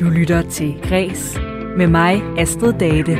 Du 0.00 0.08
lytter 0.08 0.42
til 0.42 0.80
Græs 0.88 1.38
med 1.76 1.86
mig, 1.86 2.22
Astrid 2.38 2.72
Date. 2.72 3.12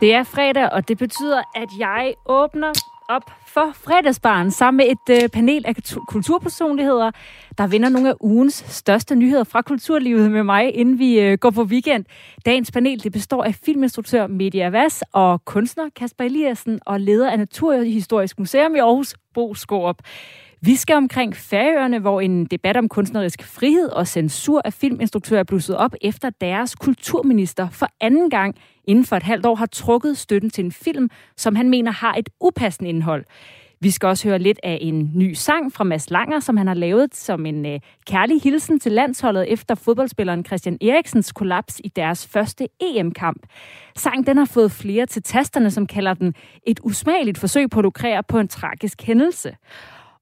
Det 0.00 0.14
er 0.14 0.22
fredag, 0.22 0.72
og 0.72 0.88
det 0.88 0.98
betyder, 0.98 1.42
at 1.54 1.68
jeg 1.78 2.14
åbner 2.26 2.89
op 3.10 3.30
for 3.46 3.72
fredagsbaren 3.74 4.50
sammen 4.50 4.76
med 4.76 4.86
et 4.86 5.22
øh, 5.22 5.28
panel 5.28 5.64
af 5.66 5.74
kulturpersonligheder, 6.08 7.10
der 7.58 7.66
vinder 7.66 7.88
nogle 7.88 8.08
af 8.08 8.14
ugens 8.20 8.64
største 8.68 9.14
nyheder 9.14 9.44
fra 9.44 9.62
kulturlivet 9.62 10.30
med 10.30 10.42
mig, 10.42 10.74
inden 10.74 10.98
vi 10.98 11.20
øh, 11.20 11.38
går 11.38 11.50
på 11.50 11.62
weekend. 11.62 12.04
Dagens 12.46 12.70
panel 12.70 13.02
det 13.02 13.12
består 13.12 13.44
af 13.44 13.54
filminstruktør 13.54 14.26
Media 14.26 14.68
Vass 14.68 15.04
og 15.12 15.44
kunstner 15.44 15.84
Kasper 15.96 16.24
Eliassen 16.24 16.80
og 16.86 17.00
leder 17.00 17.30
af 17.30 17.38
Naturhistorisk 17.38 18.38
Museum 18.38 18.74
i 18.74 18.78
Aarhus, 18.78 19.14
Bo 19.34 19.54
Skorup. 19.54 20.02
Vi 20.62 20.76
skal 20.76 20.96
omkring 20.96 21.36
Færøerne, 21.36 21.98
hvor 21.98 22.20
en 22.20 22.44
debat 22.46 22.76
om 22.76 22.88
kunstnerisk 22.88 23.42
frihed 23.42 23.88
og 23.88 24.06
censur 24.06 24.62
af 24.64 24.72
filminstruktører 24.72 25.40
er 25.40 25.44
blusset 25.44 25.76
op, 25.76 25.94
efter 26.00 26.30
deres 26.40 26.74
kulturminister 26.74 27.68
for 27.70 27.86
anden 28.00 28.30
gang 28.30 28.56
inden 28.90 29.04
for 29.04 29.16
et 29.16 29.22
halvt 29.22 29.46
år 29.46 29.54
har 29.54 29.66
trukket 29.66 30.18
støtten 30.18 30.50
til 30.50 30.64
en 30.64 30.72
film, 30.72 31.10
som 31.36 31.56
han 31.56 31.68
mener 31.68 31.92
har 31.92 32.14
et 32.14 32.28
upassende 32.40 32.90
indhold. 32.90 33.24
Vi 33.82 33.90
skal 33.90 34.06
også 34.06 34.28
høre 34.28 34.38
lidt 34.38 34.60
af 34.62 34.78
en 34.80 35.10
ny 35.14 35.32
sang 35.32 35.72
fra 35.72 35.84
Mads 35.84 36.10
Langer, 36.10 36.40
som 36.40 36.56
han 36.56 36.66
har 36.66 36.74
lavet 36.74 37.14
som 37.14 37.46
en 37.46 37.66
øh, 37.66 37.80
kærlig 38.06 38.42
hilsen 38.42 38.80
til 38.80 38.92
landsholdet 38.92 39.52
efter 39.52 39.74
fodboldspilleren 39.74 40.44
Christian 40.44 40.78
Eriksens 40.80 41.32
kollaps 41.32 41.80
i 41.84 41.88
deres 41.88 42.26
første 42.26 42.68
EM-kamp. 42.80 43.46
Sangen 43.96 44.26
den 44.26 44.36
har 44.36 44.44
fået 44.44 44.72
flere 44.72 45.06
til 45.06 45.22
tasterne, 45.22 45.70
som 45.70 45.86
kalder 45.86 46.14
den 46.14 46.34
et 46.66 46.80
usmageligt 46.82 47.38
forsøg 47.38 47.70
på 47.70 47.80
at 47.80 47.82
lukrere 47.82 48.22
på 48.22 48.38
en 48.38 48.48
tragisk 48.48 49.02
hændelse. 49.02 49.56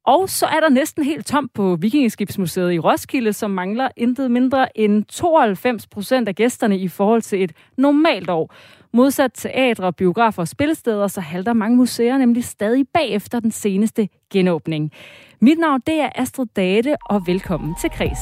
Og 0.09 0.28
så 0.28 0.47
er 0.47 0.61
der 0.61 0.69
næsten 0.69 1.05
helt 1.05 1.27
tomt 1.27 1.53
på 1.55 1.77
Vikingeskibsmuseet 1.81 2.73
i 2.73 2.78
Roskilde, 2.78 3.33
som 3.33 3.51
mangler 3.51 3.89
intet 3.97 4.31
mindre 4.31 4.78
end 4.78 5.05
92 5.05 5.87
procent 5.87 6.28
af 6.28 6.34
gæsterne 6.34 6.78
i 6.78 6.89
forhold 6.89 7.23
til 7.23 7.42
et 7.42 7.53
normalt 7.77 8.31
år. 8.31 8.55
Modsat 8.92 9.31
teatre, 9.34 9.92
biografer 9.92 10.42
og 10.42 10.48
spillesteder, 10.48 11.06
så 11.06 11.20
halter 11.20 11.53
mange 11.53 11.77
museer 11.77 12.19
nemlig 12.19 12.45
stadig 12.45 12.86
bagefter 12.95 13.41
den 13.41 13.51
seneste 13.51 14.09
genåbning. 14.33 14.92
Mit 15.41 15.59
navn 15.59 15.81
det 15.86 16.01
er 16.01 16.11
Astrid 16.14 16.47
Date, 16.56 16.97
og 17.06 17.27
velkommen 17.27 17.75
til 17.81 17.91
Kres. 17.91 18.19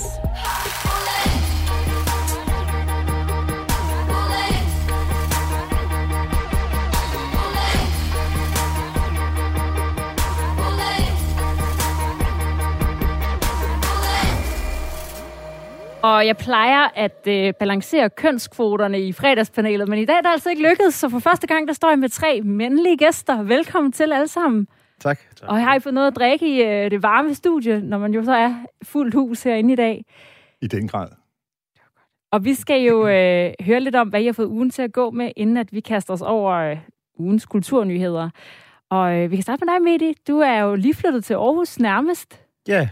Og 16.06 16.26
jeg 16.26 16.36
plejer 16.36 16.88
at 16.94 17.26
øh, 17.28 17.54
balancere 17.54 18.10
kønskvoterne 18.10 19.00
i 19.00 19.12
fredagspanelet, 19.12 19.88
men 19.88 19.98
i 19.98 20.04
dag 20.04 20.16
er 20.16 20.20
det 20.20 20.28
altså 20.28 20.50
ikke 20.50 20.68
lykkedes, 20.70 20.94
så 20.94 21.08
for 21.08 21.18
første 21.18 21.46
gang 21.46 21.68
der 21.68 21.74
står 21.74 21.88
jeg 21.88 21.98
med 21.98 22.08
tre 22.08 22.40
mandlige 22.42 22.96
gæster. 22.96 23.42
Velkommen 23.42 23.92
til 23.92 24.12
alle 24.12 24.28
sammen. 24.28 24.66
Tak. 25.00 25.18
tak. 25.36 25.48
Og 25.48 25.64
har 25.64 25.74
I 25.74 25.80
fået 25.80 25.94
noget 25.94 26.06
at 26.06 26.16
drikke 26.16 26.56
i 26.56 26.62
øh, 26.62 26.90
det 26.90 27.02
varme 27.02 27.34
studie, 27.34 27.80
når 27.80 27.98
man 27.98 28.14
jo 28.14 28.24
så 28.24 28.32
er 28.32 28.54
fuldt 28.82 29.14
hus 29.14 29.42
herinde 29.42 29.72
i 29.72 29.76
dag? 29.76 30.04
I 30.62 30.66
den 30.66 30.88
grad. 30.88 31.08
Og 32.32 32.44
vi 32.44 32.54
skal 32.54 32.82
jo 32.82 33.08
øh, 33.08 33.52
høre 33.60 33.80
lidt 33.80 33.96
om, 33.96 34.08
hvad 34.08 34.20
I 34.20 34.26
har 34.26 34.32
fået 34.32 34.46
ugen 34.46 34.70
til 34.70 34.82
at 34.82 34.92
gå 34.92 35.10
med, 35.10 35.30
inden 35.36 35.56
at 35.56 35.72
vi 35.72 35.80
kaster 35.80 36.12
os 36.12 36.22
over 36.22 36.52
øh, 36.52 36.78
ugens 37.18 37.46
kulturnyheder. 37.46 38.30
Og 38.90 39.16
øh, 39.16 39.30
vi 39.30 39.36
kan 39.36 39.42
starte 39.42 39.64
med 39.64 39.74
dig, 39.74 39.82
Medi. 39.82 40.14
Du 40.28 40.38
er 40.38 40.58
jo 40.58 40.74
lige 40.74 40.94
flyttet 40.94 41.24
til 41.24 41.34
Aarhus 41.34 41.78
nærmest. 41.78 42.40
Ja. 42.68 42.88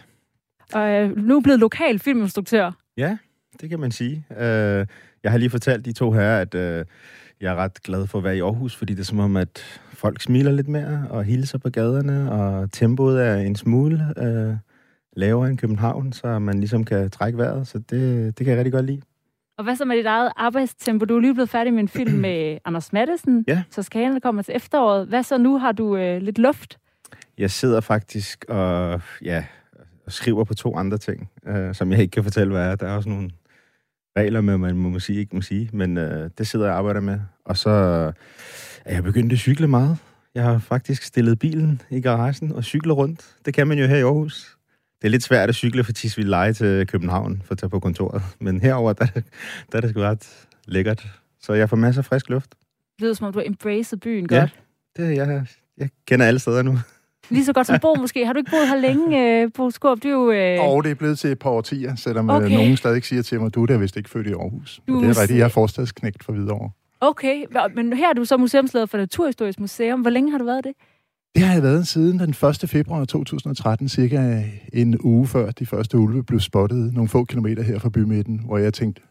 Og 0.74 0.90
øh, 0.90 1.16
nu 1.16 1.36
er 1.36 1.40
blevet 1.40 1.60
lokal 1.60 1.98
filminstruktør. 1.98 2.83
Ja, 2.96 3.18
det 3.60 3.70
kan 3.70 3.80
man 3.80 3.90
sige. 3.90 4.26
Uh, 4.30 4.86
jeg 5.22 5.30
har 5.30 5.36
lige 5.36 5.50
fortalt 5.50 5.84
de 5.84 5.92
to 5.92 6.12
her, 6.12 6.38
at 6.38 6.54
uh, 6.54 6.86
jeg 7.40 7.52
er 7.52 7.54
ret 7.54 7.82
glad 7.82 8.06
for 8.06 8.18
at 8.18 8.24
være 8.24 8.36
i 8.36 8.40
Aarhus, 8.40 8.76
fordi 8.76 8.92
det 8.92 9.00
er 9.00 9.04
som 9.04 9.18
om, 9.18 9.36
at 9.36 9.80
folk 9.92 10.20
smiler 10.22 10.52
lidt 10.52 10.68
mere 10.68 11.06
og 11.10 11.24
hilser 11.24 11.58
på 11.58 11.70
gaderne, 11.70 12.32
og 12.32 12.72
tempoet 12.72 13.26
er 13.26 13.36
en 13.36 13.56
smule 13.56 14.14
uh, 14.16 14.56
lavere 15.16 15.50
end 15.50 15.58
København, 15.58 16.12
så 16.12 16.38
man 16.38 16.60
ligesom 16.60 16.84
kan 16.84 17.10
trække 17.10 17.38
vejret, 17.38 17.68
så 17.68 17.78
det, 17.78 18.38
det 18.38 18.44
kan 18.44 18.46
jeg 18.46 18.58
rigtig 18.58 18.72
godt 18.72 18.86
lide. 18.86 19.02
Og 19.58 19.64
hvad 19.64 19.76
så 19.76 19.84
med 19.84 19.96
dit 19.96 20.06
eget 20.06 20.32
arbejdstempo? 20.36 21.04
Du 21.04 21.16
er 21.16 21.20
lige 21.20 21.34
blevet 21.34 21.50
færdig 21.50 21.72
med 21.72 21.82
en 21.82 21.88
film 21.88 22.12
med 22.12 22.58
Anders 22.64 22.92
Mattesen, 22.92 23.44
ja. 23.48 23.62
så 23.70 23.82
skalen 23.82 24.20
kommer 24.20 24.42
til 24.42 24.56
efteråret. 24.56 25.06
Hvad 25.06 25.22
så 25.22 25.38
nu? 25.38 25.58
Har 25.58 25.72
du 25.72 25.96
øh, 25.96 26.22
lidt 26.22 26.38
luft? 26.38 26.78
Jeg 27.38 27.50
sidder 27.50 27.80
faktisk 27.80 28.44
og 28.48 29.00
ja, 29.22 29.44
og 30.06 30.12
skriver 30.12 30.44
på 30.44 30.54
to 30.54 30.76
andre 30.76 30.98
ting, 30.98 31.30
øh, 31.46 31.74
som 31.74 31.92
jeg 31.92 32.00
ikke 32.00 32.10
kan 32.10 32.24
fortælle, 32.24 32.52
hvad 32.52 32.70
er. 32.70 32.74
Der 32.76 32.86
er 32.86 32.96
også 32.96 33.08
nogle 33.08 33.30
regler 34.16 34.40
med, 34.40 34.58
man 34.58 34.76
må 34.76 34.98
sige, 34.98 35.18
ikke 35.18 35.36
må 35.36 35.42
sige, 35.42 35.70
men 35.72 35.98
øh, 35.98 36.30
det 36.38 36.46
sidder 36.46 36.66
jeg 36.66 36.72
og 36.72 36.78
arbejder 36.78 37.00
med. 37.00 37.20
Og 37.44 37.56
så 37.56 37.70
er 38.84 38.94
jeg 38.94 39.02
begyndt 39.02 39.32
at 39.32 39.38
cykle 39.38 39.68
meget. 39.68 39.98
Jeg 40.34 40.44
har 40.44 40.58
faktisk 40.58 41.02
stillet 41.02 41.38
bilen 41.38 41.82
i 41.90 42.00
garagen 42.00 42.52
og 42.52 42.64
cykle 42.64 42.92
rundt. 42.92 43.36
Det 43.44 43.54
kan 43.54 43.66
man 43.66 43.78
jo 43.78 43.86
her 43.86 43.96
i 43.96 44.02
Aarhus. 44.02 44.56
Det 45.02 45.08
er 45.08 45.10
lidt 45.10 45.22
svært 45.22 45.48
at 45.48 45.54
cykle 45.54 45.84
fra 45.84 45.92
Tisvildeleje 45.92 46.52
til 46.52 46.86
København 46.86 47.42
for 47.44 47.52
at 47.52 47.58
tage 47.58 47.70
på 47.70 47.80
kontoret. 47.80 48.22
Men 48.40 48.60
herover 48.60 48.92
der, 48.92 49.06
der 49.72 49.76
er 49.76 49.80
det 49.80 49.90
sgu 49.90 50.00
ret 50.00 50.46
lækkert. 50.66 51.06
Så 51.40 51.52
jeg 51.52 51.70
får 51.70 51.76
masser 51.76 52.02
af 52.02 52.04
frisk 52.04 52.28
luft. 52.28 52.50
Det 52.50 53.02
lyder 53.02 53.14
som 53.14 53.26
om, 53.26 53.32
du 53.32 53.38
har 53.38 53.46
embraced 53.46 53.98
byen 53.98 54.28
ja, 54.30 54.38
godt. 54.38 54.60
det 54.96 55.16
jeg, 55.16 55.46
jeg 55.78 55.88
kender 56.06 56.26
alle 56.26 56.40
steder 56.40 56.62
nu. 56.62 56.78
Lige 57.30 57.44
så 57.44 57.52
godt 57.52 57.66
som 57.66 57.78
Bo 57.80 57.94
måske. 57.94 58.26
Har 58.26 58.32
du 58.32 58.38
ikke 58.38 58.50
boet 58.50 58.68
her 58.68 58.76
længe, 58.76 59.42
øh, 59.42 59.52
Bo 59.52 59.70
Skorp? 59.70 60.02
Du 60.02 60.08
er 60.08 60.12
jo... 60.12 60.30
Øh... 60.30 60.68
Og 60.68 60.84
det 60.84 60.90
er 60.90 60.94
blevet 60.94 61.18
til 61.18 61.30
et 61.30 61.38
par 61.38 61.50
årtier, 61.50 61.94
selvom 61.94 62.30
okay. 62.30 62.50
nogen 62.50 62.76
stadig 62.76 63.04
siger 63.04 63.22
til 63.22 63.40
mig, 63.40 63.54
du 63.54 63.62
er 63.62 63.66
da 63.66 63.76
vist 63.76 63.96
ikke 63.96 64.10
født 64.10 64.26
i 64.26 64.32
Aarhus. 64.32 64.80
Du... 64.88 65.02
Det 65.02 65.08
er 65.08 65.20
rigtigt, 65.20 65.38
jeg 65.38 65.44
er 65.44 65.48
forstadsknægt 65.48 66.24
for 66.24 66.32
Hvidovre. 66.32 66.70
Okay, 67.00 67.44
men 67.74 67.92
her 67.92 68.08
er 68.08 68.12
du 68.12 68.24
så 68.24 68.36
museumsleder 68.36 68.86
for 68.86 68.98
Naturhistorisk 68.98 69.60
Museum. 69.60 70.00
Hvor 70.00 70.10
længe 70.10 70.30
har 70.30 70.38
du 70.38 70.44
været 70.44 70.64
det? 70.64 70.72
Det 71.34 71.42
har 71.42 71.54
jeg 71.54 71.62
været 71.62 71.86
siden 71.86 72.18
den 72.18 72.30
1. 72.30 72.70
februar 72.70 73.04
2013, 73.04 73.88
cirka 73.88 74.42
en 74.72 75.00
uge 75.00 75.26
før 75.26 75.50
de 75.50 75.66
første 75.66 75.98
ulve 75.98 76.24
blev 76.24 76.40
spottet 76.40 76.94
nogle 76.94 77.08
få 77.08 77.24
kilometer 77.24 77.62
her 77.62 77.78
fra 77.78 77.88
bymidten, 77.88 78.40
hvor 78.46 78.58
jeg 78.58 78.74
tænkte, 78.74 79.02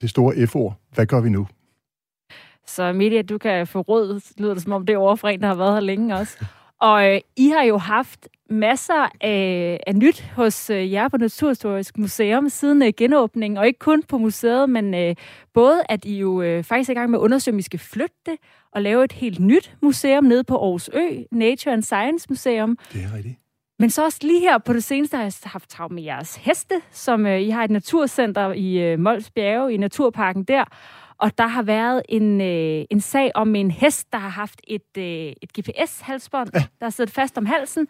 det 0.00 0.10
store 0.10 0.46
F-ord, 0.46 0.80
hvad 0.94 1.06
gør 1.06 1.20
vi 1.20 1.28
nu? 1.28 1.46
Så 2.66 2.92
Media, 2.92 3.22
du 3.22 3.38
kan 3.38 3.66
få 3.66 3.80
råd, 3.80 4.20
lyder 4.38 4.54
det 4.54 4.62
som 4.62 4.72
om 4.72 4.86
det 4.86 4.92
er 4.92 4.98
over 4.98 5.24
en, 5.24 5.40
der 5.40 5.46
har 5.46 5.54
været 5.54 5.72
her 5.72 5.80
længe 5.80 6.16
også. 6.16 6.44
Og 6.80 7.14
øh, 7.14 7.20
I 7.36 7.48
har 7.48 7.62
jo 7.62 7.78
haft 7.78 8.28
masser 8.50 9.08
af, 9.20 9.80
af 9.86 9.96
nyt 9.96 10.24
hos 10.36 10.70
øh, 10.70 10.92
jer 10.92 11.08
på 11.08 11.16
Naturhistorisk 11.16 11.98
Museum 11.98 12.48
siden 12.48 12.82
øh, 12.82 12.92
genåbningen, 12.96 13.58
og 13.58 13.66
ikke 13.66 13.78
kun 13.78 14.02
på 14.02 14.18
museet, 14.18 14.70
men 14.70 14.94
øh, 14.94 15.14
både 15.54 15.82
at 15.88 16.04
I 16.04 16.18
jo 16.18 16.42
øh, 16.42 16.64
faktisk 16.64 16.90
er 16.90 16.92
i 16.92 16.96
gang 16.96 17.10
med 17.10 17.18
at 17.18 17.22
undersøge, 17.22 17.54
om 17.54 17.58
I 17.58 17.62
skal 17.62 17.78
flytte 17.78 18.16
det, 18.26 18.36
og 18.72 18.82
lave 18.82 19.04
et 19.04 19.12
helt 19.12 19.40
nyt 19.40 19.76
museum 19.82 20.24
nede 20.24 20.44
på 20.44 20.56
Aarhus 20.56 20.90
Ø, 20.92 21.22
Nature 21.32 21.72
and 21.72 21.82
Science 21.82 22.26
Museum. 22.28 22.78
Det 22.92 23.04
er 23.04 23.16
rigtigt. 23.16 23.36
Men 23.78 23.90
så 23.90 24.04
også 24.04 24.18
lige 24.22 24.40
her 24.40 24.58
på 24.58 24.72
det 24.72 24.84
seneste 24.84 25.16
har 25.16 25.24
jeg 25.24 25.32
haft 25.44 25.70
travlt 25.70 25.94
med 25.94 26.02
jeres 26.02 26.36
heste, 26.36 26.74
som 26.90 27.26
øh, 27.26 27.40
I 27.40 27.50
har 27.50 27.64
et 27.64 27.70
naturcenter 27.70 28.52
i 28.52 28.78
øh, 28.78 28.98
Mols 28.98 29.30
Bjerge, 29.30 29.74
i 29.74 29.76
Naturparken 29.76 30.44
der. 30.44 30.64
Og 31.20 31.38
der 31.38 31.46
har 31.46 31.62
været 31.62 32.02
en, 32.08 32.40
øh, 32.40 32.84
en 32.90 33.00
sag 33.00 33.30
om 33.34 33.54
en 33.54 33.70
hest, 33.70 34.12
der 34.12 34.18
har 34.18 34.28
haft 34.28 34.60
et, 34.68 34.96
øh, 34.98 35.32
et 35.42 35.52
GPS-halsbånd, 35.58 36.50
ja. 36.54 36.64
der 36.80 36.86
er 36.86 36.90
siddet 36.90 37.14
fast 37.14 37.38
om 37.38 37.46
halsen, 37.46 37.88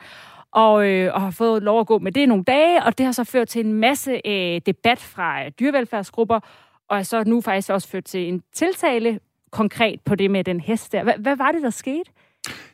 og, 0.52 0.86
øh, 0.86 1.14
og 1.14 1.20
har 1.20 1.30
fået 1.30 1.62
lov 1.62 1.80
at 1.80 1.86
gå 1.86 1.98
med 1.98 2.12
det 2.12 2.28
nogle 2.28 2.44
dage, 2.44 2.84
og 2.84 2.98
det 2.98 3.06
har 3.06 3.12
så 3.12 3.24
ført 3.24 3.48
til 3.48 3.66
en 3.66 3.72
masse 3.72 4.20
øh, 4.26 4.60
debat 4.66 4.98
fra 4.98 5.44
øh, 5.44 5.50
dyrevelfærdsgrupper, 5.60 6.40
og 6.88 6.98
er 6.98 7.02
så 7.02 7.24
nu 7.24 7.40
faktisk 7.40 7.70
også 7.70 7.88
ført 7.88 8.04
til 8.04 8.28
en 8.28 8.42
tiltale 8.54 9.20
konkret 9.50 10.00
på 10.04 10.14
det 10.14 10.30
med 10.30 10.44
den 10.44 10.60
hest 10.60 10.92
der. 10.92 11.04
H- 11.04 11.22
hvad 11.22 11.36
var 11.36 11.52
det, 11.52 11.62
der 11.62 11.70
skete? 11.70 12.10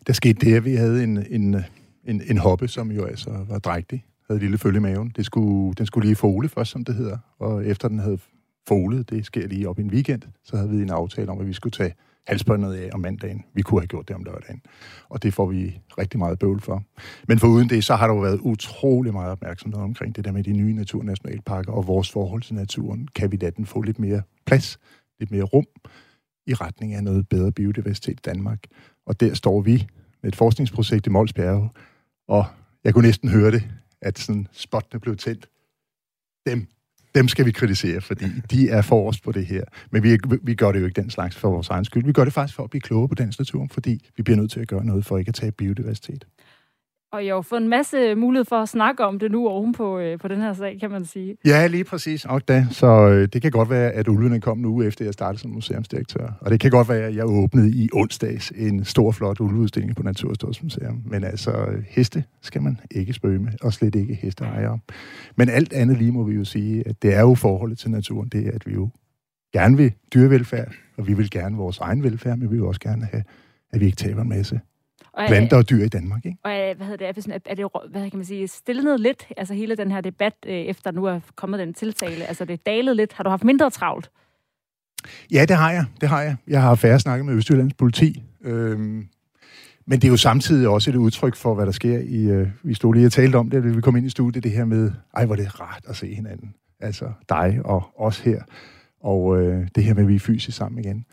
Der 0.06 0.12
skete 0.12 0.46
det, 0.46 0.56
at 0.56 0.64
vi 0.64 0.74
havde 0.74 1.04
en, 1.04 1.26
en, 1.30 1.56
en, 2.04 2.22
en 2.30 2.38
hoppe, 2.38 2.68
som 2.68 2.90
jo 2.90 3.04
altså 3.04 3.30
var 3.48 3.58
drægtig, 3.58 4.04
havde 4.28 4.36
et 4.36 4.42
lille 4.42 4.58
følge 4.58 4.76
i 4.76 4.80
maven. 4.80 5.12
Det 5.16 5.26
skulle, 5.26 5.74
den 5.74 5.86
skulle 5.86 6.06
lige 6.06 6.16
fole 6.16 6.48
først, 6.48 6.70
som 6.70 6.84
det 6.84 6.94
hedder, 6.94 7.18
og 7.38 7.66
efter 7.66 7.88
den 7.88 7.98
havde 7.98 8.18
folet, 8.68 9.10
det 9.10 9.26
sker 9.26 9.46
lige 9.46 9.68
op 9.68 9.78
i 9.78 9.82
en 9.82 9.90
weekend, 9.90 10.22
så 10.44 10.56
havde 10.56 10.70
vi 10.70 10.82
en 10.82 10.90
aftale 10.90 11.30
om, 11.30 11.40
at 11.40 11.46
vi 11.46 11.52
skulle 11.52 11.72
tage 11.72 11.94
halsbåndet 12.26 12.74
af 12.74 12.90
om 12.92 13.00
mandagen. 13.00 13.44
Vi 13.54 13.62
kunne 13.62 13.80
have 13.80 13.86
gjort 13.86 14.08
det 14.08 14.16
om 14.16 14.24
lørdagen. 14.24 14.62
Og 15.08 15.22
det 15.22 15.34
får 15.34 15.46
vi 15.46 15.80
rigtig 15.98 16.18
meget 16.18 16.38
bøvl 16.38 16.60
for. 16.60 16.84
Men 17.28 17.38
for 17.38 17.46
uden 17.46 17.68
det, 17.68 17.84
så 17.84 17.94
har 17.94 18.06
der 18.06 18.14
jo 18.14 18.20
været 18.20 18.40
utrolig 18.42 19.12
meget 19.12 19.30
opmærksomhed 19.30 19.80
omkring 19.80 20.16
det 20.16 20.24
der 20.24 20.32
med 20.32 20.44
de 20.44 20.52
nye 20.52 20.74
naturnationalparker 20.74 21.72
og 21.72 21.86
vores 21.86 22.10
forhold 22.10 22.42
til 22.42 22.54
naturen. 22.54 23.08
Kan 23.14 23.32
vi 23.32 23.36
da 23.36 23.50
den 23.50 23.66
få 23.66 23.82
lidt 23.82 23.98
mere 23.98 24.22
plads, 24.46 24.78
lidt 25.20 25.30
mere 25.30 25.42
rum 25.42 25.66
i 26.46 26.54
retning 26.54 26.94
af 26.94 27.04
noget 27.04 27.28
bedre 27.28 27.52
biodiversitet 27.52 28.12
i 28.12 28.22
Danmark? 28.24 28.58
Og 29.06 29.20
der 29.20 29.34
står 29.34 29.60
vi 29.60 29.86
med 30.22 30.32
et 30.32 30.36
forskningsprojekt 30.36 31.06
i 31.06 31.10
Mols 31.10 31.32
Bjerge, 31.32 31.70
og 32.28 32.44
jeg 32.84 32.94
kunne 32.94 33.06
næsten 33.06 33.28
høre 33.28 33.50
det, 33.50 33.68
at 34.00 34.18
sådan 34.18 34.48
spottene 34.52 35.00
blev 35.00 35.16
tændt. 35.16 35.48
Dem 36.46 36.66
dem 37.16 37.28
skal 37.28 37.46
vi 37.46 37.50
kritisere, 37.50 38.00
fordi 38.00 38.24
de 38.50 38.68
er 38.68 38.82
forrest 38.82 39.22
på 39.22 39.32
det 39.32 39.46
her. 39.46 39.64
Men 39.90 40.02
vi, 40.02 40.18
vi 40.42 40.54
gør 40.54 40.72
det 40.72 40.80
jo 40.80 40.84
ikke 40.84 41.02
den 41.02 41.10
slags 41.10 41.36
for 41.36 41.50
vores 41.50 41.68
egen 41.68 41.84
skyld. 41.84 42.04
Vi 42.04 42.12
gør 42.12 42.24
det 42.24 42.32
faktisk 42.32 42.56
for 42.56 42.64
at 42.64 42.70
blive 42.70 42.80
klogere 42.80 43.08
på 43.08 43.14
dansk 43.14 43.38
natur, 43.38 43.66
fordi 43.70 44.10
vi 44.16 44.22
bliver 44.22 44.36
nødt 44.36 44.50
til 44.50 44.60
at 44.60 44.68
gøre 44.68 44.84
noget 44.84 45.06
for 45.06 45.18
ikke 45.18 45.28
at 45.28 45.34
tage 45.34 45.52
biodiversitet. 45.52 46.26
Og 47.12 47.26
jeg 47.26 47.34
har 47.34 47.40
fået 47.40 47.60
en 47.60 47.68
masse 47.68 48.14
mulighed 48.14 48.44
for 48.44 48.56
at 48.56 48.68
snakke 48.68 49.04
om 49.04 49.18
det 49.18 49.32
nu 49.32 49.48
oven 49.48 49.72
på, 49.72 49.98
øh, 49.98 50.18
på 50.18 50.28
den 50.28 50.40
her 50.40 50.52
sag, 50.52 50.76
kan 50.80 50.90
man 50.90 51.04
sige. 51.04 51.36
Ja, 51.44 51.66
lige 51.66 51.84
præcis. 51.84 52.24
Og 52.24 52.48
da. 52.48 52.66
Så 52.70 52.86
øh, 52.86 53.28
det 53.32 53.42
kan 53.42 53.50
godt 53.50 53.70
være, 53.70 53.90
at 53.92 54.08
ulvene 54.08 54.40
kom 54.40 54.58
nu 54.58 54.82
efter 54.82 55.04
jeg 55.04 55.14
startede 55.14 55.40
som 55.40 55.50
museumsdirektør. 55.50 56.38
Og 56.40 56.50
det 56.50 56.60
kan 56.60 56.70
godt 56.70 56.88
være, 56.88 57.06
at 57.06 57.16
jeg 57.16 57.24
åbnede 57.26 57.70
i 57.70 57.88
onsdags 57.92 58.52
en 58.56 58.84
stor, 58.84 59.12
flot 59.12 59.40
ulveudstilling 59.40 59.96
på 59.96 60.02
Naturhistorisk 60.02 60.62
Museum. 60.62 61.02
Men 61.04 61.24
altså, 61.24 61.50
øh, 61.50 61.84
heste 61.88 62.24
skal 62.42 62.62
man 62.62 62.80
ikke 62.90 63.12
spøge 63.12 63.38
med, 63.38 63.52
og 63.62 63.72
slet 63.72 63.94
ikke 63.94 64.14
hesteejere. 64.14 64.78
Men 65.36 65.48
alt 65.48 65.72
andet 65.72 65.98
lige 65.98 66.12
må 66.12 66.24
vi 66.24 66.34
jo 66.34 66.44
sige, 66.44 66.88
at 66.88 67.02
det 67.02 67.14
er 67.14 67.20
jo 67.20 67.34
forholdet 67.34 67.78
til 67.78 67.90
naturen, 67.90 68.28
det 68.28 68.46
er, 68.46 68.52
at 68.52 68.66
vi 68.66 68.72
jo 68.72 68.88
gerne 69.52 69.76
vil 69.76 69.92
dyrevelfærd, 70.14 70.72
og 70.96 71.08
vi 71.08 71.14
vil 71.14 71.30
gerne 71.30 71.56
vores 71.56 71.78
egen 71.78 72.02
velfærd, 72.02 72.38
men 72.38 72.50
vi 72.50 72.56
vil 72.56 72.64
også 72.64 72.80
gerne 72.80 73.04
have, 73.12 73.24
at 73.72 73.80
vi 73.80 73.84
ikke 73.86 73.96
taber 73.96 74.22
en 74.22 74.28
masse 74.28 74.60
og, 75.16 75.26
planter 75.26 75.56
og 75.56 75.70
dyr 75.70 75.84
i 75.84 75.88
Danmark. 75.88 76.26
Ikke? 76.26 76.38
Og 76.42 76.50
hvad 76.50 76.86
hedder 76.86 77.12
det, 77.12 77.26
er, 77.26 77.38
er 77.46 77.54
det 77.54 77.66
hvad 77.90 78.10
kan 78.10 78.18
man 78.18 78.24
sige, 78.24 78.48
stillet 78.48 79.00
lidt, 79.00 79.26
altså 79.36 79.54
hele 79.54 79.76
den 79.76 79.90
her 79.90 80.00
debat, 80.00 80.34
øh, 80.46 80.54
efter 80.54 80.90
nu 80.90 81.04
er 81.04 81.20
kommet 81.36 81.60
den 81.60 81.74
tiltale, 81.74 82.24
altså 82.24 82.44
det 82.44 82.52
er 82.52 82.62
dalet 82.66 82.96
lidt. 82.96 83.12
Har 83.12 83.24
du 83.24 83.30
haft 83.30 83.44
mindre 83.44 83.70
travlt? 83.70 84.10
Ja, 85.32 85.44
det 85.48 85.56
har 85.56 85.72
jeg. 85.72 85.84
Det 86.00 86.08
har 86.08 86.22
jeg. 86.22 86.36
Jeg 86.48 86.62
har 86.62 86.74
færre 86.74 87.00
snakket 87.00 87.26
med 87.26 87.34
Østjyllands 87.34 87.74
politi. 87.74 88.22
Øhm, 88.44 89.08
men 89.86 90.00
det 90.00 90.04
er 90.04 90.08
jo 90.08 90.16
samtidig 90.16 90.68
også 90.68 90.90
et 90.90 90.96
udtryk 90.96 91.36
for, 91.36 91.54
hvad 91.54 91.66
der 91.66 91.72
sker 91.72 91.98
i... 91.98 92.24
Øh, 92.24 92.48
vi 92.62 92.74
stod 92.74 92.94
lige 92.94 93.06
og 93.06 93.12
talte 93.12 93.36
om 93.36 93.50
det, 93.50 93.64
da 93.64 93.68
vi 93.68 93.80
kom 93.80 93.96
ind 93.96 94.06
i 94.06 94.10
studiet, 94.10 94.44
det 94.44 94.52
her 94.52 94.64
med, 94.64 94.92
ej, 95.14 95.26
hvor 95.26 95.36
det 95.36 95.46
er 95.46 95.60
rart 95.60 95.84
at 95.88 95.96
se 95.96 96.14
hinanden. 96.14 96.54
Altså 96.80 97.12
dig 97.28 97.60
og 97.64 97.82
os 97.96 98.20
her. 98.20 98.42
Og 99.00 99.42
øh, 99.42 99.68
det 99.74 99.84
her 99.84 99.94
med, 99.94 100.02
at 100.02 100.08
vi 100.08 100.14
er 100.14 100.20
fysisk 100.20 100.56
sammen 100.56 100.84
igen. 100.84 101.04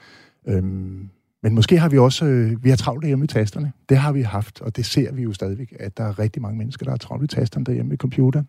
Øhm, 0.47 1.09
men 1.43 1.55
måske 1.55 1.79
har 1.79 1.89
vi 1.89 1.97
også, 1.97 2.25
øh, 2.25 2.63
vi 2.63 2.69
har 2.69 2.75
travlt 2.75 3.01
derhjemme 3.01 3.25
i 3.25 3.27
tasterne. 3.27 3.71
Det 3.89 3.97
har 3.97 4.11
vi 4.11 4.21
haft, 4.21 4.61
og 4.61 4.75
det 4.75 4.85
ser 4.85 5.11
vi 5.11 5.21
jo 5.23 5.33
stadigvæk, 5.33 5.73
at 5.79 5.97
der 5.97 6.03
er 6.03 6.19
rigtig 6.19 6.41
mange 6.41 6.57
mennesker, 6.57 6.83
der 6.83 6.91
har 6.91 6.97
travlt 6.97 7.23
i 7.23 7.35
tasterne 7.35 7.65
derhjemme 7.65 7.93
i 7.93 7.97
computeren, 7.97 8.47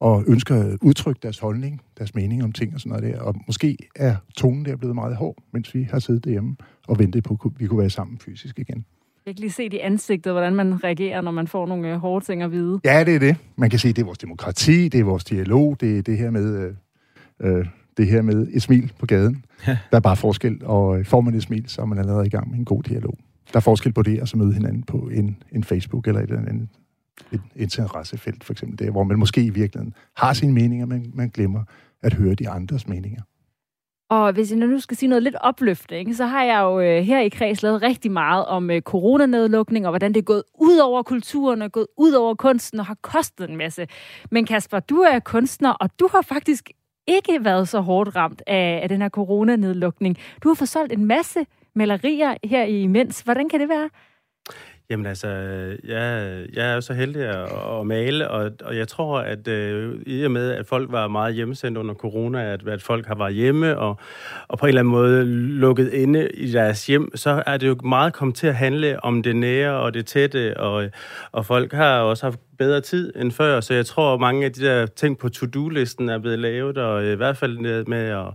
og 0.00 0.24
ønsker 0.26 0.56
at 0.56 0.78
udtrykke 0.82 1.20
deres 1.22 1.38
holdning, 1.38 1.80
deres 1.98 2.14
mening 2.14 2.44
om 2.44 2.52
ting 2.52 2.74
og 2.74 2.80
sådan 2.80 2.90
noget 2.90 3.14
der. 3.14 3.20
Og 3.20 3.34
måske 3.46 3.78
er 3.96 4.16
tonen 4.36 4.64
der 4.64 4.76
blevet 4.76 4.94
meget 4.94 5.16
hård, 5.16 5.36
mens 5.52 5.74
vi 5.74 5.82
har 5.90 5.98
siddet 5.98 6.24
derhjemme 6.24 6.56
og 6.88 6.98
ventet 6.98 7.24
på, 7.24 7.38
at 7.44 7.50
vi 7.58 7.66
kunne 7.66 7.80
være 7.80 7.90
sammen 7.90 8.18
fysisk 8.18 8.58
igen. 8.58 8.84
Jeg 9.26 9.34
kan 9.34 9.40
lige 9.40 9.52
se 9.52 9.64
i 9.64 9.78
ansigtet, 9.78 10.32
hvordan 10.32 10.54
man 10.54 10.84
reagerer, 10.84 11.20
når 11.20 11.30
man 11.30 11.46
får 11.46 11.66
nogle 11.66 11.92
øh, 11.92 11.96
hårde 11.96 12.24
ting 12.24 12.42
at 12.42 12.52
vide. 12.52 12.80
Ja, 12.84 13.04
det 13.04 13.14
er 13.14 13.18
det. 13.18 13.36
Man 13.56 13.70
kan 13.70 13.78
se, 13.78 13.88
det 13.88 13.98
er 13.98 14.04
vores 14.04 14.18
demokrati, 14.18 14.88
det 14.88 15.00
er 15.00 15.04
vores 15.04 15.24
dialog, 15.24 15.80
det 15.80 15.98
er 15.98 16.02
det 16.02 16.18
her 16.18 16.30
med... 16.30 16.74
Øh, 17.40 17.58
øh, 17.58 17.66
det 18.00 18.08
her 18.08 18.22
med 18.22 18.46
et 18.52 18.62
smil 18.62 18.92
på 18.98 19.06
gaden. 19.06 19.44
Ja. 19.66 19.78
Der 19.90 19.96
er 19.96 20.00
bare 20.00 20.16
forskel, 20.16 20.60
og 20.64 20.98
øh, 20.98 21.04
får 21.04 21.20
man 21.20 21.34
et 21.34 21.42
smil, 21.42 21.64
så 21.68 21.82
er 21.82 21.86
man 21.86 21.98
allerede 21.98 22.26
i 22.26 22.30
gang 22.30 22.50
med 22.50 22.58
en 22.58 22.64
god 22.64 22.82
dialog. 22.82 23.14
Der 23.52 23.56
er 23.56 23.60
forskel 23.60 23.92
på 23.92 24.02
det, 24.02 24.20
og 24.20 24.28
så 24.28 24.36
møde 24.36 24.52
hinanden 24.52 24.82
på 24.82 24.96
en, 25.12 25.36
en 25.52 25.64
Facebook 25.64 26.06
eller 26.06 26.20
et 26.20 26.30
eller 26.30 26.48
andet 26.48 26.68
et 27.32 27.40
interessefelt, 27.56 28.44
for 28.44 28.52
eksempel 28.52 28.86
der, 28.86 28.90
hvor 28.90 29.04
man 29.04 29.18
måske 29.18 29.42
i 29.42 29.50
virkeligheden 29.50 29.94
har 30.16 30.32
sine 30.32 30.52
meninger, 30.52 30.86
men 30.86 31.10
man 31.14 31.28
glemmer 31.28 31.64
at 32.02 32.14
høre 32.14 32.34
de 32.34 32.48
andres 32.48 32.88
meninger. 32.88 33.22
Og 34.10 34.32
hvis 34.32 34.50
jeg 34.50 34.58
nu 34.58 34.80
skal 34.80 34.96
sige 34.96 35.08
noget 35.08 35.22
lidt 35.22 35.36
opløftende, 35.40 36.14
så 36.14 36.26
har 36.26 36.44
jeg 36.44 36.60
jo 36.60 36.80
øh, 36.80 37.02
her 37.02 37.20
i 37.20 37.28
Kreds 37.28 37.62
lavet 37.62 37.82
rigtig 37.82 38.10
meget 38.10 38.46
om 38.46 38.70
øh, 38.70 38.82
coronanedlukning, 38.82 39.86
og 39.86 39.90
hvordan 39.90 40.12
det 40.12 40.18
er 40.20 40.24
gået 40.24 40.42
ud 40.60 40.78
over 40.78 41.02
kulturen 41.02 41.62
og 41.62 41.72
gået 41.72 41.86
ud 41.98 42.12
over 42.12 42.34
kunsten 42.34 42.80
og 42.80 42.86
har 42.86 42.96
kostet 43.02 43.50
en 43.50 43.56
masse. 43.56 43.86
Men 44.30 44.46
Kasper, 44.46 44.80
du 44.80 44.96
er 44.96 45.18
kunstner, 45.18 45.70
og 45.70 45.90
du 46.00 46.08
har 46.12 46.22
faktisk 46.22 46.70
ikke 47.10 47.44
været 47.44 47.68
så 47.68 47.80
hårdt 47.80 48.16
ramt 48.16 48.42
af, 48.46 48.80
af 48.82 48.88
den 48.88 49.02
her 49.02 49.08
coronanedlukning. 49.08 50.18
Du 50.42 50.48
har 50.48 50.54
forsolgt 50.54 50.92
en 50.92 51.04
masse 51.04 51.40
malerier 51.74 52.34
her 52.44 52.64
i 52.64 52.82
imens. 52.82 53.20
Hvordan 53.20 53.48
kan 53.48 53.60
det 53.60 53.68
være? 53.68 53.88
Jamen 54.90 55.06
altså, 55.06 55.28
jeg, 55.84 56.36
jeg 56.52 56.70
er 56.70 56.74
jo 56.74 56.80
så 56.80 56.94
heldig 56.94 57.22
at, 57.22 57.48
at 57.80 57.86
male, 57.86 58.30
og, 58.30 58.50
og 58.64 58.76
jeg 58.76 58.88
tror, 58.88 59.20
at 59.20 59.48
øh, 59.48 59.94
i 60.06 60.24
og 60.24 60.30
med, 60.30 60.50
at 60.50 60.66
folk 60.66 60.92
var 60.92 61.08
meget 61.08 61.34
hjemmesendt 61.34 61.78
under 61.78 61.94
corona, 61.94 62.52
at, 62.52 62.68
at 62.68 62.82
folk 62.82 63.06
har 63.06 63.14
været 63.14 63.34
hjemme 63.34 63.78
og, 63.78 63.96
og 64.48 64.58
på 64.58 64.66
en 64.66 64.68
eller 64.68 64.80
anden 64.80 64.92
måde 64.92 65.24
lukket 65.60 65.92
inde 65.92 66.28
i 66.30 66.52
deres 66.52 66.86
hjem, 66.86 67.16
så 67.16 67.42
er 67.46 67.56
det 67.56 67.68
jo 67.68 67.76
meget 67.84 68.12
kommet 68.12 68.36
til 68.36 68.46
at 68.46 68.54
handle 68.54 69.04
om 69.04 69.22
det 69.22 69.36
nære 69.36 69.80
og 69.80 69.94
det 69.94 70.06
tætte, 70.06 70.56
og, 70.56 70.90
og 71.32 71.46
folk 71.46 71.72
har 71.72 72.00
også 72.00 72.26
haft 72.26 72.40
bedre 72.60 72.80
tid 72.80 73.12
end 73.16 73.32
før, 73.32 73.60
så 73.60 73.74
jeg 73.74 73.86
tror, 73.86 74.14
at 74.14 74.20
mange 74.20 74.44
af 74.44 74.52
de 74.52 74.64
der 74.64 74.86
ting 74.86 75.18
på 75.18 75.28
to-do-listen 75.28 76.08
er 76.08 76.18
blevet 76.18 76.38
lavet, 76.38 76.78
og 76.78 77.04
øh, 77.04 77.12
i 77.12 77.16
hvert 77.16 77.36
fald 77.36 77.84
med 77.84 77.98
at, 77.98 78.26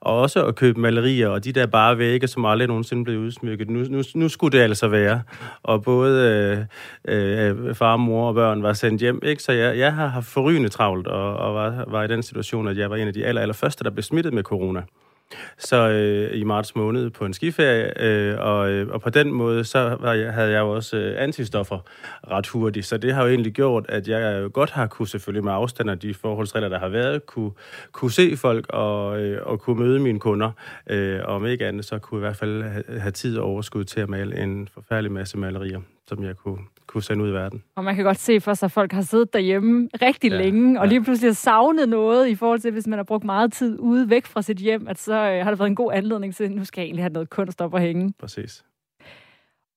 og 0.00 0.20
også 0.20 0.46
at 0.46 0.54
købe 0.54 0.80
malerier, 0.80 1.28
og 1.28 1.44
de 1.44 1.52
der 1.52 1.66
bare 1.66 1.98
vægge, 1.98 2.28
som 2.28 2.44
aldrig 2.44 2.68
nogensinde 2.68 3.04
blev 3.04 3.20
udsmykket. 3.20 3.70
Nu, 3.70 3.84
nu, 3.88 4.02
nu 4.14 4.28
skulle 4.28 4.58
det 4.58 4.64
altså 4.64 4.88
være. 4.88 5.22
Og 5.62 5.82
både 5.82 6.66
øh, 7.08 7.58
øh, 7.68 7.74
far, 7.74 7.96
mor 7.96 8.28
og 8.28 8.34
børn 8.34 8.62
var 8.62 8.72
sendt 8.72 9.00
hjem, 9.00 9.20
ikke? 9.24 9.42
så 9.42 9.52
jeg, 9.52 9.78
jeg 9.78 9.94
har 9.94 10.06
haft 10.06 10.26
forrygende 10.26 10.68
travlt, 10.68 11.06
og, 11.06 11.36
og 11.36 11.54
var, 11.54 11.84
var 11.88 12.02
i 12.02 12.08
den 12.08 12.22
situation, 12.22 12.68
at 12.68 12.78
jeg 12.78 12.90
var 12.90 12.96
en 12.96 13.08
af 13.08 13.14
de 13.14 13.24
aller, 13.24 13.42
aller 13.42 13.54
første, 13.54 13.84
der 13.84 13.90
blev 13.90 14.02
smittet 14.02 14.32
med 14.32 14.42
corona 14.42 14.82
så 15.58 15.88
øh, 15.88 16.40
i 16.40 16.44
marts 16.44 16.76
måned 16.76 17.10
på 17.10 17.24
en 17.24 17.34
skiferie, 17.34 18.02
øh, 18.02 18.36
og, 18.38 18.70
øh, 18.70 18.88
og 18.88 19.00
på 19.00 19.10
den 19.10 19.32
måde, 19.32 19.64
så 19.64 19.96
var 20.00 20.12
jeg, 20.12 20.32
havde 20.32 20.50
jeg 20.50 20.60
jo 20.60 20.74
også 20.74 20.96
øh, 20.96 21.22
antistoffer 21.22 21.78
ret 22.30 22.46
hurtigt, 22.46 22.86
så 22.86 22.96
det 22.96 23.14
har 23.14 23.22
jo 23.22 23.28
egentlig 23.28 23.52
gjort, 23.52 23.86
at 23.88 24.08
jeg 24.08 24.42
øh, 24.42 24.50
godt 24.50 24.70
har 24.70 24.86
kunne 24.86 25.08
selvfølgelig 25.08 25.44
med 25.44 25.52
afstand 25.52 25.90
af 25.90 25.98
de 25.98 26.14
forholdsregler, 26.14 26.68
der 26.68 26.78
har 26.78 26.88
været, 26.88 27.26
kunne, 27.26 27.50
kunne 27.92 28.12
se 28.12 28.36
folk 28.36 28.66
og, 28.68 29.20
øh, 29.20 29.46
og 29.46 29.60
kunne 29.60 29.78
møde 29.78 30.00
mine 30.00 30.20
kunder, 30.20 30.50
øh, 30.86 31.20
og 31.24 31.34
om 31.34 31.46
ikke 31.46 31.66
andet, 31.66 31.84
så 31.84 31.98
kunne 31.98 32.18
jeg 32.18 32.22
i 32.22 32.26
hvert 32.26 32.36
fald 32.36 32.62
have, 32.62 33.00
have 33.00 33.12
tid 33.12 33.38
og 33.38 33.46
overskud 33.46 33.84
til 33.84 34.00
at 34.00 34.08
male 34.08 34.42
en 34.42 34.68
forfærdelig 34.74 35.12
masse 35.12 35.38
malerier, 35.38 35.80
som 36.08 36.24
jeg 36.24 36.36
kunne 36.36 36.58
kunne 36.90 37.02
sende 37.02 37.24
ud 37.24 37.28
i 37.28 37.32
verden. 37.32 37.62
Og 37.76 37.84
man 37.84 37.94
kan 37.94 38.04
godt 38.04 38.18
se 38.18 38.40
for 38.40 38.54
sig, 38.54 38.66
at 38.66 38.72
folk 38.72 38.92
har 38.92 39.02
siddet 39.02 39.32
derhjemme 39.32 39.88
rigtig 40.02 40.30
ja, 40.30 40.36
længe, 40.36 40.80
og 40.80 40.88
lige 40.88 41.04
pludselig 41.04 41.28
har 41.28 41.34
savnet 41.34 41.88
noget 41.88 42.28
i 42.28 42.34
forhold 42.34 42.60
til, 42.60 42.72
hvis 42.72 42.86
man 42.86 42.98
har 42.98 43.04
brugt 43.04 43.24
meget 43.24 43.52
tid 43.52 43.78
ude 43.78 44.10
væk 44.10 44.26
fra 44.26 44.42
sit 44.42 44.56
hjem, 44.58 44.88
at 44.88 44.98
så 44.98 45.14
øh, 45.14 45.44
har 45.44 45.50
det 45.50 45.58
været 45.58 45.70
en 45.70 45.74
god 45.74 45.92
anledning 45.92 46.34
til, 46.34 46.44
at 46.44 46.50
nu 46.50 46.64
skal 46.64 46.80
jeg 46.80 46.86
egentlig 46.86 47.04
have 47.04 47.12
noget 47.12 47.30
kunst 47.30 47.60
op 47.60 47.74
og 47.74 47.80
hænge. 47.80 48.12
Præcis. 48.18 48.64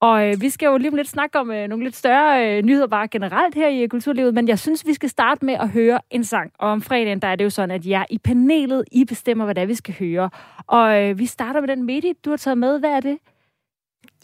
Og 0.01 0.27
øh, 0.27 0.41
vi 0.41 0.49
skal 0.49 0.67
jo 0.67 0.77
lige 0.77 0.89
om 0.89 0.95
lidt 0.95 1.07
snakke 1.07 1.39
om 1.39 1.51
øh, 1.51 1.67
nogle 1.67 1.83
lidt 1.83 1.95
større 1.95 2.57
øh, 2.57 2.63
nyheder 2.63 2.87
bare 2.87 3.07
generelt 3.07 3.55
her 3.55 3.67
i 3.67 3.87
kulturlivet, 3.87 4.33
men 4.33 4.47
jeg 4.47 4.59
synes, 4.59 4.87
vi 4.87 4.93
skal 4.93 5.09
starte 5.09 5.45
med 5.45 5.53
at 5.53 5.69
høre 5.69 5.99
en 6.09 6.23
sang. 6.23 6.51
Og 6.59 6.69
om 6.69 6.81
fredagen, 6.81 7.19
der 7.19 7.27
er 7.27 7.35
det 7.35 7.45
jo 7.45 7.49
sådan, 7.49 7.71
at 7.71 7.85
jeg 7.85 8.05
i 8.09 8.17
panelet, 8.17 8.83
I 8.91 9.05
bestemmer, 9.05 9.45
hvad 9.45 9.55
det 9.55 9.61
er, 9.61 9.65
vi 9.65 9.75
skal 9.75 9.95
høre. 9.99 10.29
Og 10.67 11.01
øh, 11.01 11.19
vi 11.19 11.25
starter 11.25 11.61
med 11.61 11.67
den 11.67 11.83
medie, 11.83 12.13
du 12.25 12.29
har 12.29 12.37
taget 12.37 12.57
med. 12.57 12.79
Hvad 12.79 12.89
er 12.89 12.99
det? 12.99 13.17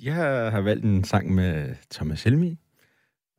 Jeg 0.03 0.15
har 0.51 0.61
valgt 0.61 0.85
en 0.85 1.03
sang 1.03 1.35
med 1.35 1.75
Thomas 1.91 2.23
Helmi, 2.23 2.57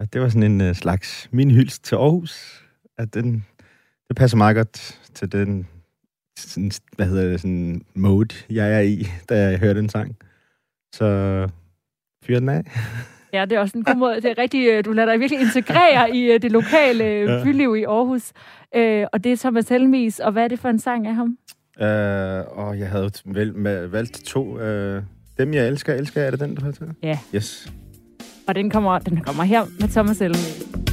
og 0.01 0.13
det 0.13 0.21
var 0.21 0.29
sådan 0.29 0.61
en 0.61 0.61
uh, 0.61 0.75
slags 0.75 1.29
min 1.33 1.51
hyldst 1.51 1.85
til 1.85 1.95
Aarhus. 1.95 2.65
At 2.99 3.15
den, 3.15 3.47
det 4.09 4.17
passer 4.17 4.37
meget 4.37 4.57
godt 4.57 5.01
til 5.15 5.33
den 5.33 5.67
sådan, 6.39 6.71
hvad 6.97 7.07
hedder 7.07 7.31
det, 7.31 7.41
sådan 7.41 7.83
mode, 7.95 8.35
jeg 8.51 8.75
er 8.75 8.81
i, 8.81 9.07
da 9.29 9.49
jeg 9.49 9.59
hører 9.59 9.75
den 9.75 9.89
sang. 9.89 10.17
Så 10.95 11.49
fyr 12.25 12.39
den 12.39 12.49
af. 12.49 12.63
Ja, 13.33 13.45
det 13.45 13.53
er 13.53 13.61
også 13.61 13.79
en 13.79 13.85
god 13.85 13.97
måde. 13.97 14.17
Det 14.17 14.25
er 14.25 14.39
rigtig, 14.39 14.69
øh, 14.69 14.85
du 14.85 14.93
lader 14.93 15.13
dig 15.13 15.21
virkelig 15.21 15.41
integrere 15.41 16.17
i 16.17 16.25
øh, 16.25 16.43
det 16.43 16.53
lokale 16.53 17.05
ja. 17.05 17.45
byliv 17.45 17.77
i 17.77 17.85
Aarhus. 17.85 18.33
Øh, 18.75 19.07
og 19.13 19.25
det 19.25 19.33
er 19.33 19.37
Thomas 19.37 19.69
Helmis, 19.69 20.21
og 20.21 20.33
hvad 20.33 20.45
er 20.45 20.49
det 20.49 20.59
for 20.59 20.69
en 20.69 20.79
sang 20.79 21.07
af 21.07 21.15
ham? 21.15 21.39
Uh, 21.81 22.59
og 22.59 22.79
jeg 22.79 22.89
havde 22.89 23.93
valgt 23.93 24.25
to. 24.25 24.55
Uh, 24.55 25.03
dem, 25.39 25.55
jeg 25.55 25.69
elsker, 25.69 25.95
elsker, 25.95 26.23
er 26.23 26.31
det 26.31 26.41
den, 26.41 26.55
du 26.55 26.65
har 26.65 26.73
taget? 26.73 26.95
Ja. 27.03 27.19
Yes. 27.35 27.73
Og 28.51 28.55
den 28.55 28.71
kommer, 28.71 28.99
den 28.99 29.21
kommer 29.21 29.45
her 29.45 29.65
med 29.81 29.89
Thomas 29.89 30.21
Elmel. 30.21 30.90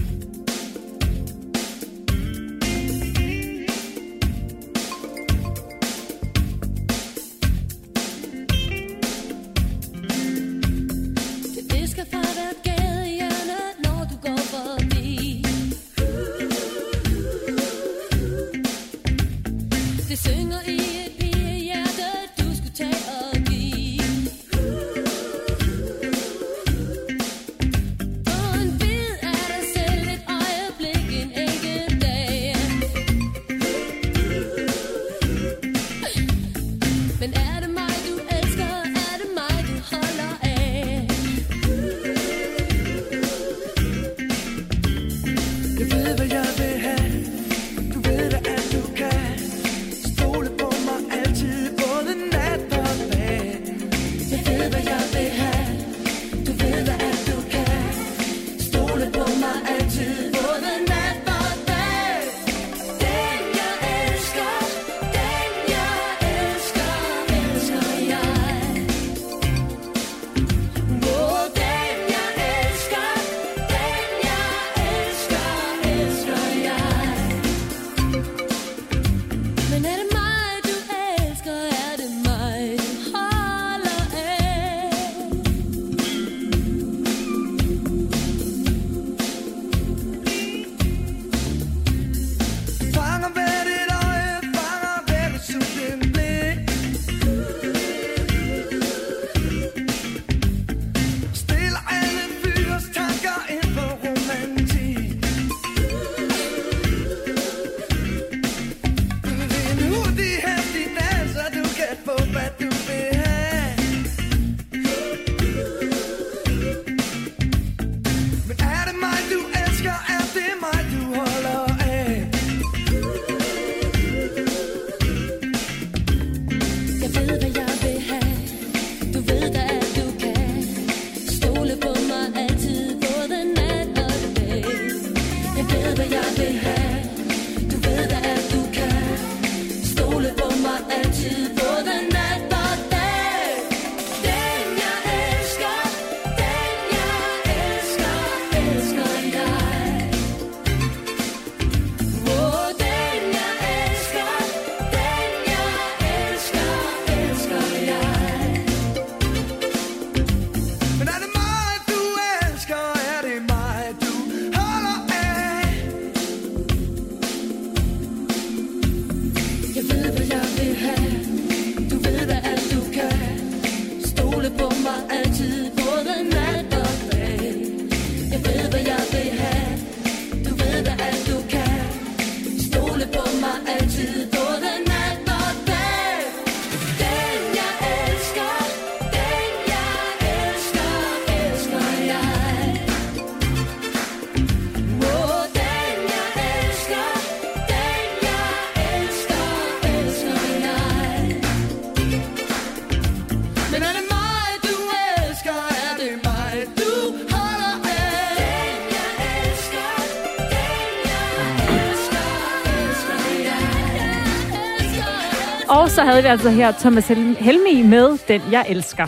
Havde 216.18 216.28
vi 216.28 216.32
altså 216.32 216.50
her 216.50 216.72
Thomas 216.72 217.08
Helmi 217.40 217.84
med 217.84 218.28
Den, 218.28 218.42
jeg 218.52 218.66
elsker. 218.70 219.06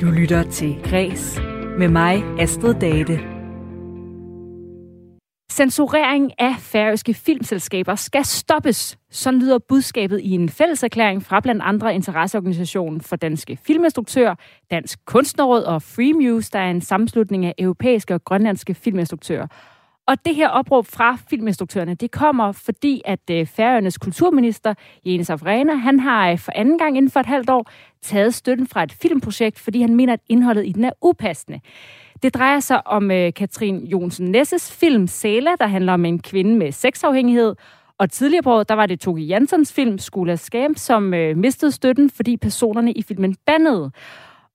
Du 0.00 0.06
lytter 0.06 0.42
til 0.50 0.76
Græs 0.84 1.40
med 1.78 1.88
mig, 1.88 2.24
Astrid 2.38 2.74
Date. 2.74 3.20
Censurering 5.52 6.32
af 6.40 6.54
færøske 6.58 7.14
filmselskaber 7.14 7.94
skal 7.94 8.24
stoppes. 8.24 8.98
Sådan 9.10 9.40
lyder 9.40 9.58
budskabet 9.68 10.20
i 10.20 10.30
en 10.30 10.48
fælleserklæring 10.48 11.22
fra 11.22 11.40
blandt 11.40 11.62
andre 11.62 11.94
Interesseorganisationen 11.94 13.00
for 13.00 13.16
Danske 13.16 13.58
Filminstruktører, 13.66 14.34
Dansk 14.70 14.98
Kunstnerråd 15.04 15.62
og 15.62 15.82
Free 15.82 16.12
Muse, 16.12 16.50
der 16.52 16.58
er 16.58 16.70
en 16.70 16.80
sammenslutning 16.80 17.46
af 17.46 17.54
europæiske 17.58 18.14
og 18.14 18.24
grønlandske 18.24 18.74
filminstruktører. 18.74 19.46
Og 20.10 20.24
det 20.24 20.34
her 20.34 20.48
opråb 20.48 20.86
fra 20.86 21.18
filminstruktørerne, 21.30 21.94
det 21.94 22.10
kommer 22.10 22.52
fordi, 22.52 23.02
at 23.04 23.20
øh, 23.30 23.46
Færøernes 23.46 23.98
kulturminister, 23.98 24.74
Jens 25.06 25.30
Afrena, 25.30 25.74
han 25.74 26.00
har 26.00 26.30
øh, 26.30 26.38
for 26.38 26.52
anden 26.54 26.78
gang 26.78 26.96
inden 26.96 27.10
for 27.10 27.20
et 27.20 27.26
halvt 27.26 27.50
år 27.50 27.70
taget 28.02 28.34
støtten 28.34 28.66
fra 28.66 28.82
et 28.82 28.92
filmprojekt, 28.92 29.58
fordi 29.58 29.80
han 29.80 29.94
mener, 29.94 30.12
at 30.12 30.20
indholdet 30.28 30.66
i 30.66 30.72
den 30.72 30.84
er 30.84 30.90
upassende. 31.02 31.60
Det 32.22 32.34
drejer 32.34 32.60
sig 32.60 32.86
om 32.86 33.10
øh, 33.10 33.32
Katrin 33.32 33.86
Jonsen 33.86 34.30
Nesses 34.30 34.72
film 34.72 35.06
Sæla, 35.06 35.50
der 35.60 35.66
handler 35.66 35.92
om 35.92 36.04
en 36.04 36.18
kvinde 36.18 36.56
med 36.56 36.72
sexafhængighed. 36.72 37.54
Og 37.98 38.10
tidligere 38.10 38.42
på 38.42 38.52
året, 38.52 38.68
der 38.68 38.74
var 38.74 38.86
det 38.86 39.00
Toki 39.00 39.24
Jansons 39.24 39.72
film 39.72 39.98
Skula 39.98 40.36
Scam, 40.36 40.76
som 40.76 41.14
øh, 41.14 41.36
mistede 41.36 41.72
støtten, 41.72 42.10
fordi 42.10 42.36
personerne 42.36 42.92
i 42.92 43.02
filmen 43.02 43.36
bandede. 43.46 43.90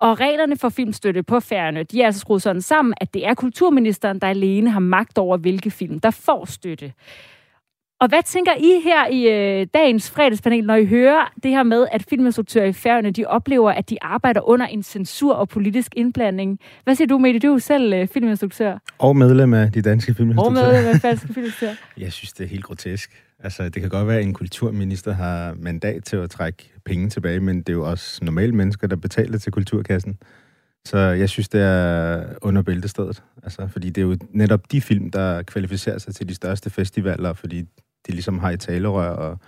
Og 0.02 0.20
reglerne 0.20 0.58
for 0.58 0.70
filmstøtte 0.70 1.24
på 1.24 1.40
færgerne, 1.40 1.84
de 1.84 2.02
er 2.02 2.06
altså 2.06 2.22
skruet 2.22 2.42
sådan 2.42 2.62
sammen, 2.62 2.94
at 2.98 3.14
det 3.14 3.28
er 3.28 3.34
kulturministeren, 3.34 4.20
der 4.20 4.28
alene 4.28 4.70
har 4.70 4.80
magt 4.80 5.18
over, 5.18 5.38
hvilke 5.38 5.72
film, 5.72 6.00
der 6.00 6.12
får 6.12 6.46
støtte. 6.46 6.94
Og 8.00 8.08
hvad 8.08 8.24
tænker 8.26 8.52
I 8.58 8.82
her 8.84 9.08
i 9.08 9.22
øh, 9.30 9.68
dagens 9.74 10.12
fredagspanel, 10.12 10.66
når 10.66 10.76
I 10.76 10.86
hører 10.86 11.34
det 11.44 11.52
her 11.52 11.64
med, 11.64 11.88
at 11.92 12.06
filminstruktører 12.10 12.66
i 12.66 12.74
færgerne, 12.74 13.12
de 13.12 13.26
oplever, 13.26 13.72
at 13.72 13.90
de 13.90 13.98
arbejder 14.02 14.50
under 14.50 14.66
en 14.66 14.84
censur 14.84 15.34
og 15.34 15.50
politisk 15.50 15.92
indblanding? 15.96 16.60
Hvad 16.84 16.96
siger 16.96 17.08
du, 17.08 17.18
Mette? 17.18 17.40
Du 17.40 17.54
er 17.54 17.60
selv 17.60 17.94
øh, 17.94 18.08
filminstruktør. 18.08 18.78
Og 19.00 19.16
medlem 19.16 19.54
af 19.54 19.72
de 19.72 19.82
danske 19.82 20.14
filminstruktører. 20.14 20.66
Og 20.66 20.74
medlem 20.74 20.94
af 20.96 21.00
danske 21.02 21.28
filminstruktører. 21.28 21.76
Jeg 21.98 22.14
synes, 22.14 22.34
det 22.34 22.44
er 22.44 22.48
helt 22.48 22.64
grotesk. 22.64 23.25
Altså, 23.46 23.70
det 23.70 23.82
kan 23.82 23.90
godt 23.90 24.08
være, 24.08 24.18
at 24.18 24.24
en 24.24 24.34
kulturminister 24.34 25.14
har 25.14 25.54
mandat 25.54 26.04
til 26.04 26.16
at 26.18 26.30
trække 26.30 26.74
penge 26.86 27.10
tilbage, 27.10 27.40
men 27.40 27.58
det 27.58 27.70
er 27.70 27.74
jo 27.74 27.90
også 27.90 28.26
normale 28.26 28.52
mennesker, 28.52 28.88
der 28.88 28.96
betaler 28.96 29.38
til 29.38 29.52
kulturkassen. 29.52 30.18
Så 30.86 30.98
jeg 30.98 31.30
synes, 31.30 31.50
det 31.50 31.62
er 31.62 32.26
under 32.42 32.62
bæltestedet. 32.62 33.24
Altså, 33.44 33.68
fordi 33.68 33.90
det 33.90 34.02
er 34.02 34.06
jo 34.06 34.18
netop 34.30 34.72
de 34.72 34.82
film, 34.82 35.12
der 35.12 35.44
kvalificerer 35.44 35.98
sig 35.98 36.16
til 36.16 36.30
de 36.30 36.36
største 36.36 36.70
festivaler, 36.70 37.34
fordi 37.34 37.62
de 38.08 38.12
ligesom 38.12 38.40
har 38.40 38.52
i 38.52 38.58
talerør 38.58 39.10
og, 39.10 39.40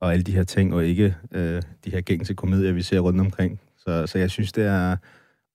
og 0.00 0.12
alle 0.12 0.22
de 0.22 0.32
her 0.32 0.44
ting, 0.44 0.74
og 0.74 0.84
ikke 0.84 1.16
øh, 1.32 1.62
de 1.84 1.90
her 1.90 2.00
gængse 2.00 2.34
komedier, 2.34 2.72
vi 2.72 2.82
ser 2.82 3.00
rundt 3.00 3.20
omkring. 3.20 3.60
Så, 3.78 4.06
så 4.06 4.18
jeg 4.18 4.30
synes, 4.30 4.52
det 4.52 4.64
er 4.64 4.96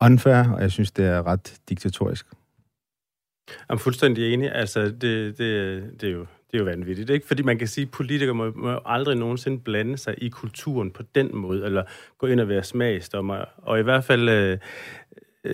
unfair, 0.01 0.49
og 0.53 0.61
jeg 0.61 0.71
synes, 0.71 0.91
det 0.91 1.05
er 1.05 1.27
ret 1.27 1.53
diktatorisk. 1.69 2.25
Jeg 3.47 3.73
er 3.73 3.77
fuldstændig 3.77 4.33
enig. 4.33 4.51
Altså, 4.55 4.85
det, 4.85 5.37
det, 5.37 6.01
det 6.01 6.09
er 6.09 6.13
jo 6.13 6.25
det 6.51 6.53
er 6.53 6.59
jo 6.59 6.63
vanvittigt, 6.63 7.09
ikke? 7.09 7.27
Fordi 7.27 7.43
man 7.43 7.57
kan 7.57 7.67
sige, 7.67 7.85
at 7.85 7.91
politikere 7.91 8.35
må, 8.35 8.51
må 8.55 8.79
aldrig 8.85 9.15
nogensinde 9.17 9.59
blande 9.59 9.97
sig 9.97 10.15
i 10.17 10.29
kulturen 10.29 10.91
på 10.91 11.03
den 11.15 11.29
måde, 11.33 11.65
eller 11.65 11.83
gå 12.17 12.27
ind 12.27 12.39
og 12.39 12.49
være 12.49 12.63
smagsdommer. 12.63 13.45
Og 13.57 13.79
i 13.79 13.83
hvert 13.83 14.03
fald 14.03 14.29
øh, 14.29 14.57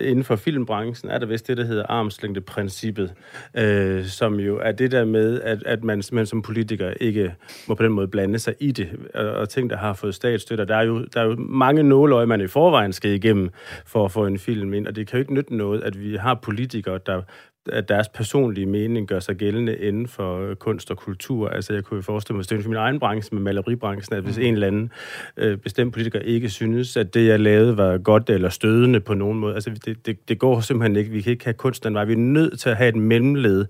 inden 0.00 0.24
for 0.24 0.36
filmbranchen 0.36 1.10
er 1.10 1.18
der 1.18 1.26
vist 1.26 1.48
det, 1.48 1.56
der 1.56 1.64
hedder 1.64 1.86
armslængdeprincippet, 1.88 3.14
øh, 3.56 4.04
som 4.04 4.40
jo 4.40 4.58
er 4.58 4.72
det 4.72 4.92
der 4.92 5.04
med, 5.04 5.40
at, 5.40 5.62
at 5.66 5.84
man, 5.84 6.02
simpelthen 6.02 6.26
som 6.26 6.42
politiker 6.42 6.94
ikke 7.00 7.34
må 7.68 7.74
på 7.74 7.82
den 7.82 7.92
måde 7.92 8.08
blande 8.08 8.38
sig 8.38 8.54
i 8.60 8.72
det, 8.72 8.88
og, 9.14 9.30
og 9.30 9.48
ting, 9.48 9.70
der 9.70 9.76
har 9.76 9.92
fået 9.94 10.14
statsstøtte. 10.14 10.66
Der 10.66 10.76
er 10.76 10.82
jo, 10.82 11.04
der 11.04 11.20
er 11.20 11.24
jo 11.24 11.36
mange 11.38 11.82
nåløje, 11.82 12.26
man 12.26 12.40
i 12.40 12.46
forvejen 12.46 12.92
skal 12.92 13.10
igennem 13.10 13.50
for 13.86 14.04
at 14.04 14.12
få 14.12 14.26
en 14.26 14.38
film 14.38 14.74
ind, 14.74 14.86
og 14.86 14.96
det 14.96 15.06
kan 15.06 15.16
jo 15.16 15.20
ikke 15.20 15.34
nytte 15.34 15.56
noget, 15.56 15.82
at 15.82 16.00
vi 16.00 16.16
har 16.16 16.34
politikere, 16.34 16.98
der 17.06 17.22
at 17.72 17.88
deres 17.88 18.08
personlige 18.08 18.66
mening 18.66 19.08
gør 19.08 19.20
sig 19.20 19.36
gældende 19.36 19.76
inden 19.76 20.08
for 20.08 20.54
kunst 20.54 20.90
og 20.90 20.96
kultur. 20.96 21.48
Altså, 21.48 21.74
jeg 21.74 21.84
kunne 21.84 22.02
forestille 22.02 22.36
mig, 22.36 22.58
at 22.58 22.66
min 22.66 22.76
egen 22.76 22.98
branche 23.00 23.34
med 23.34 23.42
maleribranchen, 23.42 24.16
at 24.16 24.24
hvis 24.24 24.36
mm. 24.38 24.44
en 24.44 24.54
eller 24.54 24.66
anden 24.66 24.92
øh, 25.36 25.58
bestemt 25.58 25.92
politiker 25.92 26.18
ikke 26.18 26.48
synes, 26.48 26.96
at 26.96 27.14
det, 27.14 27.26
jeg 27.26 27.40
lavede, 27.40 27.76
var 27.76 27.98
godt 27.98 28.30
eller 28.30 28.48
stødende 28.48 29.00
på 29.00 29.14
nogen 29.14 29.38
måde, 29.38 29.54
altså, 29.54 29.70
det, 29.84 30.06
det, 30.06 30.28
det 30.28 30.38
går 30.38 30.60
simpelthen 30.60 30.96
ikke. 30.96 31.10
Vi 31.10 31.20
kan 31.20 31.32
ikke 31.32 31.44
have 31.44 31.54
kunst 31.54 31.84
den 31.84 31.94
vej. 31.94 32.04
Vi 32.04 32.12
er 32.12 32.16
nødt 32.16 32.60
til 32.60 32.70
at 32.70 32.76
have 32.76 32.88
et 32.88 32.96
mellemled 32.96 33.66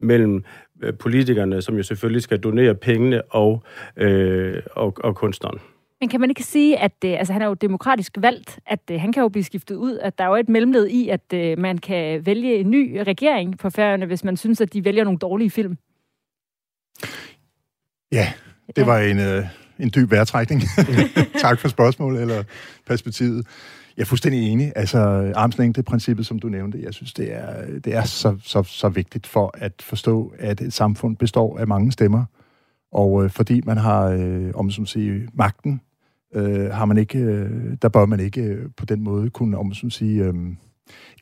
mellem 0.00 0.44
øh, 0.82 0.94
politikerne, 0.98 1.62
som 1.62 1.76
jo 1.76 1.82
selvfølgelig 1.82 2.22
skal 2.22 2.38
donere 2.38 2.74
pengene, 2.74 3.22
og, 3.22 3.62
øh, 3.96 4.62
og, 4.72 4.96
og 5.00 5.16
kunstneren. 5.16 5.60
Men 6.00 6.08
kan 6.08 6.20
man 6.20 6.30
ikke 6.30 6.42
sige, 6.42 6.78
at 6.78 6.92
øh, 7.04 7.18
altså, 7.18 7.32
han 7.32 7.42
er 7.42 7.46
jo 7.46 7.54
demokratisk 7.54 8.12
valgt, 8.18 8.58
at 8.66 8.80
øh, 8.90 9.00
han 9.00 9.12
kan 9.12 9.22
jo 9.22 9.28
blive 9.28 9.44
skiftet 9.44 9.76
ud, 9.76 9.98
at 9.98 10.18
der 10.18 10.24
er 10.24 10.28
jo 10.28 10.34
et 10.34 10.48
mellemled 10.48 10.86
i, 10.86 11.08
at 11.08 11.32
øh, 11.34 11.58
man 11.58 11.78
kan 11.78 12.26
vælge 12.26 12.56
en 12.56 12.70
ny 12.70 12.96
regering 13.06 13.58
på 13.58 13.70
færøerne, 13.70 14.06
hvis 14.06 14.24
man 14.24 14.36
synes, 14.36 14.60
at 14.60 14.72
de 14.72 14.84
vælger 14.84 15.04
nogle 15.04 15.18
dårlige 15.18 15.50
film? 15.50 15.78
Ja, 18.12 18.32
det 18.76 18.86
var 18.86 18.98
en, 18.98 19.18
øh, 19.18 19.44
en 19.78 19.92
dyb 19.94 20.10
værtrækning. 20.10 20.62
tak 21.44 21.58
for 21.58 21.68
spørgsmålet 21.68 22.22
eller 22.22 22.42
perspektivet. 22.86 23.46
Jeg 23.96 24.02
er 24.02 24.06
fuldstændig 24.06 24.52
enig. 24.52 24.72
Altså, 24.76 25.32
armslængde-princippet, 25.36 26.26
som 26.26 26.38
du 26.38 26.48
nævnte, 26.48 26.78
jeg 26.82 26.94
synes, 26.94 27.12
det 27.12 27.32
er, 27.34 27.66
det 27.84 27.94
er 27.94 28.04
så, 28.04 28.36
så, 28.42 28.62
så 28.62 28.88
vigtigt 28.88 29.26
for 29.26 29.54
at 29.54 29.72
forstå, 29.82 30.32
at 30.38 30.60
et 30.60 30.72
samfund 30.72 31.16
består 31.16 31.58
af 31.58 31.66
mange 31.66 31.92
stemmer. 31.92 32.24
Og 32.92 33.24
øh, 33.24 33.30
fordi 33.30 33.60
man 33.64 33.76
har, 33.76 34.04
øh, 34.06 34.50
om 34.54 34.70
som 34.70 34.86
sige, 34.86 35.28
magten 35.34 35.80
øh, 36.36 36.70
har 36.70 36.84
man 36.84 36.96
ikke, 36.98 37.18
øh, 37.18 37.76
der 37.82 37.88
bør 37.88 38.06
man 38.06 38.20
ikke 38.20 38.42
øh, 38.42 38.68
på 38.76 38.84
den 38.84 39.02
måde 39.02 39.30
kunne, 39.30 39.58
om 39.58 39.66
man 39.66 39.90
sige, 39.90 40.24
øh, 40.24 40.34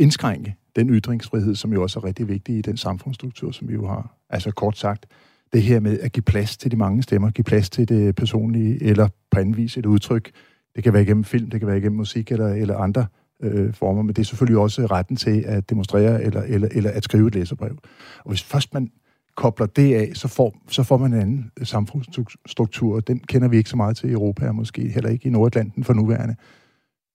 indskrænke 0.01 0.57
den 0.77 0.91
ytringsfrihed, 0.91 1.55
som 1.55 1.73
jo 1.73 1.83
også 1.83 2.01
er 2.01 2.05
rigtig 2.05 2.29
vigtig 2.29 2.59
i 2.59 2.63
den 2.63 2.77
samfundsstruktur, 2.77 3.53
som 3.53 3.69
vi 3.69 3.75
jo 3.75 3.87
har. 3.87 4.17
Altså 4.31 4.51
kort 4.51 4.79
sagt, 4.79 5.07
det 5.53 5.63
her 5.63 5.81
med 5.81 5.99
at 6.01 6.13
give 6.13 6.23
plads 6.23 6.57
til 6.57 6.71
de 6.71 6.77
mange 6.77 7.03
stemmer, 7.03 7.31
give 7.31 7.45
plads 7.45 7.71
til 7.71 7.89
det 7.89 8.15
personlige, 8.15 8.83
eller 8.83 9.09
på 9.31 9.39
anden 9.39 9.57
vis 9.57 9.77
et 9.77 9.87
udtryk. 9.87 10.31
Det 10.77 10.85
kan 10.85 10.93
være 10.93 11.03
igennem 11.03 11.25
film, 11.25 11.51
det 11.51 11.61
kan 11.61 11.67
være 11.67 11.79
igennem 11.79 11.97
musik 11.97 12.33
eller, 12.33 12.49
eller 12.49 12.77
andre 12.77 13.07
øh, 13.43 13.75
former, 13.75 14.03
men 14.03 14.09
det 14.09 14.19
er 14.19 14.27
selvfølgelig 14.27 14.59
også 14.59 14.87
retten 14.87 15.17
til 15.17 15.45
at 15.47 15.71
demonstrere 15.71 16.23
eller, 16.23 16.43
eller, 16.43 16.69
eller 16.73 16.91
at 16.91 17.05
skrive 17.05 17.29
et 17.29 17.35
læserbrev. 17.35 17.77
Og 18.25 18.31
hvis 18.31 18.43
først 18.43 18.75
man 18.75 18.91
kobler 19.37 19.67
det 19.67 19.95
af, 19.95 20.11
så 20.15 20.29
får, 20.29 20.57
så 20.69 20.83
får 20.83 20.97
man 20.99 21.13
en 21.13 21.21
anden 21.21 21.51
samfundsstruktur. 21.63 23.01
Den 23.01 23.19
kender 23.19 23.49
vi 23.49 23.57
ikke 23.57 23.71
så 23.71 23.77
meget 23.77 23.97
til 23.97 24.11
i 24.11 24.13
Europa, 24.13 24.49
og 24.49 24.55
måske 24.55 24.89
heller 24.89 25.11
ikke 25.11 25.27
i 25.29 25.31
Nordatlanten 25.31 25.85
for 25.85 25.93
nuværende. 25.93 26.37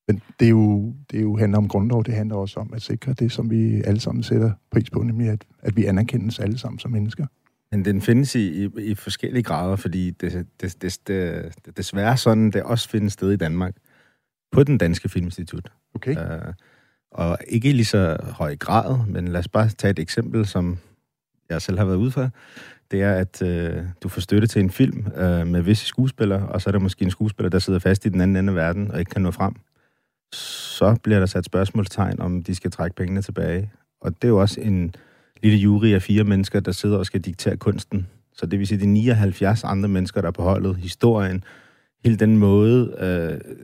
Men 0.08 0.22
det 0.40 0.46
er, 0.46 0.50
jo, 0.50 0.94
det 1.12 1.18
er 1.18 1.22
jo 1.22 1.38
handler 1.38 1.58
om 1.58 1.68
grundlov, 1.68 2.04
det 2.04 2.14
handler 2.14 2.36
også 2.36 2.60
om 2.60 2.74
at 2.74 2.82
sikre 2.82 3.14
det, 3.14 3.32
som 3.32 3.50
vi 3.50 3.82
alle 3.82 4.00
sammen 4.00 4.24
sætter 4.24 4.52
pris 4.72 4.90
på, 4.90 5.04
nemlig 5.04 5.30
at, 5.30 5.46
at 5.62 5.76
vi 5.76 5.86
anerkendes 5.86 6.40
alle 6.40 6.58
sammen 6.58 6.80
som 6.80 6.92
mennesker. 6.92 7.26
Men 7.72 7.86
den 7.86 8.02
findes 8.02 8.36
i, 8.36 8.64
i, 8.64 8.70
i 8.78 8.96
forskellige 8.96 9.44
grader, 9.44 9.76
fordi 9.76 10.12
det, 10.12 10.48
det, 10.62 10.82
det, 10.82 11.00
det, 11.08 11.52
det 11.66 11.78
desværre 11.78 12.18
sådan, 12.18 12.52
det 12.52 12.64
også 12.64 12.90
findes 12.90 13.14
sted 13.14 13.32
i 13.32 13.36
Danmark. 13.36 13.76
På 14.52 14.64
den 14.64 14.78
danske 14.78 15.10
filminstitut. 15.10 15.72
Okay. 15.96 16.16
Uh, 16.16 16.54
og 17.12 17.38
ikke 17.48 17.70
i 17.70 17.74
lige 17.74 17.86
så 17.86 18.18
høj 18.24 18.56
grad, 18.56 19.06
men 19.08 19.28
lad 19.28 19.40
os 19.40 19.48
bare 19.48 19.70
tage 19.70 19.92
et 19.92 20.00
eksempel, 20.00 20.46
som 20.46 20.78
jeg 21.50 21.62
selv 21.62 21.78
har 21.78 21.86
været 21.86 21.98
ude 21.98 22.12
for. 22.12 22.30
Det 22.92 23.02
er, 23.02 23.14
at 23.14 23.42
øh, 23.42 23.84
du 24.04 24.10
får 24.10 24.22
støtte 24.22 24.48
til 24.48 24.62
en 24.62 24.70
film 24.70 25.08
øh, 25.18 25.48
med 25.48 25.62
visse 25.62 25.86
skuespillere, 25.86 26.50
og 26.50 26.62
så 26.62 26.70
er 26.70 26.72
der 26.72 26.80
måske 26.80 27.04
en 27.04 27.12
skuespiller, 27.12 27.50
der 27.50 27.60
sidder 27.60 27.80
fast 27.80 28.06
i 28.06 28.10
den 28.10 28.22
anden 28.22 28.38
ende 28.38 28.52
af 28.52 28.56
verden 28.56 28.92
og 28.92 29.00
ikke 29.00 29.10
kan 29.10 29.22
nå 29.22 29.32
frem. 29.32 29.54
Så 30.34 30.96
bliver 31.04 31.20
der 31.20 31.26
sat 31.26 31.46
spørgsmålstegn, 31.46 32.20
om 32.20 32.44
de 32.44 32.56
skal 32.56 32.72
trække 32.72 32.96
pengene 32.96 33.22
tilbage. 33.22 33.72
Og 34.02 34.12
det 34.12 34.24
er 34.24 34.28
jo 34.28 34.42
også 34.42 34.62
en 34.62 34.96
lille 35.44 35.58
jury 35.58 35.94
af 35.94 36.02
fire 36.02 36.24
mennesker, 36.24 36.60
der 36.60 36.72
sidder 36.72 36.98
og 36.98 37.06
skal 37.06 37.22
diktere 37.22 37.58
kunsten. 37.58 38.08
Så 38.34 38.46
det 38.46 38.60
vil 38.60 38.68
sige, 38.68 38.80
de 38.80 38.86
79 38.86 39.64
andre 39.64 39.90
mennesker, 39.90 40.22
der 40.22 40.28
er 40.28 40.32
på 40.32 40.44
holdet, 40.44 40.76
historien, 40.76 41.44
hele 42.04 42.18
den 42.18 42.38
måde, 42.38 42.96
øh, 43.00 43.56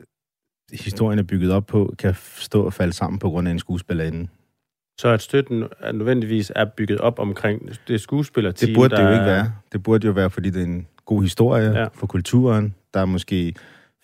historien 0.71 1.19
er 1.19 1.23
bygget 1.23 1.51
op 1.51 1.65
på, 1.65 1.95
kan 1.99 2.15
stå 2.35 2.63
og 2.63 2.73
falde 2.73 2.93
sammen 2.93 3.19
på 3.19 3.29
grund 3.29 3.47
af 3.47 3.51
en 3.51 3.59
skuespillerinde. 3.59 4.27
Så 4.97 5.07
at 5.07 5.21
støtten 5.21 5.63
er 5.79 5.91
nødvendigvis 5.91 6.51
er 6.55 6.65
bygget 6.65 6.99
op 6.99 7.19
omkring 7.19 7.69
det 7.87 8.01
skuespillerteam, 8.01 8.67
Det 8.67 8.75
burde 8.75 8.95
det 8.95 9.03
jo 9.03 9.11
ikke 9.11 9.25
være. 9.25 9.51
Det 9.71 9.83
burde 9.83 10.07
jo 10.07 10.13
være, 10.13 10.29
fordi 10.29 10.49
det 10.49 10.61
er 10.61 10.65
en 10.65 10.87
god 11.05 11.21
historie 11.21 11.79
ja. 11.79 11.87
for 11.93 12.07
kulturen. 12.07 12.75
Der 12.93 12.99
er 12.99 13.05
måske 13.05 13.53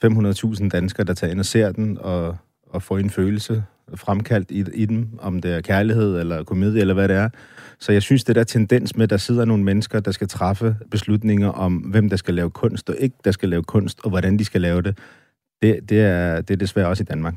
500.000 0.06 0.70
danskere, 0.70 1.06
der 1.06 1.14
tager 1.14 1.32
ind 1.32 1.40
og 1.40 1.46
ser 1.46 1.72
den, 1.72 1.98
og, 2.02 2.38
og 2.70 2.84
får 2.84 2.98
en 2.98 3.10
følelse 3.10 3.64
fremkaldt 3.96 4.52
i, 4.52 4.64
i 4.74 4.86
dem, 4.86 5.08
om 5.20 5.42
det 5.42 5.54
er 5.54 5.62
kærlighed 5.62 6.20
eller 6.20 6.44
komedie 6.44 6.82
eller 6.82 6.94
hvad 6.94 7.08
det 7.08 7.16
er. 7.16 7.30
Så 7.80 7.92
jeg 7.92 8.02
synes, 8.02 8.24
det 8.24 8.36
der 8.36 8.44
tendens 8.44 8.96
med, 8.96 9.04
at 9.04 9.10
der 9.10 9.18
sidder 9.18 9.46
nogle 9.46 9.64
mennesker, 9.64 10.00
der 10.00 10.12
skal 10.12 10.28
træffe 10.28 10.76
beslutninger 10.92 11.50
om, 11.50 11.76
hvem 11.76 12.10
der 12.10 12.18
skal 12.18 12.34
lave 12.34 12.50
kunst 12.50 12.90
og 12.90 12.96
ikke 13.00 13.16
der 13.26 13.32
skal 13.32 13.50
lave 13.50 13.64
kunst, 13.64 14.00
og 14.04 14.10
hvordan 14.10 14.40
de 14.40 14.46
skal 14.46 14.62
lave 14.62 14.82
det, 14.82 14.98
det, 15.62 15.90
det, 15.90 16.02
er, 16.02 16.42
det 16.42 16.54
er 16.54 16.58
desværre 16.58 16.88
også 16.88 17.04
i 17.04 17.06
Danmark. 17.06 17.34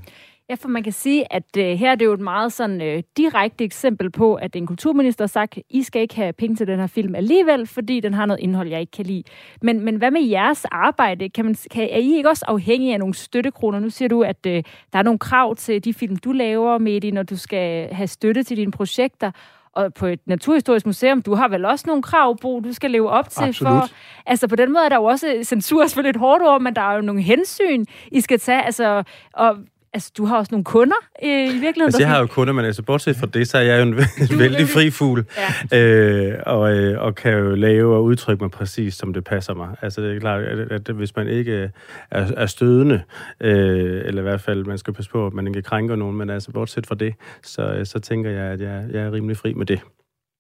Ja, 0.48 0.54
for 0.54 0.68
man 0.68 0.83
kan 0.83 0.92
sige, 0.92 1.33
at 1.33 1.57
øh, 1.59 1.78
her 1.78 1.90
er 1.90 1.94
det 1.94 2.04
jo 2.04 2.12
et 2.12 2.20
meget 2.20 2.52
sådan 2.52 2.83
øh, 2.83 3.02
direkte 3.16 3.64
eksempel 3.64 4.11
på, 4.11 4.35
at 4.35 4.57
en 4.57 4.66
kulturminister 4.66 5.24
har 5.24 5.28
sagt, 5.28 5.59
I 5.70 5.83
skal 5.83 6.02
ikke 6.02 6.16
have 6.16 6.33
penge 6.33 6.57
til 6.57 6.66
den 6.66 6.78
her 6.78 6.87
film 6.87 7.14
alligevel, 7.14 7.66
fordi 7.66 8.00
den 8.00 8.14
har 8.14 8.26
noget 8.26 8.40
indhold, 8.40 8.68
jeg 8.68 8.80
ikke 8.80 8.90
kan 8.90 9.07
lide. 9.07 9.22
Men, 9.62 9.80
men 9.80 9.96
hvad 9.96 10.11
med 10.11 10.22
jeres 10.22 10.64
arbejde? 10.64 11.28
Kan 11.28 11.44
man, 11.44 11.57
kan, 11.70 11.83
er 11.83 11.98
I 11.98 12.16
ikke 12.16 12.28
også 12.28 12.44
afhængige 12.48 12.92
af 12.92 12.98
nogle 12.98 13.14
støttekroner? 13.14 13.80
Nu 13.80 13.90
siger 13.90 14.09
du, 14.09 14.22
at 14.22 14.46
øh, 14.46 14.62
der 14.92 14.98
er 14.98 15.02
nogle 15.02 15.18
krav 15.18 15.57
til 15.57 15.85
de 15.85 15.94
film, 15.94 16.16
du 16.16 16.33
laver, 16.33 16.78
Medi, 16.78 17.11
når 17.11 17.22
du 17.22 17.37
skal 17.37 17.94
have 17.94 18.07
støtte 18.07 18.42
til 18.42 18.57
dine 18.57 18.72
projekter. 18.72 19.30
Og 19.72 19.94
på 19.94 20.07
et 20.07 20.20
naturhistorisk 20.26 20.87
museum, 20.87 21.22
du 21.22 21.35
har 21.35 21.48
vel 21.48 21.64
også 21.64 21.85
nogle 21.87 22.02
krav, 22.02 22.38
Bo, 22.38 22.61
du 22.61 22.72
skal 22.72 22.90
leve 22.90 23.11
op 23.11 23.30
til. 23.30 23.44
Absolut. 23.44 23.72
For, 23.72 23.88
altså 24.26 24.48
på 24.48 24.57
den 24.57 24.72
måde 24.72 24.85
er 24.85 24.88
der 24.88 24.96
jo 24.96 25.04
også 25.04 25.40
censur, 25.42 25.87
selvfølgelig 25.87 26.11
et 26.11 26.16
hårdt 26.16 26.42
ord, 26.42 26.61
men 26.61 26.76
der 26.76 26.83
er 26.83 26.94
jo 26.94 27.00
nogle 27.00 27.22
hensyn, 27.22 27.85
I 28.12 28.20
skal 28.20 28.40
tage. 28.40 28.62
Altså, 28.62 29.02
og 29.33 29.57
Altså, 29.94 30.12
du 30.18 30.24
har 30.24 30.38
også 30.38 30.48
nogle 30.52 30.64
kunder 30.64 30.96
øh, 31.24 31.30
i 31.30 31.42
virkeligheden. 31.42 31.83
Altså, 31.83 32.00
jeg 32.00 32.09
har 32.09 32.20
jo 32.20 32.26
kunder, 32.26 32.52
men 32.52 32.64
altså, 32.64 32.83
bortset 32.83 33.16
fra 33.16 33.26
det, 33.26 33.48
så 33.48 33.59
er 33.59 33.62
jeg 33.62 33.78
jo 33.78 33.83
en 33.83 33.94
vældig 34.42 34.68
fri 34.68 34.90
fugl. 34.90 35.24
Ja. 35.72 35.78
Øh, 35.80 36.42
og, 36.46 36.76
øh, 36.76 37.02
og 37.02 37.14
kan 37.14 37.33
jo 37.33 37.54
lave 37.54 37.96
og 37.96 38.04
udtrykke 38.04 38.44
mig 38.44 38.50
præcis, 38.50 38.94
som 38.94 39.12
det 39.12 39.24
passer 39.24 39.54
mig. 39.54 39.68
Altså, 39.83 40.00
det 40.00 40.16
er 40.16 40.20
klart, 40.20 40.42
at, 40.42 40.88
at 40.88 40.94
hvis 40.94 41.16
man 41.16 41.28
ikke 41.28 41.70
er, 42.11 42.30
er 42.37 42.46
stødende, 42.46 43.02
øh, 43.40 44.02
eller 44.04 44.22
i 44.22 44.22
hvert 44.22 44.40
fald, 44.40 44.64
man 44.64 44.78
skal 44.78 44.94
passe 44.94 45.11
på, 45.11 45.26
at 45.26 45.33
man 45.33 45.46
ikke 45.46 45.62
krænker 45.62 45.96
nogen, 45.96 46.16
men 46.16 46.30
altså, 46.30 46.50
bortset 46.50 46.87
fra 46.87 46.94
det, 46.94 47.14
så, 47.42 47.80
så 47.85 47.98
tænker 47.98 48.30
jeg, 48.30 48.44
at 48.44 48.61
jeg, 48.61 48.85
jeg 48.92 49.02
er 49.02 49.12
rimelig 49.12 49.37
fri 49.37 49.54
med 49.54 49.66
det. 49.66 49.80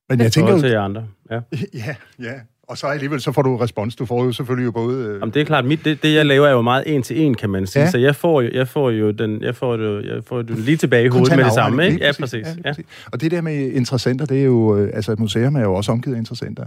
Men 0.08 0.20
jeg 0.20 0.32
tænker 0.32 0.48
Forhold 0.48 0.62
til 0.62 0.70
jer 0.70 0.80
andre. 0.80 1.06
Ja. 1.30 1.40
Ja, 1.86 1.94
ja. 2.18 2.40
Og 2.74 2.78
så 2.78 2.86
alligevel, 2.86 3.20
så 3.20 3.32
får 3.32 3.42
du 3.42 3.56
respons. 3.56 3.96
Du 3.96 4.06
får 4.06 4.24
jo 4.24 4.32
selvfølgelig 4.32 4.64
jo 4.64 4.70
både... 4.70 5.06
Øh, 5.08 5.14
Jamen, 5.14 5.34
det 5.34 5.40
er 5.40 5.44
klart, 5.44 5.64
mit, 5.64 5.84
det, 5.84 6.02
det, 6.02 6.14
jeg 6.14 6.26
laver, 6.26 6.46
er 6.46 6.52
jo 6.52 6.62
meget 6.62 6.82
en 6.86 7.02
til 7.02 7.20
en, 7.20 7.34
kan 7.34 7.50
man 7.50 7.66
sige. 7.66 7.80
Ja. 7.80 7.84
Ja. 7.84 7.90
Så 7.90 7.98
jeg 7.98 8.16
får 8.16 8.40
jo, 8.42 8.50
jeg 8.54 8.68
får 8.68 8.90
jo 8.90 9.10
den, 9.10 9.42
jeg 9.42 9.54
får 9.54 9.76
det, 9.76 10.04
jeg 10.04 10.24
får 10.24 10.42
det 10.42 10.58
lige 10.58 10.76
tilbage 10.76 11.04
i 11.04 11.08
hovedet 11.08 11.36
med 11.36 11.44
det 11.44 11.52
samme, 11.52 11.86
ikke? 11.86 11.98
Ja, 12.06 12.12
præcis. 12.20 12.46
Ja. 12.64 12.70
præcis. 12.70 12.84
Og 13.12 13.20
det 13.20 13.30
der 13.30 13.40
med 13.40 13.72
interessenter, 13.72 14.26
det 14.26 14.40
er 14.40 14.44
jo... 14.44 14.76
øh, 14.76 14.90
Altså, 14.94 15.12
et 15.12 15.18
museum 15.18 15.56
er 15.56 15.60
jo 15.60 15.74
også 15.74 15.92
omgivet 15.92 16.14
af 16.14 16.18
interessenter. 16.18 16.66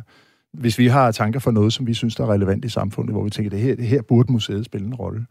Hvis 0.54 0.80
vi 0.80 0.88
har 0.88 1.12
tanker 1.12 1.40
for 1.40 1.52
noget, 1.52 1.74
som 1.74 1.88
vi 1.88 1.94
synes, 1.94 2.16
der 2.16 2.24
er 2.24 2.32
relevant 2.34 2.66
i 2.66 2.70
samfundet, 2.70 3.14
hvor 3.14 3.24
vi 3.24 3.30
tænker, 3.30 3.50
det 3.50 3.60
her, 3.60 3.76
det 3.76 3.86
her 3.86 4.02
burde 4.02 4.32
museet 4.32 4.66
spille 4.66 4.88
en 4.88 4.96
rolle, 4.96 5.26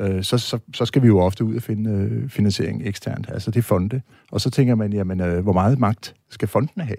øh, 0.00 0.22
så, 0.22 0.38
så, 0.38 0.58
så 0.74 0.84
skal 0.84 1.02
vi 1.02 1.06
jo 1.06 1.18
ofte 1.20 1.44
ud 1.44 1.56
og 1.56 1.62
finde 1.62 1.90
øh, 1.90 2.30
finansiering 2.30 2.82
eksternt. 2.88 3.26
Altså, 3.32 3.50
det 3.50 3.58
er 3.58 3.62
fonde. 3.62 4.00
Og 4.32 4.40
så 4.40 4.50
tænker 4.50 4.74
man, 4.74 4.92
jamen, 4.92 5.20
øh, 5.20 5.42
hvor 5.42 5.52
meget 5.52 5.78
magt 5.78 6.14
skal 6.30 6.48
fondene 6.48 6.84
have? 6.84 6.96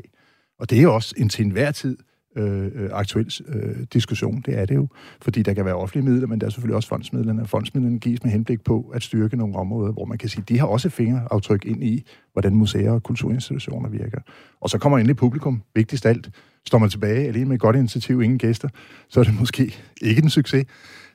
Og 0.59 0.69
det 0.69 0.77
er 0.77 0.81
jo 0.81 0.95
også 0.95 1.13
en 1.17 1.29
til 1.29 1.45
enhver 1.45 1.71
tid 1.71 1.97
øh, 2.37 2.65
øh, 2.75 2.89
aktuel 2.93 3.33
øh, 3.47 3.75
diskussion. 3.93 4.43
Det 4.45 4.59
er 4.59 4.65
det 4.65 4.75
jo. 4.75 4.87
Fordi 5.21 5.41
der 5.41 5.53
kan 5.53 5.65
være 5.65 5.75
offentlige 5.75 6.11
midler, 6.11 6.27
men 6.27 6.41
der 6.41 6.45
er 6.45 6.49
selvfølgelig 6.49 6.75
også 6.75 6.89
fondsmidlerne. 6.89 7.41
Og 7.41 7.49
fondsmidlerne 7.49 7.99
gives 7.99 8.23
med 8.23 8.31
henblik 8.31 8.63
på 8.63 8.91
at 8.93 9.03
styrke 9.03 9.37
nogle 9.37 9.55
områder, 9.55 9.91
hvor 9.91 10.05
man 10.05 10.17
kan 10.17 10.29
sige, 10.29 10.43
de 10.49 10.59
har 10.59 10.67
også 10.67 10.89
fingeraftryk 10.89 11.65
ind 11.65 11.83
i, 11.83 12.03
hvordan 12.33 12.55
museer 12.55 12.91
og 12.91 13.03
kulturinstitutioner 13.03 13.89
virker. 13.89 14.19
Og 14.61 14.69
så 14.69 14.77
kommer 14.77 14.97
endelig 14.97 15.15
publikum. 15.15 15.61
Vigtigst 15.75 16.05
af 16.05 16.09
alt, 16.09 16.29
står 16.67 16.77
man 16.77 16.89
tilbage 16.89 17.27
alene 17.27 17.45
med 17.45 17.55
et 17.55 17.61
godt 17.61 17.75
initiativ, 17.75 18.21
ingen 18.21 18.39
gæster, 18.39 18.69
så 19.09 19.19
er 19.19 19.23
det 19.23 19.39
måske 19.39 19.75
ikke 20.01 20.23
en 20.23 20.29
succes. 20.29 20.65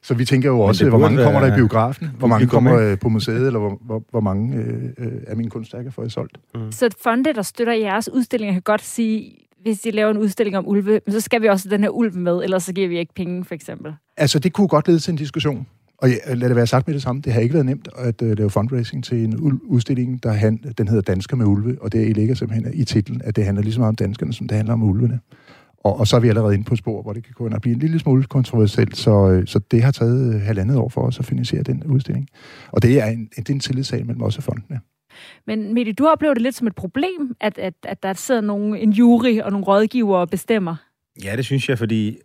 Så 0.03 0.15
vi 0.15 0.25
tænker 0.25 0.49
jo 0.49 0.61
også, 0.61 0.89
hvor 0.89 0.99
mange 0.99 1.25
kommer 1.25 1.41
der 1.41 1.55
i 1.55 1.57
biografen, 1.57 2.09
hvor 2.19 2.29
mange 2.29 2.47
kommer 2.47 2.79
øh, 2.79 2.99
på 2.99 3.09
museet, 3.09 3.47
eller 3.47 3.61
hvor, 3.61 3.79
hvor, 3.81 4.03
hvor 4.11 4.21
mange 4.21 4.57
øh, 4.57 4.85
øh, 4.99 5.13
af 5.27 5.37
mine 5.37 5.51
kunstværker 5.51 5.91
får 5.91 6.03
jeg 6.03 6.11
solgt. 6.11 6.39
Så 6.71 6.89
fonde, 7.01 7.35
der 7.35 7.43
støtter 7.43 7.73
jeres 7.73 8.09
udstillinger, 8.13 8.53
kan 8.53 8.63
godt 8.63 8.83
sige, 8.83 9.33
hvis 9.63 9.81
de 9.81 9.91
laver 9.91 10.11
en 10.11 10.19
udstilling 10.19 10.59
om 10.59 10.69
ulve, 10.69 11.01
så 11.09 11.21
skal 11.21 11.43
vi 11.43 11.49
også 11.49 11.69
have 11.69 11.77
den 11.77 11.85
her 11.85 11.91
ulv 11.91 12.15
med, 12.15 12.43
ellers 12.43 12.63
så 12.63 12.73
giver 12.73 12.89
vi 12.89 12.99
ikke 12.99 13.15
penge, 13.15 13.45
for 13.45 13.55
eksempel. 13.55 13.93
Altså, 14.17 14.39
det 14.39 14.53
kunne 14.53 14.69
godt 14.69 14.89
lede 14.89 14.99
til 14.99 15.11
en 15.11 15.17
diskussion. 15.17 15.67
Og 15.99 16.09
ja, 16.09 16.35
lad 16.35 16.49
det 16.49 16.57
være 16.57 16.67
sagt 16.67 16.87
med 16.87 16.95
det 16.95 17.03
samme. 17.03 17.23
Det 17.23 17.33
har 17.33 17.41
ikke 17.41 17.55
været 17.55 17.67
nemt 17.67 17.89
at 17.99 18.23
uh, 18.23 18.31
lave 18.31 18.51
fundraising 18.51 19.05
til 19.05 19.25
en 19.25 19.35
ul- 19.35 19.67
udstilling, 19.67 20.23
der 20.23 20.33
han, 20.33 20.57
den 20.79 20.89
hedder 20.89 21.03
Dansker 21.03 21.37
med 21.37 21.47
ulve, 21.47 21.77
og 21.81 21.93
det 21.93 22.17
ligger 22.17 22.35
simpelthen 22.35 22.75
i 22.75 22.85
titlen, 22.85 23.21
at 23.25 23.37
det 23.37 23.45
handler 23.45 23.63
lige 23.63 23.73
så 23.73 23.81
meget 23.81 23.89
om 23.89 23.97
danskerne, 23.97 24.33
som 24.33 24.49
det 24.49 24.57
handler 24.57 24.75
om 24.75 24.83
ulvene. 24.83 25.21
Og, 25.85 25.99
og 26.01 26.07
så 26.07 26.17
er 26.17 26.21
vi 26.21 26.29
allerede 26.29 26.55
inde 26.55 26.65
på 26.65 26.75
et 26.75 26.79
spor, 26.79 27.03
hvor 27.03 27.13
det 27.13 27.25
kan 27.25 27.33
gå 27.37 27.47
ind 27.47 27.55
og 27.55 27.61
blive 27.61 27.75
en 27.75 27.81
lille 27.81 27.99
smule 27.99 28.25
kontroversielt, 28.25 28.97
så, 28.97 29.31
øh, 29.31 29.47
så 29.47 29.59
det 29.59 29.83
har 29.83 29.91
taget 29.91 30.35
øh, 30.35 30.41
halvandet 30.41 30.77
år 30.77 30.89
for 30.89 31.01
os 31.01 31.19
at 31.19 31.25
finansiere 31.25 31.63
den 31.63 31.85
udstilling. 31.85 32.29
Og 32.73 32.83
det 32.83 33.01
er 33.03 33.07
en, 33.07 33.29
det 33.37 33.49
er 33.49 33.53
en 33.53 33.61
tillidssag 33.61 34.07
mellem 34.07 34.23
os 34.23 34.37
og 34.37 34.43
fondene. 34.43 34.81
Men 35.47 35.75
Mette, 35.75 35.93
du 35.93 36.07
oplever 36.07 36.35
det 36.35 36.43
lidt 36.43 36.55
som 36.55 36.67
et 36.67 36.75
problem, 36.75 37.37
at, 37.41 37.59
at, 37.59 37.75
at 37.83 38.03
der 38.03 38.13
sidder 38.13 38.41
nogen, 38.41 38.77
en 38.77 38.91
jury 38.91 39.41
og 39.41 39.51
nogle 39.51 39.67
rådgiver 39.67 40.17
og 40.17 40.31
bestemmer. 40.31 40.77
Ja, 41.25 41.37
det 41.37 41.45
synes 41.45 41.69
jeg, 41.69 41.79
fordi... 41.79 42.19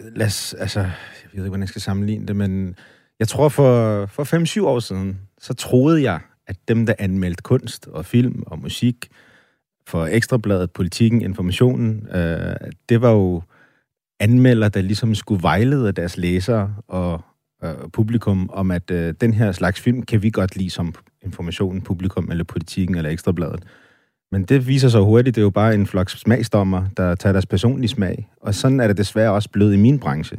Lad 0.00 0.26
os, 0.26 0.54
altså, 0.54 0.80
jeg 0.80 0.90
ved 1.32 1.44
ikke, 1.44 1.48
hvordan 1.48 1.60
jeg 1.60 1.68
skal 1.68 1.82
sammenligne 1.82 2.26
det, 2.26 2.36
men 2.36 2.76
jeg 3.18 3.28
tror 3.28 3.48
for, 3.48 4.06
for 4.06 4.60
5-7 4.60 4.66
år 4.66 4.78
siden, 4.78 5.20
så 5.38 5.54
troede 5.54 6.02
jeg, 6.02 6.20
at 6.46 6.56
dem, 6.68 6.86
der 6.86 6.94
anmeldte 6.98 7.42
kunst 7.42 7.86
og 7.86 8.06
film 8.06 8.42
og 8.46 8.58
musik 8.58 9.08
for 9.86 10.06
Ekstrabladet, 10.06 10.70
Politikken, 10.70 11.22
Informationen, 11.22 12.06
øh, 12.14 12.54
det 12.88 13.00
var 13.02 13.10
jo 13.10 13.42
anmelder, 14.20 14.68
der 14.68 14.80
ligesom 14.80 15.14
skulle 15.14 15.42
vejlede 15.42 15.92
deres 15.92 16.16
læsere 16.16 16.74
og 16.88 17.20
øh, 17.64 17.74
publikum 17.92 18.50
om, 18.52 18.70
at 18.70 18.90
øh, 18.90 19.14
den 19.20 19.34
her 19.34 19.52
slags 19.52 19.80
film 19.80 20.02
kan 20.02 20.22
vi 20.22 20.30
godt 20.30 20.56
lide 20.56 20.70
som 20.70 20.94
informationen, 21.24 21.80
publikum 21.80 22.28
eller 22.30 22.44
politikken 22.44 22.96
eller 22.96 23.10
Ekstrabladet. 23.10 23.62
Men 24.32 24.44
det 24.44 24.66
viser 24.66 24.88
sig 24.88 25.00
hurtigt, 25.00 25.34
det 25.34 25.40
er 25.40 25.44
jo 25.44 25.50
bare 25.50 25.74
en 25.74 25.86
flok 25.86 26.10
smagsdommer, 26.10 26.84
der 26.96 27.14
tager 27.14 27.32
deres 27.32 27.46
personlige 27.46 27.88
smag. 27.88 28.28
Og 28.40 28.54
sådan 28.54 28.80
er 28.80 28.86
det 28.86 28.96
desværre 28.96 29.32
også 29.32 29.48
blevet 29.50 29.74
i 29.74 29.76
min 29.76 29.98
branche. 29.98 30.36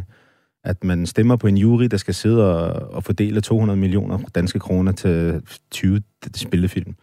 At 0.63 0.84
man 0.84 1.06
stemmer 1.06 1.36
på 1.36 1.48
en 1.48 1.58
jury, 1.58 1.84
der 1.84 1.98
skal 1.98 2.13
sidde 2.13 2.54
og, 2.54 2.93
og 2.93 3.04
fordele 3.04 3.41
200 3.41 3.80
millioner 3.80 4.19
danske 4.36 4.60
kroner 4.60 4.91
til 4.91 5.41
20 5.72 6.02
spillefilm. 6.36 6.96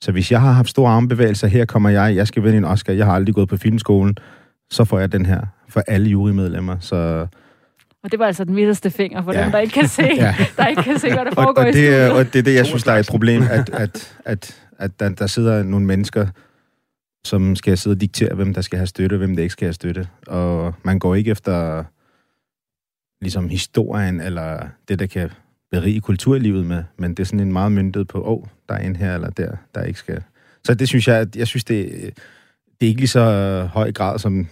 Så 0.00 0.12
hvis 0.12 0.32
jeg 0.32 0.40
har 0.40 0.52
haft 0.52 0.68
store 0.68 0.90
armbevægelser, 0.92 1.46
her 1.46 1.64
kommer 1.64 1.90
jeg, 1.90 2.16
jeg 2.16 2.26
skal 2.26 2.42
vinde 2.42 2.58
en 2.58 2.64
Oscar, 2.64 2.92
jeg 2.92 3.06
har 3.06 3.12
aldrig 3.12 3.34
gået 3.34 3.48
på 3.48 3.56
filmskolen, 3.56 4.16
så 4.70 4.84
får 4.84 4.98
jeg 4.98 5.12
den 5.12 5.26
her 5.26 5.40
for 5.68 5.82
alle 5.86 6.10
jurymedlemmer. 6.10 6.76
Så, 6.80 7.26
og 8.06 8.12
det 8.12 8.18
var 8.18 8.26
altså 8.26 8.44
den 8.44 8.54
midterste 8.54 8.90
finger 8.90 9.22
for 9.22 9.32
ja. 9.32 9.44
Dem, 9.44 9.50
der 9.52 9.58
ikke 9.58 9.72
kan 9.74 9.88
se, 9.88 10.02
ja. 10.16 10.34
Der 10.56 10.66
ikke 10.66 10.82
kan 10.82 10.98
se, 10.98 11.06
hvad 11.08 11.24
der 11.24 11.30
og, 11.30 11.34
foregår 11.34 11.62
og, 11.62 11.68
i 11.68 11.72
det, 11.72 11.74
studiet. 11.74 12.02
er- 12.02 12.10
og 12.10 12.24
det 12.32 12.38
er 12.38 12.42
det, 12.42 12.54
jeg 12.54 12.66
synes, 12.66 12.82
der 12.82 12.92
er 12.92 12.98
et 12.98 13.06
problem, 13.06 13.42
at, 13.42 13.70
at, 13.70 14.16
at, 14.24 14.62
at 14.78 15.00
der, 15.00 15.08
der 15.08 15.26
sidder 15.26 15.62
nogle 15.62 15.86
mennesker, 15.86 16.26
som 17.24 17.56
skal 17.56 17.78
sidde 17.78 17.94
og 17.94 18.00
diktere, 18.00 18.34
hvem 18.34 18.54
der 18.54 18.60
skal 18.60 18.78
have 18.78 18.86
støtte, 18.86 19.16
hvem 19.16 19.36
der 19.36 19.42
ikke 19.42 19.52
skal 19.52 19.66
have 19.66 19.72
støtte. 19.72 20.08
Og 20.26 20.74
man 20.82 20.98
går 20.98 21.14
ikke 21.14 21.30
efter 21.30 21.84
ligesom 23.20 23.48
historien, 23.48 24.20
eller 24.20 24.68
det, 24.88 24.98
der 24.98 25.06
kan 25.06 25.30
berige 25.70 26.00
kulturlivet 26.00 26.66
med, 26.66 26.84
men 26.98 27.10
det 27.10 27.20
er 27.20 27.24
sådan 27.24 27.40
en 27.40 27.52
meget 27.52 27.72
myndet 27.72 28.08
på, 28.08 28.22
åh, 28.22 28.32
oh, 28.32 28.44
der 28.68 28.74
er 28.74 28.86
en 28.86 28.96
her 28.96 29.14
eller 29.14 29.30
der, 29.30 29.56
der 29.74 29.82
ikke 29.82 29.98
skal. 29.98 30.22
Så 30.64 30.74
det 30.74 30.88
synes 30.88 31.08
jeg, 31.08 31.16
at 31.16 31.36
jeg 31.36 31.46
synes, 31.46 31.64
det, 31.64 31.90
det 32.80 32.86
er 32.86 32.88
ikke 32.88 33.00
lige 33.00 33.08
så 33.08 33.68
høj 33.72 33.92
grad 33.92 34.18
som 34.18 34.48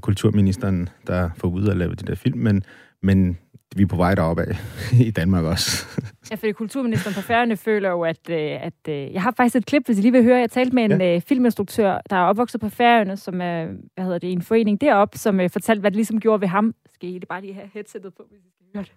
kulturministeren, 0.00 0.88
der 1.06 1.30
får 1.36 1.48
ud 1.48 1.68
at 1.68 1.76
lave 1.76 1.94
de 1.94 2.06
der 2.06 2.14
film, 2.14 2.38
men, 2.38 2.62
men 3.04 3.38
vi 3.76 3.82
er 3.82 3.86
på 3.86 3.96
vej 3.96 4.14
deroppe 4.14 4.42
af 4.42 4.54
i 5.08 5.10
Danmark 5.10 5.44
også. 5.44 5.86
ja, 6.30 6.36
fordi 6.36 6.52
kulturministeren 6.52 7.14
på 7.14 7.20
Færøerne 7.20 7.56
føler 7.56 7.90
jo, 7.90 8.02
at, 8.02 8.30
øh, 8.30 8.66
at 8.66 8.88
øh, 8.88 9.12
jeg 9.12 9.22
har 9.22 9.34
faktisk 9.36 9.56
et 9.56 9.66
klip, 9.66 9.86
hvis 9.86 9.98
I 9.98 10.02
lige 10.02 10.12
vil 10.12 10.24
høre. 10.24 10.38
Jeg 10.38 10.50
talte 10.50 10.74
med 10.74 10.84
en 10.84 11.00
ja. 11.00 11.14
øh, 11.14 11.20
filminstruktør, 11.20 12.00
der 12.10 12.16
er 12.16 12.24
opvokset 12.24 12.60
på 12.60 12.68
Færøerne, 12.68 13.16
som 13.16 13.40
er, 13.40 13.66
hvad 13.94 14.04
hedder 14.04 14.18
det, 14.18 14.32
en 14.32 14.42
forening 14.42 14.80
deroppe, 14.80 15.18
som 15.18 15.40
fortalte, 15.52 15.80
hvad 15.80 15.90
det 15.90 15.96
ligesom 15.96 16.20
gjorde 16.20 16.40
ved 16.40 16.48
ham. 16.48 16.74
Skal 16.86 17.08
I 17.08 17.18
det 17.18 17.28
bare 17.28 17.40
lige 17.40 17.54
have 17.54 17.70
headsetet 17.74 18.14
på, 18.14 18.22
hvis 18.30 18.40
I 18.40 18.50
skal 18.50 18.66
høre 18.74 18.84
det? 18.84 18.92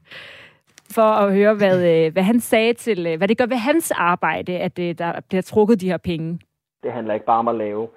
For 0.96 1.02
at 1.02 1.34
høre, 1.34 1.54
hvad, 1.54 2.12
hvad 2.12 2.24
han 2.24 2.40
sagde 2.40 2.74
til, 2.74 3.18
hvad 3.18 3.28
det 3.28 3.38
gør 3.38 3.46
ved 3.46 3.58
hans 3.58 3.92
arbejde, 3.92 4.60
at 4.60 4.78
der 4.78 5.20
bliver 5.30 5.42
trukket 5.42 5.82
de 5.82 5.90
her 5.90 5.98
penge. 5.98 6.40
Det 6.84 6.92
handler 6.92 7.14
ikke 7.14 7.26
bare 7.26 7.40
om 7.40 7.48
at 7.48 7.56
lave 7.56 7.88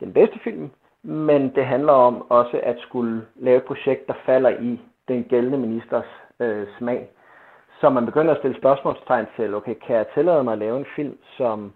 den 0.00 0.12
bedste 0.12 0.38
film, 0.44 0.70
men 1.02 1.54
det 1.54 1.66
handler 1.66 1.92
om 1.92 2.30
også 2.30 2.60
at 2.62 2.76
skulle 2.78 3.22
lave 3.36 3.56
et 3.56 3.64
projekt, 3.64 4.06
der 4.06 4.14
falder 4.26 4.50
i 4.50 4.80
den 5.08 5.24
gældende 5.24 5.58
ministers 5.58 6.06
øh, 6.40 6.66
smag. 6.78 7.08
Så 7.80 7.90
man 7.90 8.06
begynder 8.06 8.32
at 8.34 8.38
stille 8.38 8.56
spørgsmålstegn 8.56 9.26
til, 9.36 9.54
okay, 9.54 9.74
kan 9.86 9.96
jeg 9.96 10.06
tillade 10.14 10.44
mig 10.44 10.52
at 10.52 10.58
lave 10.58 10.78
en 10.78 10.86
film, 10.96 11.18
som, 11.36 11.72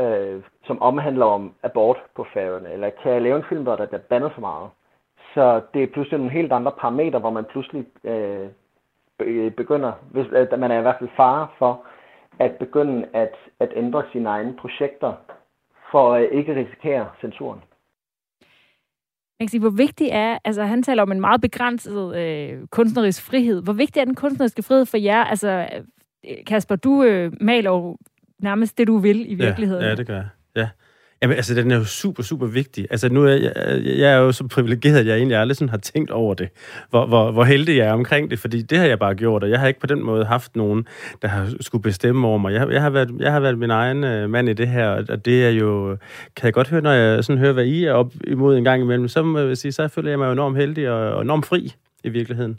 øh, 0.00 0.42
som 0.64 0.82
omhandler 0.82 1.26
om 1.26 1.54
abort 1.62 1.98
på 2.16 2.26
færøerne? 2.34 2.72
Eller 2.72 2.90
kan 3.02 3.12
jeg 3.12 3.22
lave 3.22 3.36
en 3.36 3.48
film, 3.48 3.62
hvor 3.62 3.76
der 3.76 3.86
bliver 3.86 4.00
bandet 4.00 4.32
for 4.32 4.40
meget? 4.40 4.70
Så 5.34 5.60
det 5.74 5.82
er 5.82 5.86
pludselig 5.92 6.18
nogle 6.18 6.32
helt 6.32 6.52
andre 6.52 6.72
parametre, 6.72 7.18
hvor 7.18 7.30
man 7.30 7.44
pludselig 7.44 7.86
øh, 8.04 8.48
øh 9.20 9.52
begynder, 9.52 9.92
hvis, 10.10 10.26
at 10.32 10.58
man 10.58 10.70
er 10.70 10.78
i 10.78 10.82
hvert 10.82 10.98
fald 10.98 11.10
fare 11.16 11.48
for, 11.58 11.80
at 12.38 12.52
begynde 12.52 13.08
at, 13.12 13.34
at 13.60 13.72
ændre 13.76 14.02
sine 14.12 14.28
egne 14.28 14.56
projekter, 14.56 15.12
for 15.90 16.14
at 16.14 16.28
ikke 16.32 16.54
risikere 16.54 17.08
censuren. 17.20 17.62
Man 19.40 19.46
kan 19.46 19.48
sige, 19.48 19.60
hvor 19.60 19.70
vigtig 19.70 20.08
er, 20.12 20.38
altså 20.44 20.64
han 20.64 20.82
taler 20.82 21.02
om 21.02 21.12
en 21.12 21.20
meget 21.20 21.40
begrænset 21.40 22.16
øh, 22.16 22.66
kunstnerisk 22.66 23.22
frihed. 23.22 23.62
Hvor 23.62 23.72
vigtig 23.72 24.00
er 24.00 24.04
den 24.04 24.14
kunstneriske 24.14 24.62
frihed 24.62 24.86
for 24.86 24.96
jer? 24.96 25.24
Altså, 25.24 25.68
Kasper, 26.46 26.76
du 26.76 27.02
øh, 27.02 27.32
maler 27.40 27.70
jo 27.70 27.96
nærmest 28.38 28.78
det, 28.78 28.86
du 28.86 28.98
vil 28.98 29.32
i 29.32 29.34
virkeligheden. 29.34 29.82
Ja, 29.82 29.88
ja 29.88 29.94
det 29.94 30.06
gør 30.06 30.14
jeg. 30.14 30.28
Jamen, 31.22 31.36
altså, 31.36 31.54
den 31.54 31.70
er 31.70 31.76
jo 31.76 31.84
super, 31.84 32.22
super 32.22 32.46
vigtig. 32.46 32.86
Altså, 32.90 33.08
nu 33.08 33.24
er 33.24 33.28
jeg, 33.28 33.52
jeg, 33.56 33.98
jeg 33.98 34.12
er 34.12 34.16
jo 34.16 34.32
så 34.32 34.48
privilegeret, 34.48 34.96
at 34.96 35.06
jeg 35.06 35.16
egentlig 35.16 35.36
aldrig 35.36 35.56
sådan 35.56 35.68
har 35.68 35.78
tænkt 35.78 36.10
over 36.10 36.34
det, 36.34 36.48
hvor, 36.90 37.06
hvor, 37.06 37.30
hvor 37.30 37.44
heldig 37.44 37.76
jeg 37.76 37.86
er 37.86 37.92
omkring 37.92 38.30
det, 38.30 38.38
fordi 38.38 38.62
det 38.62 38.78
har 38.78 38.86
jeg 38.86 38.98
bare 38.98 39.14
gjort, 39.14 39.42
og 39.42 39.50
jeg 39.50 39.60
har 39.60 39.68
ikke 39.68 39.80
på 39.80 39.86
den 39.86 40.02
måde 40.02 40.24
haft 40.24 40.56
nogen, 40.56 40.86
der 41.22 41.28
har 41.28 41.52
skulle 41.60 41.82
bestemme 41.82 42.26
over 42.26 42.38
mig. 42.38 42.52
Jeg, 42.52 42.70
jeg, 42.70 42.82
har, 42.82 42.90
været, 42.90 43.14
jeg 43.18 43.32
har 43.32 43.40
været 43.40 43.58
min 43.58 43.70
egen 43.70 44.04
øh, 44.04 44.30
mand 44.30 44.48
i 44.48 44.52
det 44.52 44.68
her, 44.68 44.88
og 44.88 45.24
det 45.24 45.46
er 45.46 45.50
jo, 45.50 45.96
kan 46.36 46.44
jeg 46.44 46.52
godt 46.52 46.68
høre, 46.68 46.80
når 46.80 46.92
jeg 46.92 47.24
sådan 47.24 47.40
hører, 47.40 47.52
hvad 47.52 47.66
I 47.66 47.84
er 47.84 47.92
op 47.92 48.12
imod 48.26 48.56
en 48.56 48.64
gang 48.64 48.82
imellem, 48.82 49.08
så 49.08 49.22
må 49.22 49.38
jeg 49.38 49.58
sige, 49.58 49.72
så 49.72 49.88
føler 49.88 50.10
jeg 50.10 50.18
mig 50.18 50.32
enormt 50.32 50.56
heldig 50.56 50.90
og, 50.90 51.14
og 51.14 51.22
enormt 51.22 51.46
fri 51.46 51.74
i 52.04 52.08
virkeligheden, 52.08 52.58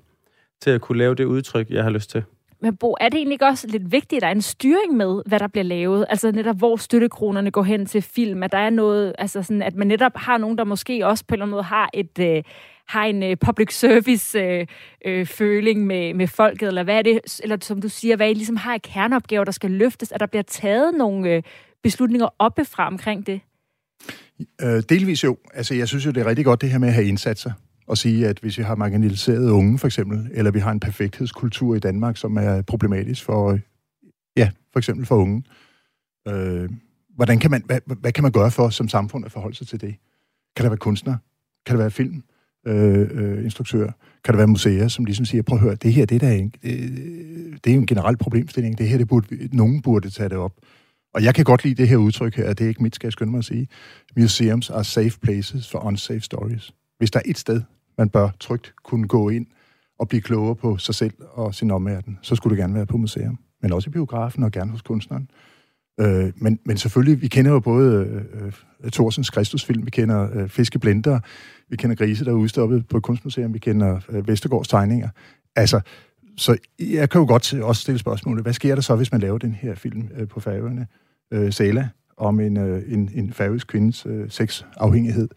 til 0.61 0.71
at 0.71 0.81
kunne 0.81 0.97
lave 0.97 1.15
det 1.15 1.25
udtryk, 1.25 1.69
jeg 1.69 1.83
har 1.83 1.89
lyst 1.89 2.09
til. 2.09 2.23
Men 2.61 2.77
Bo, 2.77 2.95
er 2.99 3.09
det 3.09 3.17
egentlig 3.17 3.33
ikke 3.33 3.45
også 3.45 3.67
lidt 3.67 3.91
vigtigt, 3.91 4.17
at 4.17 4.21
der 4.21 4.27
er 4.27 4.31
en 4.31 4.41
styring 4.41 4.97
med, 4.97 5.21
hvad 5.25 5.39
der 5.39 5.47
bliver 5.47 5.63
lavet? 5.63 6.05
Altså 6.09 6.31
netop, 6.31 6.57
hvor 6.57 6.77
støttekronerne 6.77 7.51
går 7.51 7.63
hen 7.63 7.85
til 7.85 8.01
film, 8.01 8.43
at 8.43 8.51
der 8.51 8.57
er 8.57 8.69
noget, 8.69 9.15
altså 9.17 9.43
sådan, 9.43 9.61
at 9.61 9.75
man 9.75 9.87
netop 9.87 10.11
har 10.15 10.37
nogen, 10.37 10.57
der 10.57 10.63
måske 10.63 11.07
også 11.07 11.25
på 11.27 11.33
en 11.33 11.35
eller 11.35 11.45
anden 11.45 11.51
måde 11.51 11.63
har 11.63 11.89
et... 11.93 12.19
Øh, 12.19 12.43
har 12.89 13.05
en 13.05 13.23
øh, 13.23 13.37
public 13.37 13.73
service 13.73 14.39
øh, 14.39 14.67
øh, 15.05 15.25
føling 15.25 15.85
med, 15.85 16.13
med 16.13 16.27
folket, 16.27 16.67
eller 16.67 16.83
hvad 16.83 16.97
er 16.97 17.01
det, 17.01 17.39
eller 17.43 17.57
som 17.61 17.81
du 17.81 17.89
siger, 17.89 18.15
hvad 18.15 18.29
I 18.29 18.33
ligesom 18.33 18.55
har 18.55 18.73
af 18.73 18.81
kerneopgaver, 18.81 19.43
der 19.43 19.51
skal 19.51 19.71
løftes, 19.71 20.11
at 20.11 20.19
der 20.19 20.25
bliver 20.25 20.43
taget 20.43 20.93
nogle 20.97 21.29
øh, 21.29 21.43
beslutninger 21.83 22.27
oppefra 22.39 22.87
omkring 22.87 23.27
det? 23.27 23.41
Øh, 24.61 24.83
delvis 24.89 25.23
jo. 25.23 25.37
Altså, 25.53 25.75
jeg 25.75 25.87
synes 25.87 26.05
jo, 26.05 26.11
det 26.11 26.21
er 26.21 26.25
rigtig 26.25 26.45
godt 26.45 26.61
det 26.61 26.69
her 26.69 26.77
med 26.77 26.87
at 26.87 26.93
have 26.93 27.07
indsatser 27.07 27.51
og 27.89 27.97
sige, 27.97 28.27
at 28.27 28.39
hvis 28.39 28.57
vi 28.57 28.63
har 28.63 28.75
marginaliseret 28.75 29.49
unge 29.49 29.77
for 29.77 29.87
eksempel, 29.87 30.29
eller 30.33 30.51
vi 30.51 30.59
har 30.59 30.71
en 30.71 30.79
perfekthedskultur 30.79 31.75
i 31.75 31.79
Danmark, 31.79 32.17
som 32.17 32.37
er 32.37 32.61
problematisk 32.61 33.23
for, 33.23 33.59
ja, 34.37 34.49
for 34.73 34.79
eksempel 34.79 35.05
for 35.05 35.15
unge, 35.15 35.43
øh, 36.27 36.69
hvordan 37.15 37.39
kan 37.39 37.51
man, 37.51 37.63
hvad, 37.65 37.79
hvad 37.85 38.11
kan 38.11 38.21
man 38.23 38.31
gøre 38.31 38.51
for 38.51 38.69
som 38.69 38.87
samfund 38.87 39.25
at 39.25 39.31
forholde 39.31 39.55
sig 39.55 39.67
til 39.67 39.81
det? 39.81 39.95
Kan 40.55 40.63
der 40.63 40.69
være 40.69 40.77
kunstner? 40.77 41.17
Kan 41.65 41.75
der 41.75 41.81
være 41.81 41.91
film? 41.91 42.23
Øh, 42.67 43.07
øh, 43.11 43.43
instruktører? 43.43 43.91
Kan 44.23 44.33
der 44.33 44.37
være 44.37 44.47
museer, 44.47 44.87
som 44.87 45.05
ligesom 45.05 45.25
siger, 45.25 45.43
prøv 45.43 45.57
at 45.57 45.61
høre, 45.61 45.75
det 45.75 45.93
her, 45.93 46.05
det, 46.05 46.21
der 46.21 46.27
er 46.27 46.33
en, 46.33 46.53
det, 46.63 47.65
det 47.65 47.73
er 47.73 47.77
en 47.77 47.85
generel 47.85 48.17
problemstilling. 48.17 48.77
Det 48.77 48.87
her, 48.87 48.97
det 48.97 49.07
burde, 49.07 49.49
nogen 49.57 49.81
burde 49.81 50.09
tage 50.09 50.29
det 50.29 50.37
op. 50.37 50.53
Og 51.13 51.23
jeg 51.23 51.35
kan 51.35 51.45
godt 51.45 51.63
lide 51.63 51.75
det 51.75 51.87
her 51.87 51.97
udtryk 51.97 52.35
her, 52.35 52.53
det 52.53 52.63
er 52.63 52.67
ikke 52.67 52.83
mit, 52.83 52.95
skal 52.95 53.07
jeg 53.07 53.13
skynde 53.13 53.31
mig 53.31 53.37
at 53.37 53.45
sige. 53.45 53.67
Museums 54.17 54.69
are 54.69 54.83
safe 54.83 55.19
places 55.21 55.71
for 55.71 55.79
unsafe 55.79 56.21
stories. 56.21 56.73
Hvis 56.97 57.11
der 57.11 57.19
er 57.19 57.23
et 57.25 57.37
sted, 57.37 57.61
man 57.99 58.09
bør 58.09 58.29
trygt 58.39 58.73
kunne 58.83 59.07
gå 59.07 59.29
ind 59.29 59.45
og 59.99 60.07
blive 60.07 60.21
klogere 60.21 60.55
på 60.55 60.77
sig 60.77 60.95
selv 60.95 61.13
og 61.31 61.55
sin 61.55 61.71
omverden, 61.71 62.19
så 62.21 62.35
skulle 62.35 62.55
det 62.55 62.61
gerne 62.61 62.73
være 62.73 62.85
på 62.85 62.97
museum. 62.97 63.39
Men 63.61 63.73
også 63.73 63.89
i 63.89 63.91
biografen 63.91 64.43
og 64.43 64.51
gerne 64.51 64.71
hos 64.71 64.81
kunstneren. 64.81 65.29
Øh, 65.99 66.31
men, 66.35 66.59
men 66.65 66.77
selvfølgelig, 66.77 67.21
vi 67.21 67.27
kender 67.27 67.51
jo 67.51 67.59
både 67.59 68.05
øh, 68.05 68.45
øh 68.45 68.91
Thorsens 68.91 69.29
Kristusfilm, 69.29 69.85
vi 69.85 69.91
kender 69.91 70.29
øh, 70.33 70.49
Fiskeblender, 70.49 71.19
vi 71.69 71.75
kender 71.75 71.95
Grise, 71.95 72.25
der 72.25 72.31
er 72.31 72.35
udstoppet 72.35 72.87
på 72.87 72.97
et 72.97 73.03
kunstmuseum, 73.03 73.53
vi 73.53 73.59
kender 73.59 73.99
øh, 74.09 74.27
Vestergaards 74.27 74.67
tegninger. 74.67 75.09
Altså, 75.55 75.81
så 76.37 76.57
jeg 76.79 77.09
kan 77.09 77.21
jo 77.21 77.27
godt 77.27 77.53
også 77.53 77.81
stille 77.81 77.99
spørgsmålet, 77.99 78.43
hvad 78.43 78.53
sker 78.53 78.75
der 78.75 78.81
så, 78.81 78.95
hvis 78.95 79.11
man 79.11 79.21
laver 79.21 79.37
den 79.37 79.53
her 79.53 79.75
film 79.75 80.09
øh, 80.17 80.27
på 80.27 80.39
Færøerne, 80.39 80.87
øh, 81.31 81.53
Sela, 81.53 81.89
om 82.17 82.39
en, 82.39 82.57
øh, 82.57 82.83
en, 82.87 83.11
en 83.13 83.33
færøsk 83.33 83.67
kvindes 83.67 84.05
øh, 84.05 84.29
sexafhængighed? 84.29 85.29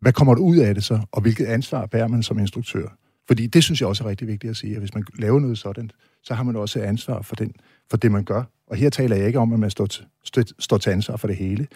Hvad 0.00 0.12
kommer 0.12 0.34
der 0.34 0.42
ud 0.42 0.56
af 0.56 0.74
det 0.74 0.84
så, 0.84 1.00
og 1.12 1.22
hvilket 1.22 1.46
ansvar 1.46 1.86
bærer 1.86 2.08
man 2.08 2.22
som 2.22 2.38
instruktør? 2.38 2.88
Fordi 3.28 3.46
det 3.46 3.64
synes 3.64 3.80
jeg 3.80 3.88
også 3.88 4.04
er 4.04 4.08
rigtig 4.08 4.26
vigtigt 4.28 4.50
at 4.50 4.56
sige, 4.56 4.72
at 4.72 4.78
hvis 4.78 4.94
man 4.94 5.04
laver 5.18 5.40
noget 5.40 5.58
sådan, 5.58 5.90
så 6.22 6.34
har 6.34 6.42
man 6.42 6.56
også 6.56 6.82
ansvar 6.82 7.22
for, 7.22 7.36
den, 7.36 7.52
for 7.90 7.96
det, 7.96 8.12
man 8.12 8.24
gør. 8.24 8.42
Og 8.66 8.76
her 8.76 8.90
taler 8.90 9.16
jeg 9.16 9.26
ikke 9.26 9.38
om, 9.38 9.52
at 9.52 9.58
man 9.58 9.70
står 9.70 9.86
til, 9.86 10.04
står 10.58 10.78
til 10.78 10.90
ansvar 10.90 11.16
for 11.16 11.26
det 11.26 11.36
hele, 11.36 11.66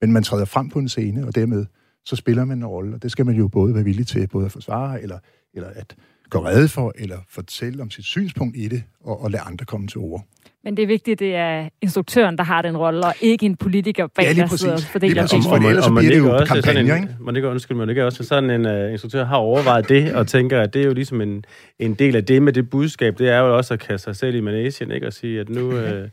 men 0.00 0.12
man 0.12 0.22
træder 0.22 0.44
frem 0.44 0.68
på 0.68 0.78
en 0.78 0.88
scene, 0.88 1.26
og 1.26 1.34
dermed 1.34 1.66
så 2.04 2.16
spiller 2.16 2.44
man 2.44 2.58
en 2.58 2.66
rolle, 2.66 2.94
og 2.94 3.02
det 3.02 3.12
skal 3.12 3.26
man 3.26 3.34
jo 3.34 3.48
både 3.48 3.74
være 3.74 3.84
villig 3.84 4.06
til, 4.06 4.26
både 4.26 4.46
at 4.46 4.52
forsvare, 4.52 5.02
eller, 5.02 5.18
eller 5.54 5.68
at 5.68 5.96
gå 6.30 6.44
redde 6.44 6.68
for, 6.68 6.92
eller 6.98 7.18
fortælle 7.30 7.82
om 7.82 7.90
sit 7.90 8.04
synspunkt 8.04 8.56
i 8.56 8.68
det, 8.68 8.82
og, 9.00 9.22
og 9.22 9.30
lade 9.30 9.42
andre 9.42 9.64
komme 9.64 9.88
til 9.88 9.98
ord. 9.98 10.24
Men 10.64 10.76
det 10.76 10.82
er 10.82 10.86
vigtigt, 10.86 11.20
det 11.20 11.34
er 11.34 11.68
instruktøren, 11.82 12.38
der 12.38 12.44
har 12.44 12.62
den 12.62 12.76
rolle, 12.76 13.06
og 13.06 13.14
ikke 13.20 13.46
en 13.46 13.56
politiker 13.56 14.06
bag, 14.06 14.24
ja, 14.24 14.42
der 14.42 14.46
sidder 14.46 14.74
og 14.74 14.80
fordeler 14.80 15.14
lige 15.14 15.22
præcis, 15.22 15.46
for 15.48 15.56
ellers 15.56 15.84
så 15.84 15.90
bliver 15.90 16.10
det 16.10 16.18
jo 16.18 16.44
kampagner, 16.44 16.94
ikke? 16.94 17.08
Man 17.20 17.36
ikke, 17.36 17.48
undskyld, 17.48 17.76
man 17.76 17.88
ikke 17.88 18.04
også 18.04 18.24
sådan 18.24 18.50
en 18.50 18.66
uh, 18.66 18.92
instruktør 18.92 19.24
har 19.24 19.36
overvejet 19.36 19.88
det, 19.88 20.14
og 20.14 20.26
tænker, 20.26 20.60
at 20.60 20.74
det 20.74 20.82
er 20.82 20.86
jo 20.86 20.92
ligesom 20.92 21.20
en, 21.20 21.44
en 21.78 21.94
del 21.94 22.16
af 22.16 22.24
det 22.24 22.42
med 22.42 22.52
det 22.52 22.70
budskab, 22.70 23.18
det 23.18 23.28
er 23.28 23.38
jo 23.38 23.56
også 23.56 23.74
at 23.74 23.80
kaste 23.80 24.04
sig 24.04 24.16
selv 24.16 24.34
i 24.34 24.40
managen, 24.40 24.90
ikke? 24.90 25.06
Og 25.06 25.12
sige, 25.12 25.40
at 25.40 25.48
nu, 25.48 25.68
uh, 25.68 26.08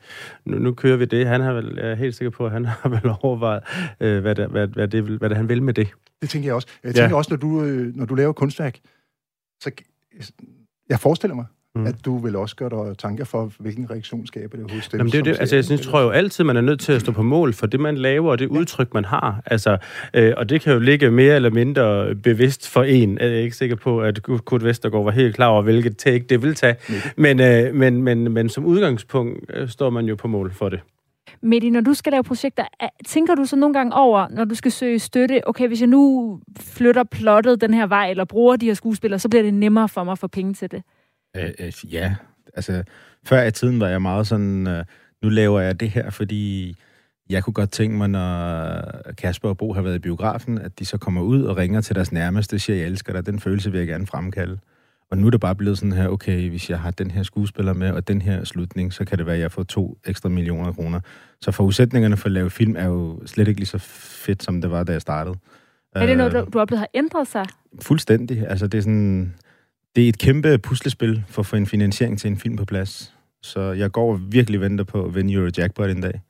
nu, 0.46 0.58
nu 0.58 0.72
kører 0.72 0.98
vi 0.98 1.06
det. 1.06 1.28
Han 1.28 1.42
har 1.42 1.54
vel, 1.54 1.74
jeg 1.78 1.92
er 1.92 1.96
helt 1.96 2.16
sikker 2.16 2.30
på, 2.30 2.46
at 2.46 2.52
han 2.52 2.66
har 2.82 2.90
vel 2.90 3.12
overvejet, 3.22 3.64
uh, 4.00 4.18
hvad, 4.18 4.36
det, 4.36 4.48
hvad, 4.48 4.68
hvad, 4.68 4.88
det, 4.88 5.04
hvad 5.04 5.30
det, 5.30 5.38
han 5.38 5.50
vil 5.50 5.64
med 5.64 5.74
det. 5.74 5.88
Det 6.22 6.30
tænker 6.30 6.48
jeg 6.48 6.56
også. 6.56 6.68
Jeg 6.84 6.96
tænker 6.96 7.10
ja. 7.10 7.16
også, 7.16 7.32
når 7.32 7.38
du, 7.38 7.48
når 7.96 8.06
du 8.06 8.16
laver 8.16 8.34
kunstværk, 8.34 8.80
så 9.62 9.72
jeg 10.90 11.00
forestiller 11.00 11.36
mig, 11.36 11.46
mm. 11.76 11.88
at 11.88 11.96
du 12.06 12.18
vil 12.18 12.36
også 12.36 12.56
gøre 12.56 12.70
dig 12.70 12.98
tanker 12.98 13.26
for, 13.26 13.52
hvilken 13.60 13.92
reaktion 13.92 14.28
skaber 14.28 14.58
det 14.58 14.72
hos 14.72 14.88
dem, 14.88 14.98
Jamen, 14.98 15.12
det 15.12 15.20
er 15.20 15.24
det. 15.24 15.40
Altså, 15.40 15.56
jeg 15.56 15.66
synes, 15.66 15.82
tror 15.82 16.02
jo 16.02 16.10
altid, 16.10 16.44
man 16.44 16.58
er 16.58 16.62
nødt 16.62 16.80
til 16.80 16.92
at 16.92 17.02
stå 17.02 17.12
på 17.12 17.24
mål 17.24 17.54
for 17.54 17.68
det, 17.68 17.80
man 17.80 17.98
laver, 17.98 18.32
og 18.32 18.40
det 18.40 18.46
ja. 18.46 18.52
udtryk, 18.52 18.94
man 18.94 19.06
har. 19.06 19.42
Altså, 19.46 19.78
øh, 20.14 20.34
og 20.38 20.50
det 20.50 20.62
kan 20.62 20.74
jo 20.74 20.80
ligge 20.80 21.12
mere 21.12 21.36
eller 21.36 21.50
mindre 21.50 22.16
bevidst 22.16 22.70
for 22.70 22.84
en. 22.84 23.18
Jeg 23.18 23.28
er 23.28 23.40
ikke 23.40 23.56
sikker 23.56 23.76
på, 23.76 24.02
at 24.02 24.24
Kurt 24.24 24.64
Vestergaard 24.64 25.04
var 25.04 25.12
helt 25.12 25.36
klar 25.36 25.48
over, 25.48 25.62
hvilket 25.62 25.98
take 25.98 26.26
det 26.30 26.42
vil 26.42 26.56
tage. 26.56 26.76
Men, 27.18 27.40
øh, 27.40 27.76
men, 27.76 28.02
men, 28.02 28.32
men 28.32 28.50
som 28.50 28.66
udgangspunkt 28.66 29.40
øh, 29.54 29.70
står 29.70 29.90
man 29.90 30.06
jo 30.06 30.16
på 30.16 30.28
mål 30.28 30.54
for 30.54 30.70
det. 30.70 30.80
Mette, 31.46 31.70
når 31.70 31.82
du 31.82 31.94
skal 31.94 32.12
lave 32.12 32.24
projekter, 32.24 32.64
tænker 33.08 33.36
du 33.36 33.46
så 33.46 33.56
nogle 33.56 33.74
gange 33.74 33.94
over, 33.94 34.28
når 34.30 34.46
du 34.46 34.56
skal 34.56 34.72
søge 34.72 35.00
støtte, 35.00 35.48
okay, 35.48 35.68
hvis 35.68 35.82
jeg 35.82 35.88
nu 35.88 36.40
flytter 36.60 37.04
plottet 37.04 37.62
den 37.62 37.74
her 37.74 37.88
vej, 37.88 38.10
eller 38.10 38.26
bruger 38.26 38.56
de 38.56 38.66
her 38.66 38.74
skuespillere, 38.74 39.20
så 39.20 39.30
bliver 39.30 39.44
det 39.44 39.54
nemmere 39.54 39.90
for 39.90 40.04
mig 40.04 40.12
at 40.12 40.20
få 40.20 40.28
penge 40.28 40.54
til 40.54 40.72
det? 40.72 40.84
Øh, 41.36 41.50
øh, 41.60 41.94
ja, 41.94 42.16
altså 42.54 42.84
før 43.26 43.44
i 43.44 43.52
tiden 43.52 43.80
var 43.80 43.88
jeg 43.88 44.02
meget 44.02 44.28
sådan, 44.28 44.68
øh, 44.68 44.86
nu 45.24 45.30
laver 45.30 45.60
jeg 45.60 45.80
det 45.80 45.90
her, 45.90 46.10
fordi 46.10 46.76
jeg 47.30 47.44
kunne 47.44 47.54
godt 47.54 47.72
tænke 47.72 47.98
mig, 47.98 48.10
når 48.10 48.82
Kasper 49.18 49.50
og 49.50 49.58
Bo 49.58 49.74
har 49.74 49.82
været 49.82 49.96
i 49.96 50.00
biografen, 50.00 50.58
at 50.58 50.80
de 50.80 50.86
så 50.86 50.98
kommer 50.98 51.22
ud 51.22 51.44
og 51.44 51.58
ringer 51.58 51.82
til 51.82 51.96
deres 51.96 52.12
nærmeste 52.12 52.54
og 52.54 52.60
siger, 52.60 52.78
jeg 52.78 52.86
elsker 52.86 53.14
dig. 53.14 53.26
Den 53.26 53.40
følelse 53.40 53.72
vil 53.72 53.78
jeg 53.78 53.88
gerne 53.88 54.08
fremkalde. 54.08 54.60
Og 55.12 55.18
nu 55.18 55.28
er 55.28 55.32
det 55.32 55.40
bare 55.40 55.56
blevet 55.56 55.78
sådan 55.78 55.92
her, 55.92 56.08
okay, 56.08 56.50
hvis 56.50 56.70
jeg 56.70 56.80
har 56.80 56.92
den 56.92 57.12
her 57.12 57.24
skuespiller 57.24 57.74
med, 57.74 57.92
og 57.92 58.08
den 58.08 58.22
her 58.22 58.44
slutning, 58.44 58.94
så 58.94 59.06
kan 59.06 59.18
det 59.18 59.26
være, 59.26 59.36
at 59.36 59.42
jeg 59.42 59.52
får 59.52 59.64
to 59.64 59.98
ekstra 60.06 60.30
millioner 60.30 60.74
kroner. 60.74 61.00
Så 61.42 61.52
forudsætningerne 61.52 62.18
for 62.18 62.26
at 62.26 62.32
lave 62.32 62.50
film 62.50 62.76
er 62.78 62.86
jo 62.86 63.22
slet 63.26 63.48
ikke 63.48 63.60
lige 63.60 63.68
så 63.68 63.78
fedt, 63.78 64.44
som 64.44 64.62
det 64.62 64.72
var, 64.72 64.84
da 64.84 64.92
jeg 64.92 65.02
startede. 65.02 65.36
Er 65.96 66.06
det 66.06 66.18
noget, 66.18 66.34
du, 66.34 66.46
du 66.54 66.60
oplevet 66.60 66.80
har 66.80 66.90
ændret 66.94 67.28
sig? 67.28 67.46
Fuldstændig. 67.82 68.48
Altså, 68.48 68.68
det 68.68 68.78
er 68.78 68.82
sådan 68.82 69.34
det 69.96 70.06
er 70.06 70.10
et 70.10 70.18
kæmpe 70.18 70.58
puslespil 70.58 71.24
for 71.28 71.42
at 71.42 71.46
få 71.46 71.56
en 71.56 71.66
finansiering 71.66 72.20
til 72.20 72.28
en 72.28 72.38
film 72.38 72.56
på 72.56 72.66
plads. 72.66 73.14
Så 73.42 73.72
jeg 73.72 73.92
går 73.92 74.16
virkelig 74.16 74.62
venter 74.62 74.84
på 74.84 75.06
at 75.06 75.16
vinde 75.16 75.34
Eurojackpot 75.34 75.90
en 75.90 76.02
dag. 76.02 76.22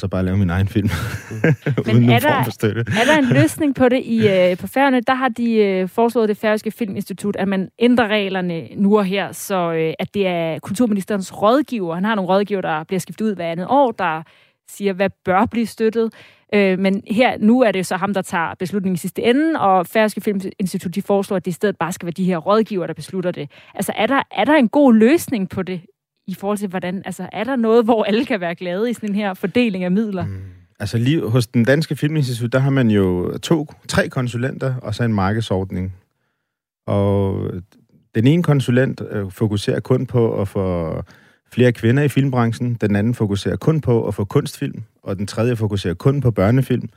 Og 0.00 0.02
så 0.02 0.08
bare 0.08 0.24
lave 0.24 0.36
min 0.36 0.50
egen 0.50 0.68
film. 0.68 0.88
Men 1.40 1.54
Uden 1.78 1.88
er 1.88 1.92
nogen 1.94 2.08
der- 2.10 2.20
form 2.20 2.44
for 2.44 2.50
støtte. 2.50 2.80
Er 2.80 3.04
der 3.04 3.18
en 3.18 3.24
løsning 3.40 3.74
på 3.74 3.88
det 3.88 4.00
i, 4.04 4.28
øh, 4.28 4.56
på 4.58 4.66
færgerne? 4.66 5.00
Der 5.00 5.14
har 5.14 5.28
de 5.28 5.54
øh, 5.54 5.88
foreslået 5.88 6.28
det 6.28 6.36
færøske 6.36 6.70
filminstitut, 6.70 7.36
at 7.36 7.48
man 7.48 7.68
ændrer 7.78 8.08
reglerne 8.08 8.68
nu 8.76 8.98
og 8.98 9.04
her, 9.04 9.32
så 9.32 9.72
øh, 9.72 9.94
at 9.98 10.14
det 10.14 10.26
er 10.26 10.58
kulturministerens 10.58 11.42
rådgiver. 11.42 11.94
Han 11.94 12.04
har 12.04 12.14
nogle 12.14 12.30
rådgiver, 12.30 12.60
der 12.60 12.84
bliver 12.84 13.00
skiftet 13.00 13.24
ud 13.24 13.34
hver 13.34 13.52
andet 13.52 13.66
år, 13.70 13.90
der 13.92 14.22
siger, 14.70 14.92
hvad 14.92 15.10
bør 15.24 15.46
blive 15.46 15.66
støttet. 15.66 16.12
Øh, 16.54 16.78
men 16.78 17.02
her, 17.10 17.38
nu 17.40 17.60
er 17.62 17.72
det 17.72 17.78
jo 17.78 17.84
så 17.84 17.96
ham, 17.96 18.14
der 18.14 18.22
tager 18.22 18.54
beslutningen 18.58 18.94
i 18.94 18.98
sidste 18.98 19.22
ende, 19.22 19.60
og 19.60 19.86
Færøske 19.86 20.20
Filminstitut, 20.20 20.94
de 20.94 21.02
foreslår, 21.02 21.36
at 21.36 21.44
det 21.44 21.50
i 21.50 21.54
stedet 21.54 21.76
bare 21.78 21.92
skal 21.92 22.06
være 22.06 22.14
de 22.16 22.24
her 22.24 22.36
rådgiver, 22.38 22.86
der 22.86 22.94
beslutter 22.94 23.30
det. 23.30 23.50
Altså, 23.74 23.92
er 23.96 24.06
der, 24.06 24.22
er 24.30 24.44
der 24.44 24.54
en 24.54 24.68
god 24.68 24.94
løsning 24.94 25.48
på 25.50 25.62
det, 25.62 25.80
i 26.30 26.34
forhold 26.34 26.58
til 26.58 26.68
hvordan, 26.68 27.02
altså, 27.04 27.28
er 27.32 27.44
der 27.44 27.56
noget, 27.56 27.84
hvor 27.84 28.04
alle 28.04 28.24
kan 28.24 28.40
være 28.40 28.54
glade 28.54 28.90
i 28.90 28.94
sådan 28.94 29.08
en 29.08 29.14
her 29.14 29.34
fordeling 29.34 29.84
af 29.84 29.90
midler? 29.90 30.26
Mm. 30.26 30.40
Altså 30.80 30.98
lige 30.98 31.28
hos 31.28 31.46
den 31.46 31.64
danske 31.64 31.96
filminstitut, 31.96 32.52
der 32.52 32.58
har 32.58 32.70
man 32.70 32.90
jo 32.90 33.38
to, 33.38 33.66
tre 33.88 34.08
konsulenter 34.08 34.74
og 34.82 34.94
så 34.94 35.04
en 35.04 35.14
markedsordning. 35.14 35.92
Og 36.86 37.50
den 38.14 38.26
ene 38.26 38.42
konsulent 38.42 39.02
øh, 39.10 39.30
fokuserer 39.30 39.80
kun 39.80 40.06
på 40.06 40.40
at 40.40 40.48
få 40.48 40.94
flere 41.52 41.72
kvinder 41.72 42.02
i 42.02 42.08
filmbranchen, 42.08 42.74
den 42.74 42.96
anden 42.96 43.14
fokuserer 43.14 43.56
kun 43.56 43.80
på 43.80 44.08
at 44.08 44.14
få 44.14 44.24
kunstfilm, 44.24 44.82
og 45.02 45.18
den 45.18 45.26
tredje 45.26 45.56
fokuserer 45.56 45.94
kun 45.94 46.20
på 46.20 46.30
børnefilm, 46.30 46.88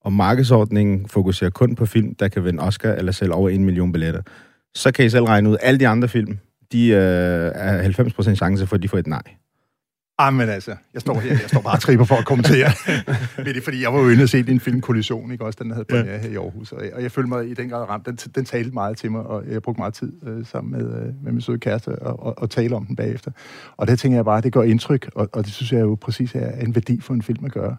og 0.00 0.12
markedsordningen 0.12 1.08
fokuserer 1.08 1.50
kun 1.50 1.74
på 1.74 1.86
film, 1.86 2.14
der 2.14 2.28
kan 2.28 2.44
vinde 2.44 2.62
Oscar 2.62 2.92
eller 2.92 3.12
sælge 3.12 3.32
over 3.32 3.48
en 3.48 3.64
million 3.64 3.92
billetter. 3.92 4.22
Så 4.74 4.92
kan 4.92 5.04
I 5.04 5.08
selv 5.08 5.24
regne 5.24 5.48
ud, 5.48 5.56
alle 5.60 5.80
de 5.80 5.88
andre 5.88 6.08
film, 6.08 6.38
de 6.72 6.88
øh, 6.88 7.52
er 7.54 7.82
90% 7.82 8.34
chance 8.34 8.66
for, 8.66 8.76
at 8.76 8.82
de 8.82 8.88
får 8.88 8.98
et 8.98 9.06
nej. 9.06 9.22
Ah, 10.18 10.34
men 10.34 10.48
altså, 10.48 10.76
jeg 10.94 11.00
står 11.00 11.20
her, 11.20 11.30
jeg 11.30 11.48
står 11.48 11.60
bare 11.60 11.74
og 11.74 11.80
tripper 11.80 12.04
for 12.04 12.14
at 12.14 12.24
kommentere. 12.24 12.70
Men 13.36 13.46
det 13.46 13.56
er 13.56 13.60
fordi, 13.62 13.82
jeg 13.82 13.92
var 13.92 14.00
jo 14.00 14.08
inde 14.08 14.22
og 14.22 14.28
se 14.28 14.42
din 14.42 14.60
film 14.60 14.80
Kollision, 14.80 15.32
ikke 15.32 15.44
også? 15.44 15.58
Den 15.62 15.70
havde 15.70 15.84
premiere 15.84 16.18
her 16.18 16.28
i 16.30 16.34
Aarhus, 16.34 16.72
og 16.72 16.84
jeg, 16.84 16.94
og 16.94 17.02
jeg 17.02 17.12
følte 17.12 17.28
mig 17.28 17.50
i 17.50 17.54
den 17.54 17.68
grad 17.68 17.88
ramt. 17.88 18.06
Den, 18.06 18.16
den 18.16 18.44
talte 18.44 18.70
meget 18.70 18.96
til 18.96 19.10
mig, 19.10 19.22
og 19.22 19.44
jeg 19.50 19.62
brugte 19.62 19.80
meget 19.80 19.94
tid 19.94 20.12
øh, 20.26 20.46
sammen 20.46 20.70
med, 20.70 20.96
øh, 20.96 21.24
med 21.24 21.32
min 21.32 21.40
søde 21.40 21.58
kæreste 21.58 21.88
og, 21.88 22.26
og, 22.26 22.38
og 22.38 22.50
tale 22.50 22.76
om 22.76 22.86
den 22.86 22.96
bagefter. 22.96 23.30
Og 23.76 23.86
der 23.86 23.96
tænker 23.96 24.18
jeg 24.18 24.24
bare, 24.24 24.40
det 24.40 24.52
gør 24.52 24.62
indtryk, 24.62 25.10
og, 25.14 25.28
og 25.32 25.44
det 25.44 25.52
synes 25.52 25.72
jeg 25.72 25.80
jo 25.80 25.94
præcis 25.94 26.34
er 26.34 26.50
en 26.50 26.74
værdi 26.74 27.00
for 27.00 27.14
en 27.14 27.22
film 27.22 27.44
at 27.44 27.52
gøre. 27.52 27.76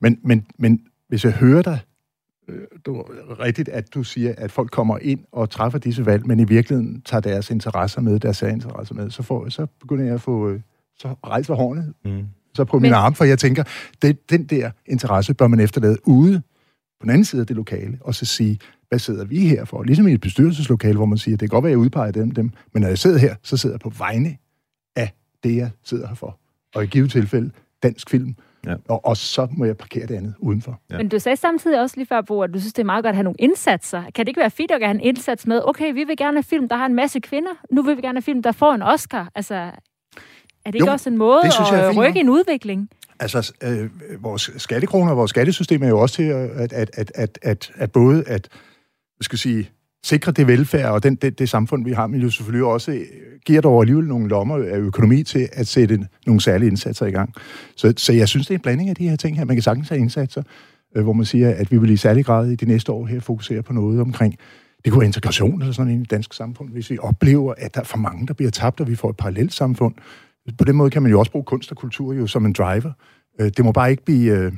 Men, 0.00 0.18
men, 0.22 0.46
men 0.58 0.80
hvis 1.08 1.24
jeg 1.24 1.32
hører 1.32 1.62
dig, 1.62 1.78
du, 2.86 3.02
rigtigt, 3.40 3.68
at 3.68 3.94
du 3.94 4.02
siger, 4.02 4.34
at 4.38 4.52
folk 4.52 4.70
kommer 4.70 4.98
ind 5.02 5.20
og 5.32 5.50
træffer 5.50 5.78
disse 5.78 6.06
valg, 6.06 6.26
men 6.26 6.40
i 6.40 6.44
virkeligheden 6.44 7.02
tager 7.02 7.20
deres 7.20 7.50
interesser 7.50 8.00
med, 8.00 8.20
deres 8.20 8.36
særinteresser 8.36 8.94
med, 8.94 9.10
så, 9.10 9.22
får, 9.22 9.48
så 9.48 9.66
begynder 9.80 10.04
jeg 10.04 10.14
at 10.14 10.20
få... 10.20 10.48
Øh, 10.50 10.60
så 10.98 11.08
rejser 11.26 11.54
hårene 11.54 11.92
Mm. 12.04 12.22
så 12.54 12.64
på 12.64 12.76
min 12.78 12.82
Men- 12.82 12.92
arm, 12.92 13.14
for 13.14 13.24
jeg 13.24 13.38
tænker, 13.38 13.64
det, 14.02 14.30
den 14.30 14.44
der 14.44 14.70
interesse 14.86 15.34
bør 15.34 15.46
man 15.46 15.60
efterlade 15.60 15.96
ude 16.04 16.42
på 17.00 17.02
den 17.02 17.10
anden 17.10 17.24
side 17.24 17.40
af 17.40 17.46
det 17.46 17.56
lokale, 17.56 17.98
og 18.00 18.14
så 18.14 18.24
sige, 18.24 18.58
hvad 18.88 18.98
sidder 18.98 19.24
vi 19.24 19.38
her 19.48 19.64
for? 19.64 19.82
Ligesom 19.82 20.08
i 20.08 20.12
et 20.12 20.20
bestyrelseslokale, 20.20 20.96
hvor 20.96 21.06
man 21.06 21.18
siger, 21.18 21.36
det 21.36 21.50
kan 21.50 21.56
godt 21.56 21.62
være, 21.64 21.70
at 21.70 21.72
jeg 21.72 21.78
udpeger 21.78 22.10
dem, 22.10 22.30
dem, 22.30 22.50
men 22.72 22.80
når 22.80 22.88
jeg 22.88 22.98
sidder 22.98 23.18
her, 23.18 23.34
så 23.42 23.56
sidder 23.56 23.74
jeg 23.74 23.80
på 23.80 23.88
vegne 23.98 24.36
af 24.96 25.12
det, 25.44 25.56
jeg 25.56 25.70
sidder 25.84 26.06
her 26.08 26.14
for. 26.14 26.38
Og 26.74 26.84
i 26.84 26.86
givet 26.86 27.10
tilfælde, 27.10 27.50
dansk 27.82 28.10
film. 28.10 28.34
Ja. 28.66 28.74
Og, 28.88 29.04
og 29.06 29.16
så 29.16 29.48
må 29.52 29.64
jeg 29.64 29.76
parkere 29.76 30.06
det 30.06 30.14
andet 30.14 30.34
udenfor. 30.38 30.80
Ja. 30.90 30.96
Men 30.96 31.08
du 31.08 31.18
sagde 31.18 31.36
samtidig 31.36 31.80
også 31.80 31.96
lige 31.96 32.06
før, 32.06 32.20
Bo, 32.20 32.42
at 32.42 32.50
du 32.54 32.58
synes, 32.60 32.72
det 32.72 32.82
er 32.82 32.86
meget 32.86 33.04
godt 33.04 33.10
at 33.12 33.16
have 33.16 33.24
nogle 33.24 33.36
indsatser. 33.38 34.02
Kan 34.14 34.24
det 34.24 34.28
ikke 34.28 34.40
være 34.40 34.50
fedt 34.50 34.70
at 34.70 34.80
have 34.82 34.90
en 34.90 35.00
indsats 35.00 35.46
med, 35.46 35.60
okay, 35.64 35.92
vi 35.92 36.04
vil 36.04 36.16
gerne 36.16 36.36
have 36.36 36.42
film, 36.42 36.68
der 36.68 36.76
har 36.76 36.86
en 36.86 36.94
masse 36.94 37.20
kvinder. 37.20 37.50
Nu 37.70 37.82
vil 37.82 37.96
vi 37.96 38.02
gerne 38.02 38.16
have 38.16 38.22
film, 38.22 38.42
der 38.42 38.52
får 38.52 38.72
en 38.72 38.82
Oscar. 38.82 39.30
Altså, 39.34 39.54
er 39.54 39.70
det 40.66 40.74
ikke 40.74 40.86
Jo, 40.86 40.92
også 40.92 41.10
en 41.10 41.18
måde 41.18 41.42
det 41.44 41.52
synes 41.52 41.70
jeg 41.70 41.80
at 41.80 41.96
rykke 41.96 42.18
nok. 42.18 42.24
en 42.24 42.28
udvikling? 42.28 42.88
Altså, 43.20 43.52
øh, 43.62 43.90
vores 44.22 44.50
skattekroner 44.56 45.10
og 45.10 45.16
vores 45.16 45.30
skattesystem 45.30 45.82
er 45.82 45.88
jo 45.88 46.00
også 46.00 46.14
til 46.14 46.22
at, 46.22 46.50
at, 46.50 46.72
at, 46.72 47.12
at, 47.14 47.38
at, 47.42 47.70
at 47.74 47.92
både 47.92 48.24
at, 48.26 48.48
skal 49.20 49.38
sige, 49.38 49.70
sikre 50.04 50.32
det 50.32 50.46
velfærd 50.46 50.90
og 50.90 51.02
den, 51.02 51.14
det, 51.14 51.38
det 51.38 51.48
samfund, 51.48 51.84
vi 51.84 51.92
har, 51.92 52.06
men 52.06 52.20
jo 52.20 52.30
selvfølgelig 52.30 52.66
også 52.66 52.92
øh, 52.92 53.00
giver 53.46 53.60
dog 53.60 53.82
alligevel 53.82 54.06
nogle 54.06 54.28
lommer 54.28 54.56
af 54.56 54.78
økonomi 54.78 55.22
til 55.22 55.48
at 55.52 55.66
sætte 55.66 56.06
nogle 56.26 56.40
særlige 56.40 56.68
indsatser 56.68 57.06
i 57.06 57.10
gang. 57.10 57.34
Så, 57.76 57.94
så 57.96 58.12
jeg 58.12 58.28
synes, 58.28 58.46
det 58.46 58.54
er 58.54 58.58
en 58.58 58.62
blanding 58.62 58.90
af 58.90 58.96
de 58.96 59.08
her 59.08 59.16
ting 59.16 59.36
her. 59.36 59.44
Man 59.44 59.56
kan 59.56 59.62
sagtens 59.62 59.88
have 59.88 59.98
indsatser, 59.98 60.42
øh, 60.96 61.02
hvor 61.02 61.12
man 61.12 61.26
siger, 61.26 61.54
at 61.54 61.72
vi 61.72 61.78
vil 61.78 61.90
i 61.90 61.96
særlig 61.96 62.24
grad 62.24 62.50
i 62.50 62.54
de 62.54 62.66
næste 62.66 62.92
år 62.92 63.06
her 63.06 63.20
fokusere 63.20 63.62
på 63.62 63.72
noget 63.72 64.00
omkring 64.00 64.36
det 64.84 64.92
kunne 64.92 65.00
være 65.00 65.06
integration 65.06 65.60
eller 65.60 65.72
sådan 65.72 65.94
i 65.94 65.98
det 65.98 66.10
danske 66.10 66.36
samfund, 66.36 66.70
hvis 66.70 66.90
vi 66.90 66.98
oplever, 66.98 67.54
at 67.56 67.74
der 67.74 67.80
er 67.80 67.84
for 67.84 67.98
mange, 67.98 68.26
der 68.26 68.34
bliver 68.34 68.50
tabt, 68.50 68.80
og 68.80 68.88
vi 68.88 68.94
får 68.94 69.10
et 69.10 69.16
parallelt 69.16 69.52
samfund. 69.52 69.94
På 70.58 70.64
den 70.64 70.76
måde 70.76 70.90
kan 70.90 71.02
man 71.02 71.10
jo 71.10 71.18
også 71.18 71.32
bruge 71.32 71.44
kunst 71.44 71.70
og 71.70 71.76
kultur 71.76 72.14
jo 72.14 72.26
som 72.26 72.46
en 72.46 72.52
driver. 72.52 72.92
Øh, 73.40 73.50
det 73.56 73.64
må 73.64 73.72
bare 73.72 73.90
ikke 73.90 74.04
blive, 74.04 74.52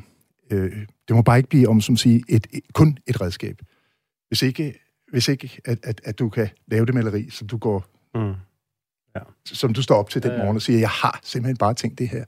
det 1.09 1.16
må 1.16 1.22
bare 1.22 1.37
ikke 1.37 1.48
blive 1.48 1.68
om 1.68 1.80
som 1.80 1.96
sige, 1.96 2.22
et, 2.28 2.46
kun 2.74 2.98
et 3.06 3.20
redskab. 3.20 3.56
Hvis 4.28 4.42
ikke, 4.42 4.86
hvis 5.10 5.28
ikke 5.28 5.60
at, 5.64 5.78
at, 5.82 6.00
at 6.04 6.18
du 6.18 6.28
kan 6.28 6.48
lave 6.70 6.86
det 6.86 6.94
maleri, 6.94 7.30
så 7.30 7.44
du 7.44 7.56
går, 7.56 7.84
Mm. 8.14 8.34
som 9.46 9.72
du 9.74 9.82
står 9.82 9.94
op 9.96 10.10
til 10.10 10.22
den 10.22 10.30
Ja, 10.30 10.36
ja. 10.36 10.42
morgen 10.42 10.56
og 10.56 10.62
siger, 10.62 10.78
jeg 10.78 10.88
har 10.88 11.20
simpelthen 11.22 11.56
bare 11.56 11.74
tænkt 11.74 11.98
det 11.98 12.08
her, 12.08 12.24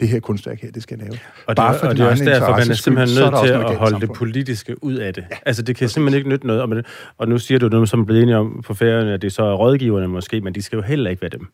det 0.00 0.08
her 0.08 0.20
kunstværk 0.20 0.60
her, 0.60 0.70
det 0.70 0.82
skal 0.82 0.98
jeg 0.98 1.08
lave. 1.08 1.18
Og 1.46 1.48
det, 1.48 1.56
Bare 1.56 1.74
er- 1.74 1.78
for 1.78 1.86
og 1.86 1.96
det 1.96 2.02
er 2.04 2.10
også 2.10 2.24
derfor, 2.24 2.50
man 2.50 2.70
er 2.70 2.74
simpelthen 2.74 3.16
så 3.16 3.30
nødt 3.30 3.44
til 3.44 3.52
at 3.52 3.76
holde 3.76 4.00
det 4.00 4.12
politiske 4.12 4.84
ud 4.84 4.94
af 4.94 5.14
det. 5.14 5.24
Ja, 5.30 5.36
altså, 5.46 5.62
det 5.62 5.76
kan 5.76 5.88
simpelthen 5.88 6.18
ikke 6.18 6.28
nytte 6.30 6.46
noget. 6.46 6.62
Og, 6.62 6.68
man- 6.68 6.84
og 7.18 7.28
nu 7.28 7.38
siger 7.38 7.58
du 7.58 7.68
noget, 7.68 7.88
som 7.88 8.00
er 8.00 8.04
blevet 8.04 8.22
enige 8.22 8.36
om 8.36 8.62
på 8.66 8.74
færøerne, 8.74 9.12
at 9.14 9.22
det 9.22 9.32
så 9.32 9.42
er 9.44 9.54
rådgiverne 9.54 10.08
måske, 10.08 10.40
men 10.40 10.54
de 10.54 10.62
skal 10.62 10.76
jo 10.76 10.82
heller 10.82 11.10
ikke 11.10 11.22
være 11.22 11.28
dem. 11.30 11.46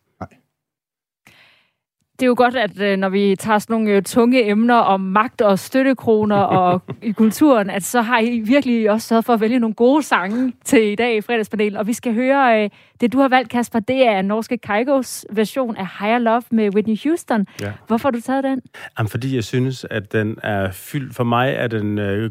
Det 2.19 2.25
er 2.25 2.27
jo 2.27 2.35
godt, 2.37 2.57
at 2.57 2.81
øh, 2.81 2.97
når 2.97 3.09
vi 3.09 3.37
tager 3.37 3.59
sådan 3.59 3.75
nogle 3.75 3.91
øh, 3.91 4.03
tunge 4.03 4.51
emner 4.51 4.75
om 4.75 5.01
magt 5.01 5.41
og 5.41 5.59
støttekroner 5.59 6.37
og 6.37 6.83
i 7.03 7.11
kulturen, 7.11 7.71
at 7.71 7.83
så 7.83 8.01
har 8.01 8.19
I 8.19 8.41
virkelig 8.41 8.91
også 8.91 9.09
sørget 9.09 9.25
for 9.25 9.33
at 9.33 9.41
vælge 9.41 9.59
nogle 9.59 9.75
gode 9.75 10.03
sange 10.03 10.53
til 10.65 10.93
i 10.93 10.95
dag 10.95 11.17
i 11.17 11.21
fredagspanelen. 11.21 11.77
Og 11.77 11.87
vi 11.87 11.93
skal 11.93 12.15
høre, 12.15 12.65
øh, 12.65 12.71
det 13.01 13.13
du 13.13 13.19
har 13.19 13.29
valgt, 13.29 13.51
Kasper, 13.51 13.81
det 13.81 14.07
er 14.07 14.23
norske 14.23 14.59
Kaigos 14.59 15.27
version 15.33 15.77
af 15.77 15.87
Higher 16.01 16.19
Love 16.19 16.43
med 16.51 16.75
Whitney 16.75 16.97
Houston. 17.05 17.47
Ja. 17.61 17.73
Hvorfor 17.87 18.09
har 18.09 18.11
du 18.11 18.21
taget 18.21 18.45
den? 18.45 18.63
Jamen, 18.99 19.09
fordi 19.09 19.35
jeg 19.35 19.45
synes, 19.45 19.87
at 19.91 20.13
den 20.13 20.37
er 20.43 20.71
fyldt... 20.73 21.15
For 21.15 21.25
mig 21.25 21.53
er 21.53 21.67
den 21.67 21.99
uh, 21.99 22.31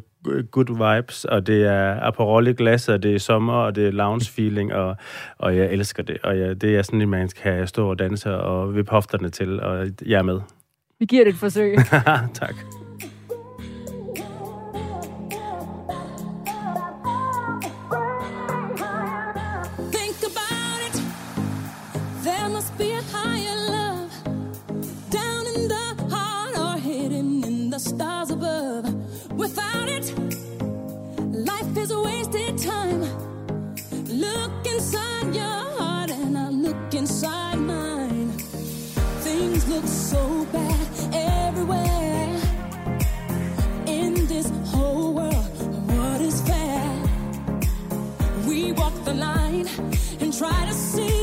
good 0.51 0.95
vibes, 0.95 1.25
og 1.25 1.47
det 1.47 1.65
er 1.65 1.99
Aperol 2.01 2.47
i 2.47 2.53
glasset, 2.53 2.95
og 2.95 3.03
det 3.03 3.15
er 3.15 3.19
sommer, 3.19 3.53
og 3.53 3.75
det 3.75 3.88
er 3.88 3.91
lounge 3.91 4.32
feeling, 4.32 4.73
og, 4.73 4.95
og 5.38 5.58
jeg 5.58 5.71
elsker 5.71 6.03
det. 6.03 6.17
Og 6.23 6.39
jeg, 6.39 6.62
det 6.62 6.75
er 6.75 6.82
sådan, 6.82 7.01
at 7.01 7.08
man 7.08 7.30
kan 7.43 7.67
stå 7.67 7.89
og 7.89 7.99
danse 7.99 8.38
og 8.38 8.75
vippe 8.75 8.91
hofterne 8.91 9.30
til, 9.30 9.62
og 9.62 9.88
jeg 10.06 10.17
er 10.17 10.23
med. 10.23 10.39
Vi 10.99 11.06
giver 11.06 11.23
det 11.23 11.34
et 11.34 11.39
forsøg. 11.39 11.77
tak. 12.41 12.56
And 49.65 50.34
try 50.38 50.65
to 50.65 50.74
see, 50.74 51.16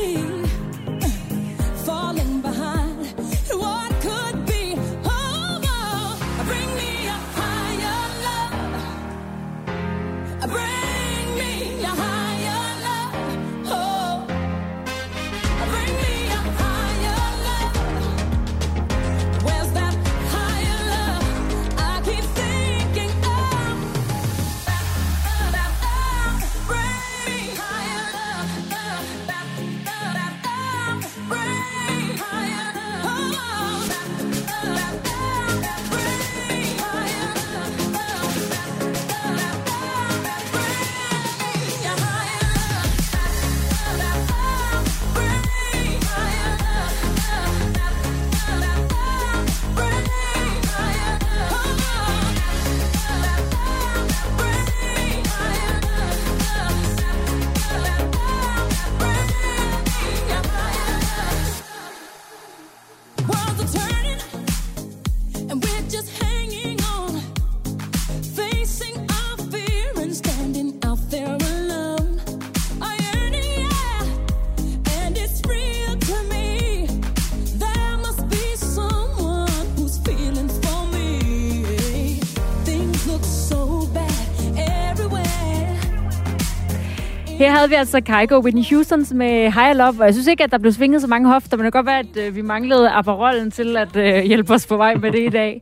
havde 87.65 87.69
vi 87.71 87.79
altså 87.79 88.01
Kygo 88.01 88.39
Whitney 88.39 88.63
Houston 88.69 89.05
med 89.17 89.51
High 89.51 89.77
Love, 89.77 89.95
og 89.99 90.05
jeg 90.05 90.13
synes 90.13 90.27
ikke, 90.27 90.43
at 90.43 90.51
der 90.51 90.57
blev 90.57 90.71
svinget 90.71 91.01
så 91.01 91.07
mange 91.07 91.29
hofter, 91.29 91.57
men 91.57 91.65
det 91.65 91.73
kan 91.73 91.83
godt 91.83 91.85
være, 91.85 91.99
at 91.99 92.27
øh, 92.27 92.35
vi 92.35 92.41
manglede 92.41 92.89
Aperollen 92.89 93.51
til 93.51 93.77
at 93.77 93.95
øh, 93.95 94.23
hjælpe 94.23 94.53
os 94.53 94.67
på 94.67 94.77
vej 94.77 94.95
med 94.95 95.11
det 95.11 95.19
i 95.19 95.29
dag. 95.29 95.61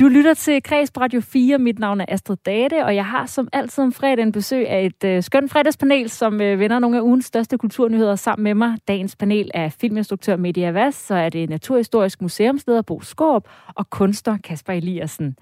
Du 0.00 0.08
lytter 0.08 0.34
til 0.34 0.62
Kreds 0.62 0.90
på 0.90 1.00
Radio 1.00 1.20
4. 1.20 1.58
Mit 1.58 1.78
navn 1.78 2.00
er 2.00 2.04
Astrid 2.08 2.36
Date, 2.46 2.84
og 2.84 2.94
jeg 2.94 3.06
har 3.06 3.26
som 3.26 3.48
altid 3.52 3.84
om 3.84 3.92
fredag 3.92 4.22
en 4.22 4.32
besøg 4.32 4.68
af 4.68 4.84
et 4.84 5.04
øh, 5.04 5.22
skønt 5.22 5.52
fredagspanel, 5.52 6.10
som 6.10 6.40
øh, 6.40 6.58
vender 6.58 6.78
nogle 6.78 6.96
af 6.96 7.00
ugens 7.00 7.24
største 7.24 7.58
kulturnyheder 7.58 8.16
sammen 8.16 8.44
med 8.44 8.54
mig. 8.54 8.78
Dagens 8.88 9.16
panel 9.16 9.50
er 9.54 9.68
filminstruktør 9.68 10.36
Media 10.36 10.70
Vass, 10.70 11.06
så 11.06 11.14
er 11.14 11.28
det 11.28 11.50
Naturhistorisk 11.50 12.22
Museumsleder 12.22 12.82
Bo 12.82 13.00
Skorp 13.00 13.44
og 13.74 13.90
kunstner 13.90 14.38
Kasper 14.44 14.72
Eliassen. 14.72 15.36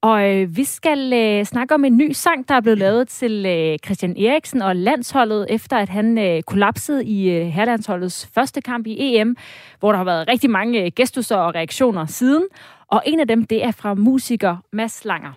Og 0.00 0.34
øh, 0.36 0.56
vi 0.56 0.64
skal 0.64 1.12
øh, 1.12 1.44
snakke 1.44 1.74
om 1.74 1.84
en 1.84 1.96
ny 1.96 2.12
sang, 2.12 2.48
der 2.48 2.54
er 2.54 2.60
blevet 2.60 2.78
lavet 2.78 3.08
til 3.08 3.46
øh, 3.46 3.78
Christian 3.84 4.16
Eriksen 4.16 4.62
og 4.62 4.76
landsholdet, 4.76 5.46
efter 5.50 5.76
at 5.76 5.88
han 5.88 6.18
øh, 6.18 6.42
kollapsede 6.42 7.04
i 7.04 7.30
øh, 7.30 7.46
herlandsholdets 7.46 8.26
første 8.34 8.60
kamp 8.60 8.86
i 8.86 8.96
EM, 8.98 9.36
hvor 9.78 9.92
der 9.92 9.96
har 9.96 10.04
været 10.04 10.28
rigtig 10.28 10.50
mange 10.50 10.84
øh, 10.84 10.90
gestusser 10.96 11.36
og 11.36 11.54
reaktioner 11.54 12.06
siden. 12.06 12.44
Og 12.88 13.02
en 13.06 13.20
af 13.20 13.28
dem, 13.28 13.44
det 13.46 13.64
er 13.64 13.70
fra 13.70 13.94
musiker 13.94 14.56
Mads 14.72 15.04
Langer. 15.04 15.32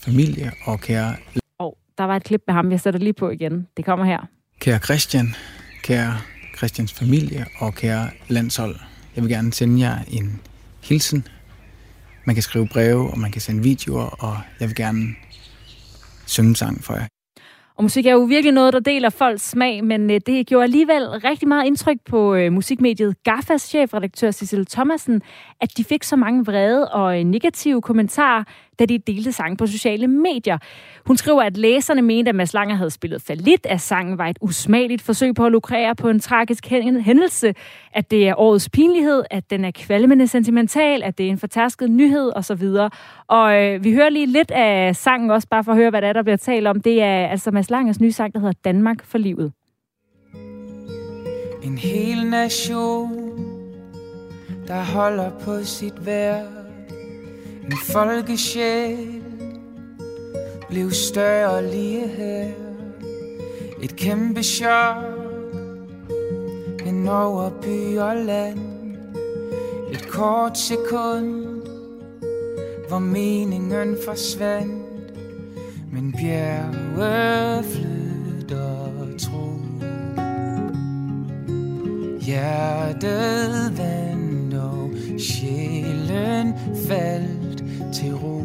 familie 0.00 0.52
og 0.64 0.80
kære, 0.80 1.16
Og 1.58 1.78
der 1.98 2.04
var 2.04 2.16
et 2.16 2.24
klip 2.24 2.42
med 2.46 2.54
ham, 2.54 2.70
jeg 2.70 2.80
sætter 2.80 3.00
lige 3.00 3.12
på 3.12 3.30
igen. 3.30 3.68
Det 3.76 3.84
kommer 3.84 4.06
her. 4.06 4.20
kære 4.60 4.78
Christian, 4.78 5.26
kære 5.82 6.14
Christians 6.56 6.92
familie 6.92 7.46
og 7.58 7.74
kære 7.74 8.10
landshold. 8.28 8.76
Jeg 9.16 9.24
vil 9.24 9.30
gerne 9.32 9.52
sende 9.52 9.80
jer 9.80 9.98
en 10.08 10.40
hilsen. 10.82 11.26
Man 12.24 12.34
kan 12.34 12.42
skrive 12.42 12.68
breve, 12.68 13.10
og 13.10 13.18
man 13.18 13.30
kan 13.30 13.40
sende 13.40 13.62
videoer, 13.62 14.24
og 14.24 14.36
jeg 14.60 14.68
vil 14.68 14.76
gerne 14.76 15.08
synge 16.26 16.56
sang 16.56 16.84
for 16.84 16.94
jer. 16.94 17.06
Og 17.76 17.84
musik 17.84 18.06
er 18.06 18.12
jo 18.12 18.20
virkelig 18.20 18.52
noget, 18.52 18.72
der 18.72 18.80
deler 18.80 19.10
folks 19.10 19.42
smag, 19.42 19.84
men 19.84 20.10
øh, 20.10 20.20
det 20.26 20.46
gjorde 20.46 20.64
alligevel 20.64 21.08
rigtig 21.08 21.48
meget 21.48 21.66
indtryk 21.66 21.96
på 22.10 22.34
øh, 22.34 22.52
musikmediet 22.52 23.16
GAFAs 23.24 23.62
chefredaktør 23.62 24.30
Cecil 24.30 24.66
Thomasen, 24.66 25.22
at 25.60 25.76
de 25.76 25.84
fik 25.84 26.02
så 26.02 26.16
mange 26.16 26.44
vrede 26.44 26.92
og 26.92 27.18
øh, 27.18 27.24
negative 27.24 27.82
kommentarer, 27.82 28.44
da 28.78 28.84
de 28.84 28.98
delte 28.98 29.32
sangen 29.32 29.56
på 29.56 29.66
sociale 29.66 30.06
medier. 30.06 30.58
Hun 31.06 31.16
skriver, 31.16 31.42
at 31.42 31.56
læserne 31.56 32.02
mente, 32.02 32.28
at 32.28 32.34
Mads 32.34 32.54
Langer 32.54 32.76
havde 32.76 32.90
spillet 32.90 33.22
for 33.22 33.34
lidt, 33.34 33.66
at 33.66 33.80
sangen 33.80 34.18
var 34.18 34.26
et 34.26 34.38
usmageligt 34.40 35.02
forsøg 35.02 35.34
på 35.34 35.46
at 35.46 35.52
lukrere 35.52 35.94
på 35.94 36.08
en 36.08 36.20
tragisk 36.20 36.66
hændelse, 36.68 37.54
at 37.92 38.10
det 38.10 38.28
er 38.28 38.34
årets 38.38 38.68
pinlighed, 38.68 39.22
at 39.30 39.50
den 39.50 39.64
er 39.64 39.70
kvalmende 39.70 40.28
sentimental, 40.28 41.02
at 41.02 41.18
det 41.18 41.26
er 41.26 41.30
en 41.30 41.38
fortærsket 41.38 41.90
nyhed 41.90 42.32
osv. 42.36 42.62
Og 43.28 43.62
øh, 43.62 43.84
vi 43.84 43.92
hører 43.92 44.08
lige 44.08 44.26
lidt 44.26 44.50
af 44.50 44.96
sangen 44.96 45.30
også, 45.30 45.48
bare 45.48 45.64
for 45.64 45.72
at 45.72 45.78
høre, 45.78 45.90
hvad 45.90 46.02
der, 46.02 46.08
er, 46.08 46.12
der 46.12 46.22
bliver 46.22 46.36
talt 46.36 46.66
om. 46.66 46.80
Det 46.80 47.02
er 47.02 47.26
altså 47.26 47.50
Mads 47.50 47.70
Langers 47.70 48.00
nye 48.00 48.12
sang, 48.12 48.34
der 48.34 48.40
hedder 48.40 48.58
Danmark 48.64 49.04
for 49.04 49.18
livet. 49.18 49.52
En 51.62 51.78
hel 51.78 52.26
nation, 52.30 53.12
der 54.66 54.84
holder 54.84 55.30
på 55.44 55.64
sit 55.64 56.06
værd. 56.06 56.61
En 57.64 57.76
folkesjæl 57.92 59.22
blev 60.68 60.90
større 60.90 61.70
lige 61.70 62.08
her. 62.08 62.48
Et 63.82 63.96
kæmpe 63.96 64.42
chok 64.42 64.96
hen 66.84 67.08
over 67.08 67.50
by 67.62 67.98
og 67.98 68.16
land. 68.16 68.58
Et 69.92 70.08
kort 70.08 70.58
sekund, 70.58 71.62
hvor 72.88 72.98
meningen 72.98 73.96
forsvandt. 74.04 75.14
Men 75.92 76.12
bjerget 76.12 77.64
flytter 77.64 79.16
tro. 79.18 79.52
Hjertet 82.20 83.78
vandt 83.78 84.54
og 84.54 84.90
sjælen 85.18 86.54
faldt 86.88 87.51
til 87.92 88.14
ro. 88.14 88.40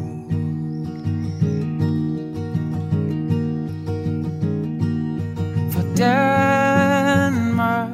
For 5.72 5.96
Danmark 5.96 7.88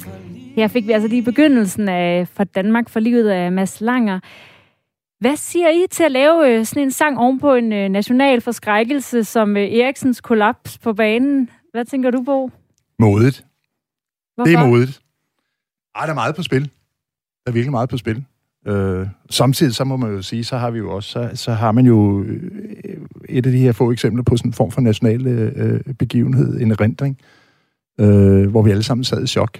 for 0.00 0.10
livet. 0.28 0.52
Her 0.54 0.68
fik 0.68 0.86
vi 0.86 0.92
altså 0.92 1.08
lige 1.08 1.22
begyndelsen 1.22 1.88
af 1.88 2.28
For 2.28 2.44
Danmark 2.44 2.88
for 2.88 3.00
livet 3.00 3.28
af 3.28 3.52
Mads 3.52 3.80
Langer. 3.80 4.20
Hvad 5.20 5.36
siger 5.36 5.68
I 5.68 5.86
til 5.90 6.04
at 6.04 6.12
lave 6.12 6.48
øh, 6.48 6.66
sådan 6.66 6.82
en 6.82 6.90
sang 6.90 7.18
ovenpå 7.18 7.54
en 7.54 7.72
øh, 7.72 7.88
national 7.88 8.40
forskrækkelse 8.40 9.24
som 9.24 9.56
øh, 9.56 9.62
Eriksens 9.62 10.20
kollaps 10.20 10.78
på 10.78 10.92
banen? 10.92 11.50
Hvad 11.72 11.84
tænker 11.84 12.10
du 12.10 12.22
på? 12.22 12.50
Modigt. 12.98 13.46
Hvorfor? 14.34 14.46
Det 14.46 14.54
er 14.54 14.66
modigt. 14.66 15.00
Ej, 15.94 16.06
der 16.06 16.10
er 16.10 16.14
meget 16.14 16.36
på 16.36 16.42
spil. 16.42 16.62
Der 17.44 17.50
er 17.50 17.52
virkelig 17.52 17.70
meget 17.70 17.88
på 17.88 17.96
spil. 17.96 18.24
Øh, 18.66 19.06
samtidig, 19.30 19.74
så 19.74 19.84
må 19.84 19.96
man 19.96 20.10
jo 20.10 20.22
sige, 20.22 20.44
så 20.44 20.56
har 20.56 20.70
vi 20.70 20.78
jo 20.78 20.90
også, 20.90 21.10
så, 21.10 21.30
så 21.34 21.52
har 21.52 21.72
man 21.72 21.86
jo 21.86 22.22
øh, 22.22 22.50
et 23.28 23.46
af 23.46 23.52
de 23.52 23.58
her 23.58 23.72
få 23.72 23.92
eksempler 23.92 24.22
på 24.22 24.36
sådan 24.36 24.48
en 24.48 24.52
form 24.52 24.70
for 24.70 24.80
national 24.80 25.26
øh, 25.26 25.52
øh, 25.56 25.94
begivenhed, 25.94 26.60
en 26.60 26.70
erindring, 26.70 27.18
øh, 28.00 28.50
hvor 28.50 28.62
vi 28.62 28.70
alle 28.70 28.82
sammen 28.82 29.04
sad 29.04 29.24
i 29.24 29.26
chok. 29.26 29.58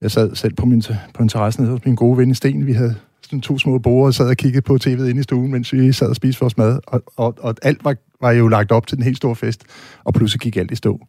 Jeg 0.00 0.10
sad 0.10 0.34
selv 0.34 0.54
på 0.54 0.66
min, 0.66 0.82
på 1.14 1.22
en 1.22 1.28
terrasse 1.28 1.60
nede 1.60 1.72
hos 1.72 1.84
min 1.84 1.94
gode 1.94 2.18
ven 2.18 2.34
Sten. 2.34 2.66
Vi 2.66 2.72
havde 2.72 2.94
sådan 3.22 3.40
to 3.40 3.58
små 3.58 3.78
borde 3.78 4.08
og 4.08 4.14
sad 4.14 4.28
og 4.28 4.36
kiggede 4.36 4.62
på 4.62 4.74
tv'et 4.74 4.88
inde 4.88 5.20
i 5.20 5.22
stuen, 5.22 5.50
mens 5.50 5.72
vi 5.72 5.92
sad 5.92 6.08
og 6.08 6.16
spiste 6.16 6.40
vores 6.40 6.56
mad. 6.56 6.78
Og, 6.86 7.02
og, 7.16 7.34
og 7.40 7.54
alt 7.62 7.84
var, 7.84 7.96
var 8.20 8.30
jo 8.32 8.48
lagt 8.48 8.72
op 8.72 8.86
til 8.86 8.96
den 8.96 9.04
helt 9.04 9.16
store 9.16 9.36
fest, 9.36 9.64
og 10.04 10.14
pludselig 10.14 10.40
gik 10.40 10.56
alt 10.56 10.70
i 10.70 10.74
stå. 10.74 11.06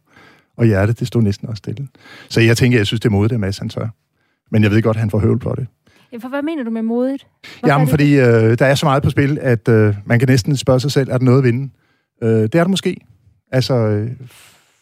Og 0.56 0.66
hjertet, 0.66 1.00
det 1.00 1.06
stod 1.06 1.22
næsten 1.22 1.48
også 1.48 1.58
stille. 1.58 1.88
Så 2.28 2.40
jeg 2.40 2.56
tænker, 2.56 2.78
jeg 2.78 2.86
synes, 2.86 3.00
det 3.00 3.08
er 3.08 3.12
modigt, 3.12 3.32
at 3.32 3.40
Mads 3.40 3.58
han 3.58 3.68
tør. 3.68 3.88
Men 4.50 4.62
jeg 4.62 4.70
ved 4.70 4.82
godt, 4.82 4.96
at 4.96 5.00
han 5.00 5.10
får 5.10 5.18
høvl 5.18 5.38
på 5.38 5.54
det. 5.58 5.66
Ja, 6.12 6.18
for 6.18 6.28
hvad 6.28 6.42
mener 6.42 6.64
du 6.64 6.70
med 6.70 6.82
modigt? 6.82 7.26
Hvorfor 7.60 7.72
Jamen, 7.72 7.88
fordi 7.88 8.18
øh, 8.18 8.58
der 8.58 8.66
er 8.66 8.74
så 8.74 8.86
meget 8.86 9.02
på 9.02 9.10
spil, 9.10 9.38
at 9.40 9.68
øh, 9.68 9.94
man 10.04 10.18
kan 10.18 10.28
næsten 10.28 10.56
spørge 10.56 10.80
sig 10.80 10.92
selv, 10.92 11.10
er 11.10 11.18
der 11.18 11.24
noget 11.24 11.38
at 11.38 11.44
vinde? 11.44 11.70
Øh, 12.22 12.28
det 12.28 12.54
er 12.54 12.64
der 12.64 12.68
måske. 12.68 12.96
Altså, 13.52 13.74
øh, 13.74 14.10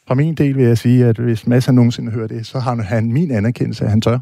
fra 0.09 0.15
min 0.15 0.35
del 0.35 0.57
vil 0.57 0.65
jeg 0.65 0.79
sige, 0.79 1.07
at 1.07 1.19
hvis 1.19 1.47
Mads 1.47 1.73
nogensinde 1.73 2.13
hører 2.13 2.27
det, 2.27 2.47
så 2.47 2.59
har 2.59 2.75
han 2.75 3.13
min 3.13 3.31
anerkendelse, 3.31 3.85
at 3.85 3.91
han 3.91 4.01
tør. 4.01 4.19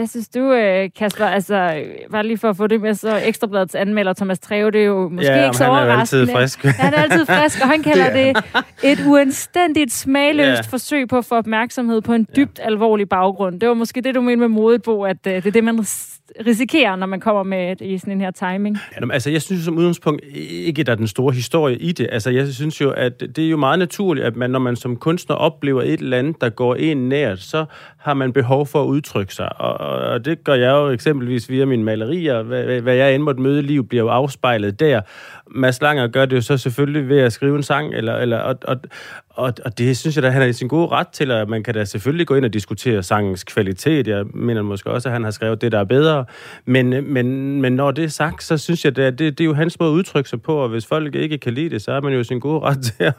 Hvad 0.00 0.06
synes 0.06 0.28
du, 0.28 0.52
øh, 0.52 0.88
Kasper? 0.98 1.24
Altså, 1.26 1.82
bare 2.12 2.26
lige 2.26 2.38
for 2.38 2.48
at 2.50 2.56
få 2.56 2.66
det 2.66 2.80
med, 2.80 2.94
så 2.94 3.20
Ekstrabladets 3.24 3.74
anmelder 3.74 4.12
Thomas 4.12 4.38
Treve, 4.38 4.70
det 4.70 4.80
er 4.80 4.84
jo 4.84 5.08
måske 5.08 5.32
Ja, 5.32 5.44
ikke 5.44 5.56
så 5.56 5.64
han 5.64 5.72
er 5.72 5.76
jo 5.78 5.84
overraskende. 5.86 6.20
altid 6.22 6.34
frisk. 6.34 6.64
Ja, 6.64 6.70
han 6.70 6.94
er 6.94 6.98
altid 7.02 7.26
frisk, 7.26 7.60
og 7.62 7.68
han 7.68 7.82
kalder 7.82 8.12
det 8.20 8.36
et 8.82 8.98
uanstændigt 9.06 9.92
smagløst 9.92 10.46
Ja. 10.48 10.60
forsøg 10.70 11.08
på 11.08 11.18
at 11.18 11.24
få 11.24 11.34
opmærksomhed 11.34 12.00
på 12.00 12.12
en 12.12 12.26
dybt 12.36 12.60
alvorlig 12.62 13.08
baggrund. 13.08 13.60
Det 13.60 13.68
var 13.68 13.74
måske 13.74 14.00
det, 14.00 14.14
du 14.14 14.20
mente 14.20 14.40
med 14.40 14.48
modet 14.48 14.82
på, 14.82 15.02
at 15.02 15.16
øh, 15.26 15.32
det 15.34 15.46
er 15.46 15.50
det, 15.50 15.64
man 15.64 15.78
ris- 15.80 16.16
risikerer, 16.46 16.96
når 16.96 17.06
man 17.06 17.20
kommer 17.20 17.42
med 17.42 17.72
et, 17.72 17.80
i 17.80 17.98
sådan 17.98 18.12
en 18.12 18.20
her 18.20 18.30
timing. 18.30 18.78
Jamen, 19.00 19.10
altså, 19.10 19.30
jeg 19.30 19.42
synes 19.42 19.64
som 19.64 19.78
udgangspunkt 19.78 20.22
ikke, 20.50 20.82
der 20.82 20.92
er 20.92 20.96
den 20.96 21.06
store 21.08 21.34
historie 21.34 21.76
i 21.78 21.92
det. 21.92 22.08
Altså, 22.12 22.30
jeg 22.30 22.48
synes 22.48 22.80
jo, 22.80 22.90
at 22.90 23.20
det 23.36 23.44
er 23.44 23.48
jo 23.50 23.56
meget 23.56 23.78
naturligt, 23.78 24.26
at 24.26 24.36
man, 24.36 24.50
når 24.50 24.58
man 24.58 24.76
som 24.76 24.96
kunstner 24.96 25.36
oplever 25.36 25.82
et 25.82 26.00
eller 26.00 26.18
andet, 26.18 26.40
der 26.40 26.48
går 26.48 26.74
en 26.74 27.08
nært, 27.08 27.40
så 27.40 27.64
har 28.00 28.14
man 28.14 28.32
behov 28.32 28.66
for 28.66 28.82
at 28.82 28.86
udtrykke 28.86 29.34
sig. 29.34 29.60
Og, 29.60 29.74
og 30.12 30.24
det 30.24 30.44
gør 30.44 30.54
jeg 30.54 30.70
jo 30.70 30.88
eksempelvis 30.88 31.50
via 31.50 31.64
mine 31.64 31.84
malerier. 31.84 32.42
Hvad, 32.42 32.80
hvad- 32.80 32.94
jeg 32.94 33.14
end 33.14 33.22
måtte 33.22 33.40
møde 33.42 33.58
i 33.58 33.62
liv, 33.62 33.88
bliver 33.88 34.04
jo 34.04 34.08
afspejlet 34.08 34.80
der. 34.80 35.00
Mads 35.50 35.82
Langer 35.82 36.06
gør 36.06 36.24
det 36.24 36.36
jo 36.36 36.40
så 36.40 36.56
selvfølgelig 36.56 37.08
ved 37.08 37.18
at 37.20 37.32
skrive 37.32 37.56
en 37.56 37.62
sang, 37.62 37.94
eller, 37.94 38.16
eller, 38.16 38.38
og, 38.38 38.58
og, 38.62 38.76
og, 39.30 39.52
og 39.64 39.78
det 39.78 39.96
synes 39.96 40.16
jeg 40.16 40.22
da, 40.22 40.30
han 40.30 40.42
er 40.42 40.46
i 40.46 40.52
sin 40.52 40.68
gode 40.68 40.88
ret 40.88 41.08
til, 41.08 41.30
at 41.30 41.48
man 41.48 41.62
kan 41.62 41.74
da 41.74 41.84
selvfølgelig 41.84 42.26
gå 42.26 42.34
ind 42.34 42.44
og 42.44 42.52
diskutere 42.52 43.02
sangens 43.02 43.44
kvalitet. 43.44 44.08
Jeg 44.08 44.24
mener 44.34 44.62
måske 44.62 44.90
også, 44.90 45.08
at 45.08 45.12
han 45.12 45.24
har 45.24 45.30
skrevet 45.30 45.60
det, 45.60 45.72
der 45.72 45.78
er 45.78 45.84
bedre. 45.84 46.24
Men, 46.64 47.12
men, 47.12 47.60
men 47.62 47.72
når 47.72 47.90
det 47.90 48.04
er 48.04 48.08
sagt, 48.08 48.42
så 48.42 48.58
synes 48.58 48.84
jeg, 48.84 48.98
at 48.98 49.18
det, 49.18 49.38
det 49.38 49.40
er 49.40 49.44
jo 49.44 49.54
hans 49.54 49.80
måde 49.80 49.90
at 49.90 49.94
udtrykke 49.94 50.30
sig 50.30 50.42
på, 50.42 50.56
og 50.56 50.68
hvis 50.68 50.86
folk 50.86 51.14
ikke 51.14 51.38
kan 51.38 51.54
lide 51.54 51.70
det, 51.70 51.82
så 51.82 51.92
er 51.92 52.00
man 52.00 52.12
jo 52.12 52.20
i 52.20 52.24
sin 52.24 52.40
gode 52.40 52.60
ret 52.60 52.82
til 52.82 53.04
at, 53.04 53.14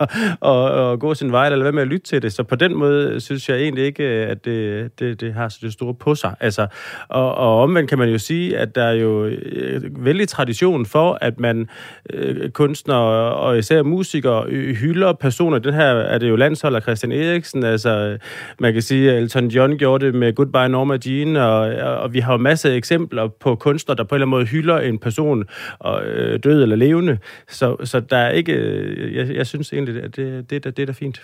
at, 0.45 0.91
at 0.91 0.99
gå 0.99 1.13
sin 1.13 1.31
vej, 1.31 1.45
eller 1.47 1.63
hvad 1.63 1.71
med 1.71 1.81
at 1.81 1.87
lytte 1.87 2.05
til 2.07 2.21
det. 2.21 2.33
Så 2.33 2.43
på 2.43 2.55
den 2.55 2.75
måde 2.75 3.19
synes 3.19 3.49
jeg 3.49 3.57
egentlig 3.57 3.83
ikke, 3.85 4.03
at 4.03 4.45
det, 4.45 4.70
det, 4.99 5.21
det 5.21 5.33
har 5.33 5.49
så 5.49 5.59
det 5.61 5.73
store 5.73 5.93
på 5.93 6.15
sig. 6.15 6.35
Altså, 6.39 6.67
og, 7.09 7.35
og 7.35 7.61
omvendt 7.61 7.89
kan 7.89 7.97
man 7.97 8.09
jo 8.09 8.17
sige, 8.17 8.57
at 8.57 8.75
der 8.75 8.83
er 8.83 8.93
jo 8.93 9.25
øh, 9.25 10.05
vældig 10.05 10.27
tradition 10.27 10.85
for, 10.85 11.17
at 11.21 11.39
man 11.39 11.69
øh, 12.13 12.49
kunstnere 12.49 13.33
og 13.33 13.57
især 13.57 13.83
musikere 13.83 14.45
øh, 14.47 14.75
hylder 14.75 15.13
personer. 15.13 15.59
Den 15.59 15.73
her 15.73 15.87
er 15.87 16.17
det 16.17 16.29
jo 16.29 16.35
landsholder 16.35 16.79
Christian 16.79 17.11
Eriksen, 17.11 17.63
altså 17.63 18.17
man 18.59 18.73
kan 18.73 18.81
sige, 18.81 19.11
at 19.11 19.17
Elton 19.17 19.47
John 19.47 19.77
gjorde 19.77 20.05
det 20.05 20.15
med 20.15 20.33
Goodbye 20.33 20.69
Norma 20.69 20.97
Jean, 21.05 21.35
og, 21.35 21.59
og 22.01 22.13
vi 22.13 22.19
har 22.19 22.33
jo 22.33 22.37
masser 22.37 22.71
af 22.71 22.75
eksempler 22.75 23.27
på 23.27 23.55
kunstnere, 23.55 23.97
der 23.97 24.03
på 24.03 24.15
en 24.15 24.17
eller 24.17 24.25
anden 24.25 24.37
måde 24.39 24.45
hylder 24.45 24.79
en 24.79 24.99
person, 24.99 25.43
og, 25.79 26.05
øh, 26.05 26.39
død 26.43 26.63
eller 26.63 26.75
levende. 26.75 27.17
Så, 27.47 27.75
så 27.83 27.99
der 27.99 28.17
er 28.17 28.29
ikke, 28.29 28.53
øh, 28.53 29.15
jeg, 29.15 29.35
jeg 29.35 29.47
synes 29.47 29.73
egentlig, 29.73 30.03
at 30.03 30.15
det, 30.15 30.49
det, 30.49 30.63
det, 30.63 30.77
det 30.77 30.83
er 30.83 30.85
da 30.85 30.93
fint. 30.93 31.21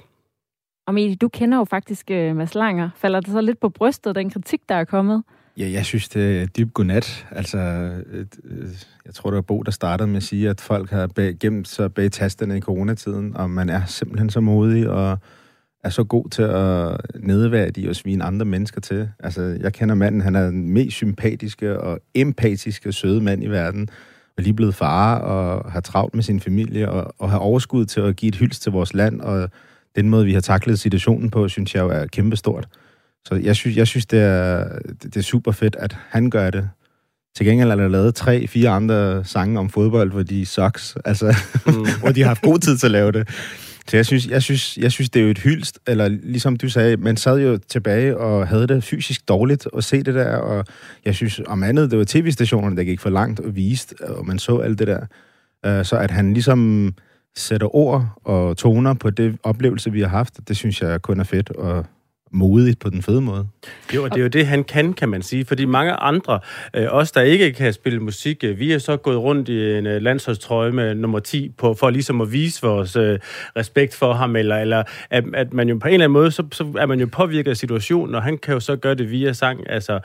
Og 0.88 0.94
Mie, 0.94 1.16
du 1.16 1.28
kender 1.28 1.58
jo 1.58 1.64
faktisk 1.64 2.12
øh, 2.12 2.36
Mads 2.36 2.56
Langer. 2.56 2.90
Falder 2.96 3.20
det 3.20 3.30
så 3.30 3.42
lidt 3.42 3.60
på 3.60 3.70
brystet, 3.70 4.16
den 4.16 4.30
kritik, 4.30 4.62
der 4.70 4.76
er 4.76 4.84
kommet? 4.84 5.24
Ja, 5.58 5.70
jeg 5.70 5.86
synes, 5.86 6.10
det 6.10 6.42
er 6.42 6.46
dyb 6.46 6.74
godnat. 6.74 7.28
Altså, 7.32 7.58
øh, 8.08 8.26
jeg 9.06 9.14
tror, 9.14 9.30
det 9.30 9.36
var 9.36 9.42
Bo, 9.42 9.62
der 9.62 9.72
startede 9.72 10.08
med 10.08 10.18
at 10.18 10.24
sige, 10.24 10.50
at 10.50 10.62
folk 10.62 10.90
har 10.90 11.08
bag, 11.08 11.36
gemt 11.40 11.68
sig 11.68 11.94
bag 11.94 12.12
tasterne 12.12 12.58
i 12.58 12.62
coronatiden, 12.62 13.38
og 13.38 13.50
man 13.50 13.70
er 13.70 13.86
simpelthen 13.86 14.30
så 14.30 14.40
modig 14.40 14.90
og 14.90 15.18
er 15.84 15.90
så 15.90 16.04
god 16.04 16.30
til 16.30 16.42
at 16.42 17.02
nedværdige 17.20 17.90
og 17.90 17.96
svine 17.96 18.24
andre 18.24 18.46
mennesker 18.46 18.82
til. 18.82 19.10
Altså, 19.20 19.42
jeg 19.42 19.74
kender 19.74 19.96
manden, 19.96 20.22
han 20.22 20.36
er 20.36 20.46
den 20.46 20.70
mest 20.70 20.96
sympatiske 20.96 21.80
og 21.80 22.00
empatiske 22.16 22.92
søde 22.92 23.22
mand 23.22 23.44
i 23.44 23.48
verden, 23.48 23.90
og 24.38 24.44
lige 24.44 24.54
blevet 24.54 24.76
far 24.76 25.20
og 25.20 25.72
har 25.72 25.82
travlt 25.82 26.16
med 26.16 26.24
sin 26.24 26.40
familie 26.40 26.92
og, 26.92 27.14
og 27.18 27.32
har 27.32 27.38
overskud 27.38 27.86
til 27.86 28.02
at 28.02 28.16
give 28.16 28.30
et 28.30 28.36
hyldst 28.36 28.62
til 28.64 28.72
vores 28.72 28.94
land, 28.94 29.22
og 29.22 29.50
den 29.98 30.10
måde, 30.10 30.26
vi 30.26 30.34
har 30.34 30.42
taklet 30.42 30.80
situationen 30.80 31.30
på, 31.30 31.50
synes 31.50 31.76
jeg 31.76 31.82
jo 31.82 31.90
er 31.90 32.06
kæmpestort. 32.06 32.68
Så 33.26 33.36
jeg 33.36 33.56
synes, 33.56 33.78
jeg 33.78 33.88
synes 33.88 34.06
det, 34.06 34.20
er, 34.20 34.80
det 35.04 35.18
er 35.18 35.22
super 35.22 35.52
fedt, 35.52 35.76
at 35.80 35.98
han 36.10 36.30
gør 36.30 36.50
det. 36.50 36.70
Til 37.36 37.46
gengæld 37.46 37.72
er 37.72 37.76
der 37.76 37.88
lavet 37.88 38.16
tre, 38.16 38.48
fire 38.48 38.70
andre 38.70 39.26
sange 39.26 39.60
om 39.60 39.70
fodbold, 39.70 40.12
hvor 40.12 40.24
de 40.24 40.46
sucks, 40.46 40.98
altså, 41.06 41.36
mm. 41.66 41.74
hvor 42.02 42.12
de 42.12 42.22
har 42.22 42.28
haft 42.28 42.42
god 42.42 42.60
tid 42.60 42.78
til 42.78 42.88
at 42.88 42.92
lave 42.92 43.12
det. 43.12 43.30
Så 43.88 43.98
jeg 43.98 44.06
synes, 44.06 44.28
jeg 44.28 44.44
synes, 44.44 44.78
jeg 44.78 44.92
synes 44.92 45.10
det 45.10 45.20
er 45.20 45.24
jo 45.24 45.32
et 45.32 45.38
hyldst, 45.38 45.80
eller 45.88 46.08
ligesom 46.08 46.58
du 46.58 46.70
sagde, 46.70 46.98
man 46.98 47.18
sad 47.18 47.40
jo 47.40 47.58
tilbage 47.58 48.18
og 48.18 48.48
havde 48.48 48.68
det 48.68 48.84
fysisk 48.84 49.28
dårligt 49.28 49.68
at 49.78 49.84
se 49.84 50.04
det 50.04 50.14
der, 50.16 50.36
og 50.36 50.66
jeg 51.06 51.16
synes 51.16 51.42
om 51.48 51.64
andet, 51.64 51.92
det 51.92 52.00
var 52.00 52.06
tv-stationerne, 52.08 52.78
der 52.78 52.84
gik 52.84 53.00
for 53.00 53.10
langt 53.10 53.40
og 53.40 53.56
viste, 53.56 53.96
og 54.10 54.26
man 54.26 54.40
så 54.40 54.58
alt 54.58 54.80
det 54.80 54.88
der. 54.88 55.00
Uh, 55.68 55.86
så 55.86 55.98
at 55.98 56.12
han 56.12 56.34
ligesom 56.34 56.94
sætter 57.38 57.76
ord 57.76 58.06
og 58.24 58.58
toner 58.58 58.94
på 58.94 59.10
det 59.10 59.38
oplevelse, 59.44 59.92
vi 59.92 60.02
har 60.02 60.08
haft, 60.08 60.40
det 60.48 60.58
synes 60.58 60.82
jeg 60.82 61.02
kun 61.02 61.20
er 61.20 61.24
fedt, 61.24 61.50
og 61.50 61.86
modigt 62.32 62.80
på 62.80 62.90
den 62.90 63.02
fede 63.02 63.22
måde. 63.22 63.48
Jo, 63.96 64.04
og 64.04 64.10
det 64.10 64.18
er 64.18 64.22
jo 64.22 64.28
det, 64.28 64.48
han 64.48 64.64
kan, 64.64 64.94
kan 64.94 65.10
man 65.10 65.22
sige. 65.22 65.46
Fordi 65.46 65.66
mange 65.66 65.94
andre, 65.94 66.40
øh, 66.74 66.88
os 66.90 67.12
der 67.12 67.22
ikke 67.22 67.54
kan 67.54 67.74
spille 67.74 68.00
musik, 68.00 68.44
øh, 68.44 68.60
vi 68.60 68.72
er 68.72 68.78
så 68.78 68.98
gået 68.98 69.18
rundt 69.18 69.50
i 69.50 69.78
en 69.78 69.88
øh, 69.88 70.02
landsholdstrøje 70.02 70.72
med 70.72 70.96
nummer 70.96 71.20
10 71.20 71.50
på, 71.58 71.74
for 71.74 71.90
ligesom 71.90 72.22
at 72.22 72.32
vise 72.32 72.62
vores 72.62 72.96
øh, 72.96 73.20
respekt 73.56 73.96
for 73.96 74.14
ham, 74.14 74.36
eller, 74.36 74.58
eller 74.58 74.84
at, 75.10 75.24
at 75.34 75.54
man 75.54 75.70
jo 75.70 75.78
på 75.78 75.88
en 75.88 75.94
eller 75.94 76.04
anden 76.04 76.14
måde, 76.14 76.32
så, 76.32 76.44
så 76.52 76.74
er 76.78 76.86
man 76.86 77.00
jo 77.00 77.08
påvirket 77.12 77.52
af 77.52 77.58
situationen, 77.58 78.16
og 78.16 78.24
han 78.24 78.38
kan 78.38 78.54
jo 78.54 78.60
så 78.60 78.76
gøre 78.76 78.96
det 78.96 79.12
via 79.12 79.34
sang. 79.34 79.70
Altså, 79.70 80.00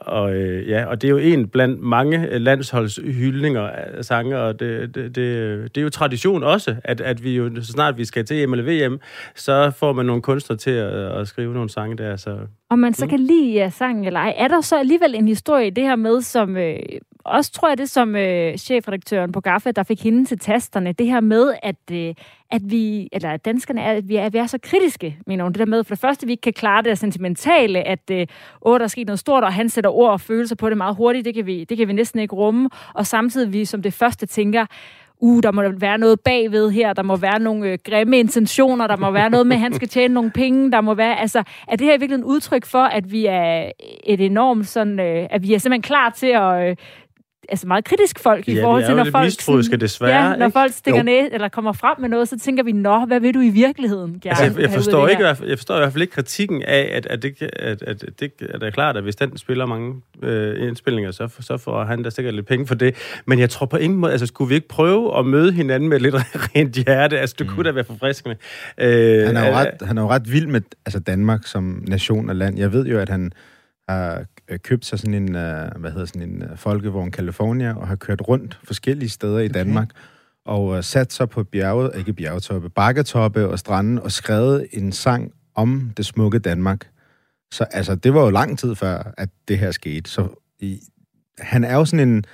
og, 0.00 0.34
øh, 0.34 0.68
ja, 0.68 0.84
og 0.84 1.02
det 1.02 1.08
er 1.08 1.10
jo 1.10 1.18
en 1.18 1.48
blandt 1.48 1.80
mange 1.80 2.28
øh, 2.30 2.40
landsholdshyldninger 2.40 3.62
af 3.68 4.04
sange, 4.04 4.38
og 4.38 4.60
det, 4.60 4.94
det, 4.94 5.14
det, 5.14 5.74
det 5.74 5.80
er 5.80 5.82
jo 5.82 5.90
tradition 5.90 6.42
også, 6.42 6.76
at, 6.84 7.00
at 7.00 7.24
vi 7.24 7.36
jo, 7.36 7.50
så 7.62 7.72
snart 7.72 7.98
vi 7.98 8.04
skal 8.04 8.24
til 8.24 8.42
EM 8.42 8.52
eller 8.52 8.88
VM, 8.88 9.00
så 9.34 9.72
får 9.78 9.92
man 9.92 10.06
nogle 10.06 10.22
kunstnere 10.22 10.58
til 10.58 10.70
at, 10.70 10.92
at 10.92 11.28
skrive 11.28 11.54
nogle 11.54 11.61
sange 11.68 11.96
der, 11.96 12.16
så... 12.16 12.38
Om 12.70 12.78
man 12.78 12.94
så 12.94 13.06
kan 13.06 13.20
lide 13.20 13.52
ja, 13.52 13.70
sangen 13.70 14.04
eller 14.04 14.20
ej. 14.20 14.34
Er 14.36 14.48
der 14.48 14.60
så 14.60 14.78
alligevel 14.78 15.14
en 15.14 15.28
historie 15.28 15.66
i 15.66 15.70
det 15.70 15.84
her 15.84 15.96
med, 15.96 16.20
som 16.20 16.56
øh, 16.56 16.78
også 17.24 17.52
tror 17.52 17.68
jeg 17.68 17.78
det 17.78 17.90
som 17.90 18.16
øh, 18.16 18.56
chefredaktøren 18.56 19.32
på 19.32 19.40
GAFFA, 19.40 19.70
der 19.70 19.82
fik 19.82 20.02
hende 20.02 20.24
til 20.24 20.38
tasterne, 20.38 20.92
det 20.92 21.06
her 21.06 21.20
med, 21.20 21.54
at, 21.62 21.76
øh, 21.92 22.14
at 22.50 22.62
vi, 22.64 23.08
eller 23.12 23.30
at 23.30 23.44
danskerne 23.44 23.80
er, 23.80 23.92
at 23.92 24.08
vi 24.08 24.16
er, 24.16 24.24
at 24.24 24.32
vi 24.32 24.38
er 24.38 24.46
så 24.46 24.58
kritiske, 24.62 25.18
mener 25.26 25.44
hun. 25.44 25.52
Det 25.52 25.58
der 25.58 25.66
med, 25.66 25.84
for 25.84 25.94
det 25.94 26.00
første, 26.00 26.26
vi 26.26 26.32
ikke 26.32 26.40
kan 26.40 26.52
klare 26.52 26.82
det 26.82 26.98
sentimentale, 26.98 27.82
at 27.82 28.10
øh, 28.10 28.26
åh, 28.62 28.78
der 28.78 28.84
er 28.84 28.88
sket 28.88 29.06
noget 29.06 29.18
stort, 29.18 29.44
og 29.44 29.52
han 29.52 29.68
sætter 29.68 29.90
ord 29.90 30.10
og 30.10 30.20
følelser 30.20 30.56
på 30.56 30.68
det 30.68 30.76
meget 30.76 30.96
hurtigt, 30.96 31.24
det 31.24 31.34
kan 31.34 31.46
vi, 31.46 31.64
det 31.64 31.76
kan 31.78 31.88
vi 31.88 31.92
næsten 31.92 32.20
ikke 32.20 32.36
rumme. 32.36 32.70
Og 32.94 33.06
samtidig 33.06 33.52
vi 33.52 33.64
som 33.64 33.82
det 33.82 33.94
første 33.94 34.26
tænker, 34.26 34.66
uh, 35.22 35.42
der 35.42 35.52
må 35.52 35.62
være 35.68 35.98
noget 35.98 36.20
bagved 36.20 36.70
her, 36.70 36.92
der 36.92 37.02
må 37.02 37.16
være 37.16 37.38
nogle 37.38 37.68
øh, 37.68 37.78
grimme 37.84 38.18
intentioner, 38.18 38.86
der 38.86 38.96
må 38.96 39.10
være 39.10 39.30
noget 39.30 39.46
med, 39.46 39.56
at 39.56 39.60
han 39.60 39.74
skal 39.74 39.88
tjene 39.88 40.14
nogle 40.14 40.30
penge, 40.30 40.72
der 40.72 40.80
må 40.80 40.94
være, 40.94 41.20
altså, 41.20 41.42
er 41.68 41.76
det 41.76 41.86
her 41.86 41.98
virkelig 41.98 42.18
en 42.18 42.24
udtryk 42.24 42.64
for, 42.66 42.82
at 42.82 43.12
vi 43.12 43.26
er 43.26 43.70
et 44.04 44.20
enormt 44.20 44.68
sådan, 44.68 45.00
øh, 45.00 45.26
at 45.30 45.42
vi 45.42 45.54
er 45.54 45.58
simpelthen 45.58 45.82
klar 45.82 46.10
til 46.10 46.26
at, 46.26 46.68
øh, 46.70 46.76
altså 47.48 47.66
meget 47.66 47.84
kritisk 47.84 48.18
folk 48.18 48.48
i 48.48 48.54
Ja, 48.54 48.64
forhold 48.64 48.80
vi 48.80 48.82
er 48.82 48.86
til, 48.86 48.92
jo 48.92 48.96
når 48.96 49.04
lidt 49.04 49.12
folk, 49.12 49.24
mistroiske, 49.24 49.76
desværre, 49.76 50.30
ja, 50.30 50.36
når 50.36 50.46
ikke? 50.46 50.52
folk 50.52 50.72
stikker 50.72 51.00
Jo. 51.00 51.04
ned, 51.04 51.28
eller 51.32 51.48
kommer 51.48 51.72
frem 51.72 52.00
med 52.00 52.08
noget, 52.08 52.28
så 52.28 52.38
tænker 52.38 52.62
vi, 52.62 52.72
nå, 52.72 53.04
hvad 53.06 53.20
vil 53.20 53.34
du 53.34 53.40
i 53.40 53.48
virkeligheden 53.48 54.20
gerne 54.20 54.30
Altså, 54.30 54.44
jeg, 54.44 54.58
jeg, 54.62 54.70
forstår 54.70 55.08
ikke, 55.08 55.22
i 55.30 55.34
fald- 55.34 55.48
jeg 55.48 55.58
forstår 55.58 55.74
i 55.74 55.78
hvert 55.78 55.92
fald 55.92 56.02
ikke 56.02 56.14
kritikken 56.14 56.62
af, 56.62 56.90
at, 56.92 57.06
at, 57.06 57.22
det, 57.22 57.42
at, 57.42 57.82
at, 57.82 58.00
det, 58.20 58.32
at 58.40 58.60
det 58.60 58.66
er 58.66 58.70
klart, 58.70 58.96
at 58.96 59.02
hvis 59.02 59.16
den 59.16 59.36
spiller 59.38 59.66
mange 59.66 59.94
øh, 60.22 60.68
indspilninger, 60.68 61.10
så, 61.10 61.28
så 61.40 61.56
får 61.56 61.84
han 61.84 62.02
da 62.02 62.10
sikkert 62.10 62.34
lidt 62.34 62.46
penge 62.46 62.66
for 62.66 62.74
det. 62.74 62.94
Men 63.26 63.38
jeg 63.38 63.50
tror 63.50 63.66
på 63.66 63.76
ingen 63.76 63.98
måde, 63.98 64.12
altså 64.12 64.26
skulle 64.26 64.48
vi 64.48 64.54
ikke 64.54 64.68
prøve 64.68 65.18
at 65.18 65.26
møde 65.26 65.52
hinanden 65.52 65.88
med 65.88 66.00
lidt 66.00 66.14
rent 66.56 66.74
hjerte? 66.76 67.18
Altså, 67.18 67.36
det 67.38 67.48
kunne 67.48 67.64
da 67.64 67.70
være 67.70 67.84
forfriskende. 67.84 68.36
Øh, 68.78 69.26
Han 69.26 69.36
er, 69.36 69.40
jo 69.46 69.50
øh, 69.52 69.56
ret, 69.56 69.70
han 69.82 69.98
er 69.98 70.02
jo 70.02 70.08
ret 70.08 70.32
vild 70.32 70.46
med 70.46 70.60
altså 70.86 70.98
Danmark 70.98 71.46
som 71.46 71.84
nation 71.88 72.28
og 72.30 72.36
land. 72.36 72.58
Jeg 72.58 72.72
ved 72.72 72.86
jo, 72.86 72.98
at 72.98 73.08
han 73.08 73.32
har 73.88 74.24
øh, 74.52 74.58
købt 74.58 74.84
sig 74.84 74.98
sådan 74.98 75.14
en, 75.14 75.28
uh, 75.28 75.80
hvad 75.80 75.90
hedder 75.90 76.06
sådan 76.06 76.22
en 76.22 76.42
uh, 76.42 76.58
folkevogn 76.58 77.12
California, 77.12 77.74
og 77.74 77.88
har 77.88 77.96
kørt 77.96 78.28
rundt 78.28 78.60
forskellige 78.64 79.08
steder 79.08 79.38
i 79.38 79.48
Danmark, 79.48 79.90
og 80.44 80.64
uh, 80.64 80.80
sat 80.80 81.12
sig 81.12 81.28
på 81.28 81.44
bjerget, 81.44 81.92
ikke 81.96 82.12
bjergtoppe, 82.12 82.70
bakketoppe 82.70 83.48
og 83.48 83.58
strande, 83.58 84.02
og 84.02 84.12
skrevet 84.12 84.66
en 84.72 84.92
sang 84.92 85.32
om 85.54 85.90
det 85.96 86.06
smukke 86.06 86.38
Danmark. 86.38 86.88
Så 87.52 87.64
altså, 87.64 87.94
det 87.94 88.14
var 88.14 88.22
jo 88.22 88.30
lang 88.30 88.58
tid 88.58 88.74
før, 88.74 89.14
at 89.18 89.28
det 89.48 89.58
her 89.58 89.70
skete. 89.70 90.10
Så 90.10 90.28
i, 90.60 90.80
han 91.38 91.64
er 91.64 91.74
jo 91.74 91.84
sådan 91.84 92.08
en, 92.08 92.24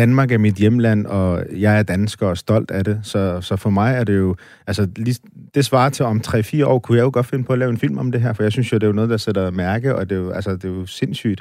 Danmark 0.00 0.32
er 0.32 0.38
mit 0.38 0.54
hjemland, 0.54 1.06
og 1.06 1.44
jeg 1.52 1.78
er 1.78 1.82
dansker 1.82 2.26
og 2.26 2.38
stolt 2.38 2.70
af 2.70 2.84
det. 2.84 3.00
Så, 3.02 3.40
så 3.40 3.56
for 3.56 3.70
mig 3.70 3.94
er 3.94 4.04
det 4.04 4.16
jo... 4.16 4.36
Altså, 4.66 4.88
lige, 4.96 5.16
det 5.54 5.64
svarer 5.64 5.90
til 5.90 6.04
om 6.04 6.22
3-4 6.26 6.64
år, 6.64 6.78
kunne 6.78 6.98
jeg 6.98 7.04
jo 7.04 7.10
godt 7.12 7.26
finde 7.26 7.44
på 7.44 7.52
at 7.52 7.58
lave 7.58 7.70
en 7.70 7.78
film 7.78 7.98
om 7.98 8.12
det 8.12 8.20
her, 8.20 8.32
for 8.32 8.42
jeg 8.42 8.52
synes 8.52 8.72
jo, 8.72 8.78
det 8.78 8.82
er 8.82 8.86
jo 8.86 8.92
noget, 8.92 9.10
der 9.10 9.16
sætter 9.16 9.50
mærke, 9.50 9.96
og 9.96 10.10
det 10.10 10.16
er 10.16 10.20
jo, 10.20 10.30
altså, 10.30 10.52
det 10.56 10.64
er 10.64 10.68
jo 10.68 10.86
sindssygt. 10.86 11.40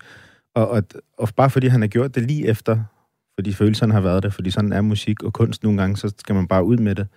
Og, 0.55 0.69
og, 0.69 0.83
og 1.17 1.29
bare 1.35 1.49
fordi 1.49 1.67
han 1.67 1.81
har 1.81 1.87
gjort 1.87 2.15
det 2.15 2.23
lige 2.23 2.47
efter, 2.47 2.79
fordi 3.37 3.53
følelserne 3.53 3.93
har 3.93 4.01
været 4.01 4.23
det, 4.23 4.33
fordi 4.33 4.51
sådan 4.51 4.73
er 4.73 4.81
musik 4.81 5.23
og 5.23 5.33
kunst 5.33 5.63
nogle 5.63 5.81
gange, 5.81 5.97
så 5.97 6.13
skal 6.17 6.35
man 6.35 6.47
bare 6.47 6.63
ud 6.63 6.77
med 6.77 6.95
det, 6.95 7.07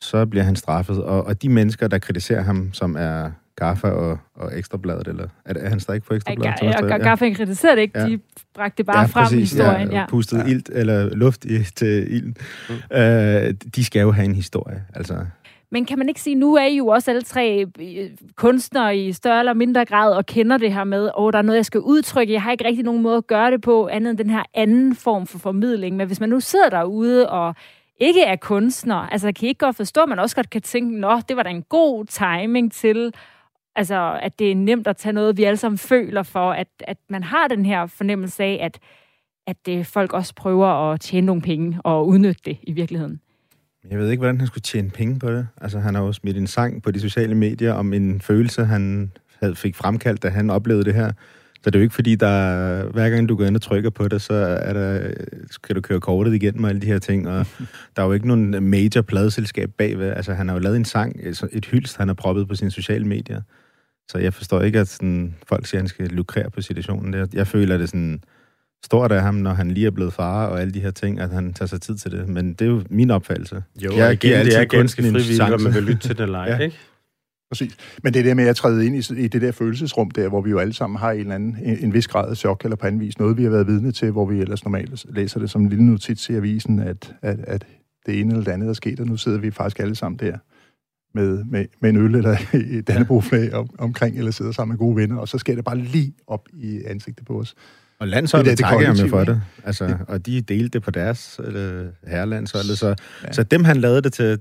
så 0.00 0.26
bliver 0.26 0.44
han 0.44 0.56
straffet. 0.56 1.02
Og, 1.02 1.26
og 1.26 1.42
de 1.42 1.48
mennesker, 1.48 1.88
der 1.88 1.98
kritiserer 1.98 2.42
ham, 2.42 2.72
som 2.72 2.96
er 2.98 3.30
Gaffa 3.58 3.88
og, 3.88 4.18
og 4.34 4.58
Ekstrabladet, 4.58 5.08
eller 5.08 5.28
er, 5.44 5.52
det- 5.52 5.64
er 5.64 5.68
han 5.68 5.80
stadig 5.80 6.02
på 6.02 6.14
Ekstrabladet? 6.14 6.54
Ja, 6.62 6.82
og 6.82 6.88
Ja. 6.88 6.96
Garfield 6.98 7.36
kritiserede 7.36 7.76
det 7.76 7.82
ikke, 7.82 7.98
Ja. 8.00 8.06
de 8.06 8.18
bragte 8.54 8.76
det 8.78 8.86
bare 8.86 9.08
frem 9.08 9.38
i 9.38 9.40
historien. 9.40 9.90
Ja. 9.92 9.98
Ja, 10.00 10.06
pustet 10.08 10.38
ja. 10.38 10.44
ilt, 10.44 10.70
eller 10.72 11.14
luft 11.14 11.44
i, 11.44 11.62
til 11.76 12.14
ilden. 12.14 12.36
Mm. 12.68 12.96
Øh, 12.96 13.54
de 13.76 13.84
skal 13.84 14.00
jo 14.00 14.10
have 14.12 14.24
en 14.24 14.34
historie, 14.34 14.82
altså. 14.94 15.14
Men 15.70 15.84
kan 15.84 15.98
man 15.98 16.08
ikke 16.08 16.20
sige, 16.20 16.34
nu 16.34 16.54
er 16.54 16.64
I 16.66 16.76
jo 16.76 16.86
også 16.86 17.10
alle 17.10 17.22
tre 17.22 17.66
øh, 17.80 18.10
kunstnere 18.36 18.96
i 18.96 19.12
større 19.12 19.38
eller 19.38 19.54
mindre 19.54 19.84
grad, 19.84 20.12
og 20.12 20.26
kender 20.26 20.58
det 20.58 20.72
her 20.72 20.84
med, 20.84 21.10
åh, 21.18 21.32
der 21.32 21.38
er 21.38 21.42
noget, 21.42 21.56
jeg 21.56 21.64
skal 21.64 21.80
udtrykke. 21.80 22.32
Jeg 22.32 22.42
har 22.42 22.52
ikke 22.52 22.64
rigtig 22.64 22.84
nogen 22.84 23.02
måde 23.02 23.16
at 23.16 23.26
gøre 23.26 23.50
det 23.50 23.60
på, 23.62 23.86
andet 23.86 24.10
end 24.10 24.18
den 24.18 24.30
her 24.30 24.42
anden 24.54 24.94
form 24.96 25.26
for 25.26 25.38
formidling. 25.38 25.96
Men 25.96 26.06
hvis 26.06 26.20
man 26.20 26.28
nu 26.28 26.40
sidder 26.40 26.68
derude 26.70 27.28
og 27.30 27.54
ikke 28.00 28.22
er 28.22 28.36
kunstner, 28.36 28.96
altså 28.96 29.32
kan 29.32 29.46
I 29.46 29.48
ikke 29.48 29.58
godt 29.58 29.76
forstå, 29.76 30.00
at 30.00 30.08
man 30.08 30.18
også 30.18 30.36
godt 30.36 30.50
kan 30.50 30.62
tænke, 30.62 31.00
nå, 31.00 31.20
det 31.28 31.36
var 31.36 31.42
da 31.42 31.50
en 31.50 31.62
god 31.62 32.04
timing 32.04 32.72
til, 32.72 33.12
altså, 33.78 34.18
at 34.22 34.38
det 34.38 34.50
er 34.50 34.54
nemt 34.54 34.86
at 34.86 34.96
tage 34.96 35.12
noget, 35.12 35.36
vi 35.36 35.44
alle 35.44 35.56
sammen 35.56 35.78
føler 35.78 36.22
for, 36.22 36.52
at, 36.52 36.68
at 36.80 36.96
man 37.10 37.22
har 37.22 37.48
den 37.48 37.66
her 37.66 37.86
fornemmelse 37.86 38.42
af, 38.42 38.58
at, 38.62 38.78
at 39.46 39.56
det, 39.66 39.86
folk 39.86 40.12
også 40.12 40.34
prøver 40.34 40.92
at 40.92 41.00
tjene 41.00 41.26
nogle 41.26 41.42
penge 41.42 41.78
og 41.84 42.08
udnytte 42.08 42.42
det 42.44 42.58
i 42.62 42.72
virkeligheden. 42.72 43.20
Jeg 43.90 43.98
ved 43.98 44.10
ikke, 44.10 44.20
hvordan 44.20 44.38
han 44.38 44.46
skulle 44.46 44.62
tjene 44.62 44.90
penge 44.90 45.18
på 45.18 45.30
det. 45.30 45.48
Altså, 45.60 45.78
han 45.78 45.94
har 45.94 46.02
jo 46.02 46.12
smidt 46.12 46.36
en 46.36 46.46
sang 46.46 46.82
på 46.82 46.90
de 46.90 47.00
sociale 47.00 47.34
medier 47.34 47.72
om 47.72 47.92
en 47.92 48.20
følelse, 48.20 48.64
han 48.64 49.12
havde 49.40 49.56
fik 49.56 49.74
fremkaldt, 49.74 50.22
da 50.22 50.28
han 50.28 50.50
oplevede 50.50 50.84
det 50.84 50.94
her. 50.94 51.12
Så 51.62 51.70
det 51.70 51.74
er 51.74 51.78
jo 51.78 51.82
ikke 51.82 51.94
fordi, 51.94 52.14
der 52.14 52.92
hver 52.92 53.10
gang 53.10 53.28
du 53.28 53.36
går 53.36 53.44
ind 53.44 53.56
og 53.56 53.62
trykker 53.62 53.90
på 53.90 54.08
det, 54.08 54.22
så 54.22 54.34
er 54.34 54.72
der, 54.72 55.10
skal 55.50 55.76
du 55.76 55.80
køre 55.80 56.00
kortet 56.00 56.34
igennem 56.34 56.64
og 56.64 56.70
alle 56.70 56.80
de 56.80 56.86
her 56.86 56.98
ting. 56.98 57.28
Og 57.28 57.46
der 57.96 58.02
er 58.02 58.06
jo 58.06 58.12
ikke 58.12 58.28
nogen 58.28 58.70
major 58.70 59.02
pladeselskab 59.02 59.70
bagved. 59.78 60.10
Altså, 60.10 60.34
han 60.34 60.48
har 60.48 60.54
jo 60.54 60.60
lavet 60.60 60.76
en 60.76 60.84
sang, 60.84 61.16
et 61.52 61.64
hyldst, 61.64 61.96
han 61.96 62.08
har 62.08 62.14
proppet 62.14 62.48
på 62.48 62.54
sine 62.54 62.70
sociale 62.70 63.04
medier. 63.04 63.42
Så 64.10 64.18
jeg 64.18 64.34
forstår 64.34 64.60
ikke, 64.62 64.78
at 64.78 64.88
sådan, 64.88 65.34
folk 65.48 65.66
siger, 65.66 65.78
at 65.78 65.82
han 65.82 65.88
skal 65.88 66.06
lukrere 66.08 66.50
på 66.50 66.60
situationen. 66.62 67.14
Jeg, 67.14 67.34
jeg 67.34 67.46
føler, 67.46 67.74
at 67.74 67.78
det 67.80 67.84
er 67.84 67.88
sådan 67.88 68.22
stort 68.84 69.12
af 69.12 69.22
ham, 69.22 69.34
når 69.34 69.50
han 69.52 69.70
lige 69.70 69.86
er 69.86 69.90
blevet 69.90 70.12
far 70.12 70.46
og 70.46 70.60
alle 70.60 70.72
de 70.74 70.80
her 70.80 70.90
ting, 70.90 71.20
at 71.20 71.30
han 71.30 71.54
tager 71.54 71.66
sig 71.66 71.80
tid 71.80 71.96
til 71.96 72.10
det. 72.10 72.28
Men 72.28 72.52
det 72.54 72.60
er 72.62 72.66
jo 72.70 72.82
min 72.90 73.10
opfattelse. 73.10 73.62
Jo, 73.84 73.90
Jeg 73.90 73.98
jeg 73.98 74.16
giver 74.16 74.34
igen, 74.34 74.46
det 74.46 74.52
altid 74.56 74.76
er 74.76 74.78
ganske 74.78 75.02
frivilligt, 75.02 75.40
om 75.40 75.60
man 75.60 75.74
vil 75.74 75.82
lytte 75.82 76.08
til 76.08 76.16
den 76.18 76.24
eller 76.26 76.38
ej, 76.38 76.48
Ja. 76.48 76.58
ikke? 76.58 76.76
Præcis. 77.50 77.76
Men 78.02 78.14
det 78.14 78.24
der 78.24 78.34
med 78.34 78.44
at 78.48 78.56
træde 78.56 78.86
ind 78.86 78.96
i, 78.96 79.24
i 79.24 79.28
det 79.28 79.42
der 79.42 79.52
følelsesrum 79.52 80.10
der, 80.10 80.28
hvor 80.28 80.40
vi 80.40 80.50
jo 80.50 80.58
alle 80.58 80.72
sammen 80.72 80.98
har 80.98 81.10
en, 81.12 81.20
eller 81.20 81.34
anden, 81.34 81.56
en, 81.62 81.78
en 81.78 81.94
vis 81.94 82.08
grad 82.08 82.30
af 82.30 82.36
chok 82.36 82.64
eller 82.64 82.76
på 82.76 82.86
anden 82.86 83.00
vis, 83.00 83.18
noget 83.18 83.36
vi 83.36 83.42
har 83.42 83.50
været 83.50 83.66
vidne 83.66 83.92
til, 83.92 84.10
hvor 84.10 84.26
vi 84.26 84.40
ellers 84.40 84.64
normalt 84.64 85.06
læser 85.08 85.40
det 85.40 85.50
som 85.50 85.62
en 85.62 85.68
lille 85.68 85.86
notits 85.86 86.28
i 86.30 86.34
avisen, 86.34 86.78
at, 86.78 87.14
at, 87.22 87.38
at 87.46 87.66
det 88.06 88.20
ene 88.20 88.30
eller 88.32 88.44
det 88.44 88.52
andet 88.52 88.68
er 88.68 88.72
sket, 88.72 89.00
og 89.00 89.06
nu 89.06 89.16
sidder 89.16 89.38
vi 89.38 89.50
faktisk 89.50 89.78
alle 89.80 89.94
sammen 89.94 90.18
der 90.18 90.38
med, 91.18 91.44
med, 91.44 91.64
med 91.80 91.90
en 91.90 91.96
øl 91.96 92.14
eller 92.14 92.36
et 92.78 92.88
dannebrogsflag 92.88 93.54
om, 93.54 93.68
omkring, 93.78 94.18
eller 94.18 94.30
sidder 94.30 94.52
sammen 94.52 94.72
med 94.72 94.78
gode 94.78 94.96
venner, 94.96 95.16
og 95.16 95.28
så 95.28 95.38
sker 95.38 95.54
det 95.54 95.64
bare 95.64 95.78
lige 95.78 96.12
op 96.26 96.48
i 96.52 96.82
ansigtet 96.86 97.26
på 97.26 97.40
os. 97.40 97.54
Og 97.98 98.06
Det 98.06 98.10
landsholdet 98.10 98.50
det 98.50 98.58
det 98.58 98.64
takker 98.64 98.78
med 98.78 98.86
kollektive, 98.86 99.10
for 99.10 99.24
det. 99.24 99.42
Altså, 99.64 99.96
og 100.08 100.26
de 100.26 100.40
delte 100.40 100.68
det 100.68 100.82
på 100.82 100.90
deres 100.90 101.40
øh, 101.44 101.86
herrelandsholdet. 102.06 102.78
Så, 102.78 102.86
Ja. 102.86 102.94
ja. 103.24 103.32
så 103.32 103.42
dem, 103.42 103.64
han 103.64 103.76
lavede 103.76 104.02
det 104.02 104.12
til, 104.12 104.38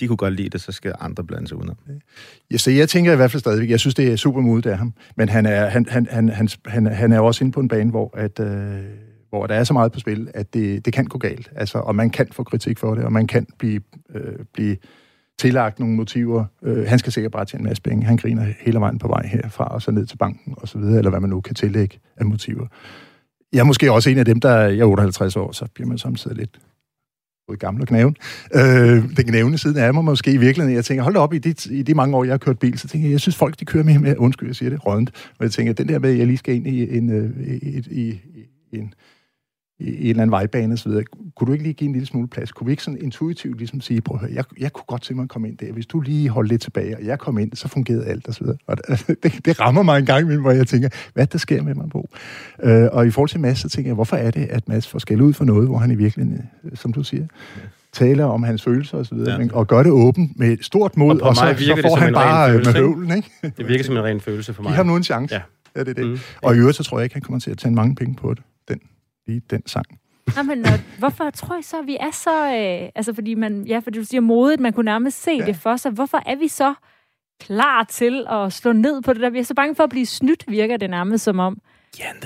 de 0.00 0.06
kunne 0.06 0.16
godt 0.16 0.34
lide 0.34 0.48
det, 0.48 0.60
så 0.60 0.72
skal 0.72 0.94
andre 1.00 1.24
blande 1.24 1.48
sig 1.48 1.56
udenom. 1.56 1.76
Ja, 2.50 2.56
så 2.56 2.70
jeg 2.70 2.88
tænker 2.88 3.12
i 3.12 3.16
hvert 3.16 3.30
fald 3.30 3.40
stadigvæk, 3.40 3.70
jeg 3.70 3.80
synes, 3.80 3.94
det 3.94 4.12
er 4.12 4.16
super 4.16 4.40
modigt 4.40 4.66
af 4.66 4.78
ham, 4.78 4.94
men 5.16 5.28
han 5.28 5.46
er, 5.46 5.66
han, 5.66 5.86
han, 5.88 6.06
han, 6.10 6.28
han, 6.28 6.48
han, 6.66 6.86
han 6.86 7.12
er 7.12 7.16
jo 7.16 7.26
også 7.26 7.44
inde 7.44 7.52
på 7.52 7.60
en 7.60 7.68
bane, 7.68 7.90
hvor, 7.90 8.16
at, 8.16 8.40
øh, 8.40 8.80
hvor 9.28 9.46
der 9.46 9.54
er 9.54 9.64
så 9.64 9.72
meget 9.72 9.92
på 9.92 10.00
spil, 10.00 10.28
at 10.34 10.54
det, 10.54 10.84
det 10.84 10.92
kan 10.92 11.04
gå 11.04 11.18
galt. 11.18 11.50
Altså, 11.56 11.78
og 11.78 11.94
man 11.96 12.10
kan 12.10 12.26
få 12.32 12.42
kritik 12.44 12.78
for 12.78 12.94
det, 12.94 13.04
og 13.04 13.12
man 13.12 13.26
kan 13.26 13.46
blive, 13.58 13.80
øh, 14.14 14.32
blive 14.54 14.76
tillagt 15.38 15.78
nogle 15.78 15.94
motiver. 15.94 16.44
Øh, 16.62 16.86
han 16.86 16.98
skal 16.98 17.12
sikkert 17.12 17.32
bare 17.32 17.44
tjene 17.44 17.60
en 17.60 17.68
masse 17.68 17.82
penge. 17.82 18.06
Han 18.06 18.16
griner 18.16 18.46
hele 18.60 18.80
vejen 18.80 18.98
på 18.98 19.08
vej 19.08 19.26
herfra, 19.26 19.64
og 19.64 19.82
så 19.82 19.90
ned 19.90 20.06
til 20.06 20.16
banken, 20.16 20.54
og 20.56 20.68
så 20.68 20.78
videre, 20.78 20.98
eller 20.98 21.10
hvad 21.10 21.20
man 21.20 21.30
nu 21.30 21.40
kan 21.40 21.54
tillægge 21.54 21.98
af 22.16 22.26
motiver. 22.26 22.66
Jeg 23.52 23.60
er 23.60 23.64
måske 23.64 23.92
også 23.92 24.10
en 24.10 24.18
af 24.18 24.24
dem, 24.24 24.40
der 24.40 24.58
jeg 24.58 24.78
er 24.78 24.84
58 24.84 25.36
år, 25.36 25.52
så 25.52 25.66
bliver 25.74 25.88
man 25.88 25.98
samtidig 25.98 26.36
lidt 26.36 26.58
både 27.46 27.58
gammel 27.58 27.82
og 27.82 27.88
knæven. 27.88 28.16
Øh, 28.54 29.16
den 29.16 29.24
knævende 29.26 29.58
siden 29.58 29.76
af 29.76 29.94
mig 29.94 30.04
måske 30.04 30.32
i 30.32 30.36
virkeligheden. 30.36 30.76
Jeg 30.76 30.84
tænker, 30.84 31.02
hold 31.02 31.14
da 31.14 31.20
op, 31.20 31.34
i 31.34 31.38
de, 31.38 31.74
i 31.74 31.82
de 31.82 31.94
mange 31.94 32.16
år, 32.16 32.24
jeg 32.24 32.32
har 32.32 32.38
kørt 32.38 32.58
bil, 32.58 32.78
så 32.78 32.88
tænker 32.88 33.08
jeg, 33.08 33.12
jeg 33.12 33.20
synes 33.20 33.36
folk, 33.36 33.60
de 33.60 33.64
kører 33.64 33.84
mere 33.84 33.98
med, 33.98 34.16
undskyld, 34.18 34.48
jeg 34.48 34.56
siger 34.56 34.70
det, 34.70 34.86
rådent. 34.86 35.10
Og 35.38 35.44
jeg 35.44 35.52
tænker, 35.52 35.72
den 35.72 35.88
der 35.88 35.98
med, 35.98 36.10
at 36.10 36.18
jeg 36.18 36.26
lige 36.26 36.36
skal 36.38 36.54
ind 36.54 36.66
i 36.66 36.96
en, 36.96 37.10
øh, 37.10 37.46
i, 37.46 37.54
i, 37.56 37.84
i, 37.90 38.20
i 38.72 38.78
en 38.78 38.94
i 39.82 40.02
en 40.04 40.10
eller 40.10 40.22
anden 40.22 40.30
vejbane 40.30 40.72
osv. 40.72 40.92
Kunne 41.36 41.46
du 41.46 41.52
ikke 41.52 41.62
lige 41.62 41.74
give 41.74 41.86
en 41.86 41.92
lille 41.92 42.06
smule 42.06 42.28
plads? 42.28 42.52
Kunne 42.52 42.66
vi 42.66 42.70
ikke 42.70 42.82
sådan 42.82 42.98
intuitivt 43.02 43.58
ligesom 43.58 43.80
sige, 43.80 44.00
prøv 44.00 44.14
at 44.14 44.20
høre, 44.20 44.30
jeg, 44.34 44.44
jeg 44.60 44.72
kunne 44.72 44.84
godt 44.86 45.02
tænke 45.02 45.16
mig 45.16 45.22
at 45.22 45.28
komme 45.28 45.48
ind 45.48 45.58
der. 45.58 45.72
Hvis 45.72 45.86
du 45.86 46.00
lige 46.00 46.28
holdt 46.28 46.48
lidt 46.48 46.62
tilbage, 46.62 46.96
og 46.96 47.04
jeg 47.04 47.18
kom 47.18 47.38
ind, 47.38 47.52
så 47.54 47.68
fungerede 47.68 48.04
alt 48.06 48.28
osv. 48.28 48.46
Og 48.66 48.76
det, 49.22 49.44
det 49.44 49.60
rammer 49.60 49.82
mig 49.82 49.98
en 49.98 50.06
gang 50.06 50.20
imellem, 50.20 50.42
hvor 50.42 50.50
jeg 50.50 50.66
tænker, 50.66 50.88
hvad 51.14 51.26
der 51.26 51.38
sker 51.38 51.62
med 51.62 51.74
mig, 51.74 51.90
Bo? 51.90 52.08
Øh, 52.62 52.88
og 52.92 53.06
i 53.06 53.10
forhold 53.10 53.28
til 53.28 53.40
Mads, 53.40 53.58
så 53.58 53.68
tænker 53.68 53.88
jeg, 53.88 53.94
hvorfor 53.94 54.16
er 54.16 54.30
det, 54.30 54.46
at 54.50 54.68
Mads 54.68 54.88
får 54.88 54.98
skæld 54.98 55.20
ud 55.20 55.32
for 55.32 55.44
noget, 55.44 55.68
hvor 55.68 55.78
han 55.78 55.90
i 55.90 55.94
virkeligheden, 55.94 56.48
øh, 56.64 56.70
som 56.74 56.92
du 56.92 57.02
siger, 57.02 57.26
taler 57.92 58.24
om 58.24 58.42
hans 58.42 58.62
følelser 58.62 58.98
osv., 58.98 59.18
Ja. 59.18 59.40
ja. 59.40 59.46
og 59.52 59.66
gør 59.66 59.82
det 59.82 59.92
åbent 59.92 60.38
med 60.38 60.56
stort 60.60 60.96
mod, 60.96 61.10
Og 61.10 61.14
og, 61.14 61.20
på 61.20 61.26
og 61.26 61.36
så, 61.36 61.64
så 61.64 61.74
det 61.74 61.84
får 61.84 61.96
han 61.96 62.12
bare 62.12 62.48
øh, 62.48 62.52
følelse, 62.52 62.72
med 62.72 62.80
høvlen, 62.80 63.16
ikke? 63.16 63.30
Det 63.58 63.68
virker 63.68 63.84
som 63.84 63.96
en 63.96 64.02
ren 64.04 64.20
følelse 64.20 64.54
for 64.54 64.62
mig. 64.62 64.70
Giv 64.70 64.76
ham 64.76 64.86
nu 64.86 64.96
en 64.96 65.04
chance. 65.04 65.34
Ja. 65.34 65.40
Ja, 65.76 65.80
det 65.80 65.88
er 65.88 65.94
det. 65.94 66.06
Mm. 66.06 66.18
Og 66.42 66.54
i 66.54 66.58
øvrigt, 66.58 66.76
så 66.76 66.82
tror 66.82 66.98
jeg 66.98 67.04
ikke, 67.04 67.14
han 67.14 67.22
kommer 67.22 67.40
til 67.40 67.50
at 67.50 67.58
tjene 67.58 67.76
mange 67.76 67.94
penge 67.94 68.14
på 68.14 68.34
det. 68.34 68.42
Lige 69.26 69.42
den 69.50 69.66
sang. 69.66 69.86
Jamen, 70.36 70.64
og 70.64 70.78
hvorfor 70.98 71.30
tror 71.30 71.58
I 71.58 71.62
så, 71.62 71.78
at 71.78 71.86
vi 71.86 71.96
er 72.00 72.10
så... 72.10 72.44
Øh, 72.44 72.90
altså, 72.94 73.14
fordi 73.14 73.34
man... 73.34 73.66
Ja, 73.66 73.78
fordi 73.78 73.98
du 73.98 74.04
siger 74.04 74.20
modigt, 74.20 74.60
man 74.60 74.72
kunne 74.72 74.84
nærmest 74.84 75.22
se. 75.22 75.30
Ja. 75.30 75.46
det 75.46 75.56
for 75.56 75.76
sig. 75.76 75.92
Hvorfor 75.92 76.22
er 76.26 76.36
vi 76.36 76.48
så 76.48 76.74
klar 77.40 77.84
til 77.84 78.26
at 78.30 78.52
slå 78.52 78.72
ned 78.72 79.02
på 79.02 79.12
det 79.12 79.22
der? 79.22 79.30
Vi 79.30 79.38
er 79.38 79.42
så 79.42 79.54
bange 79.54 79.74
for 79.74 79.84
at 79.84 79.90
blive 79.90 80.06
snydt, 80.06 80.44
virker 80.48 80.76
det 80.76 80.90
nærmest 80.90 81.24
som 81.24 81.38
om. 81.38 81.58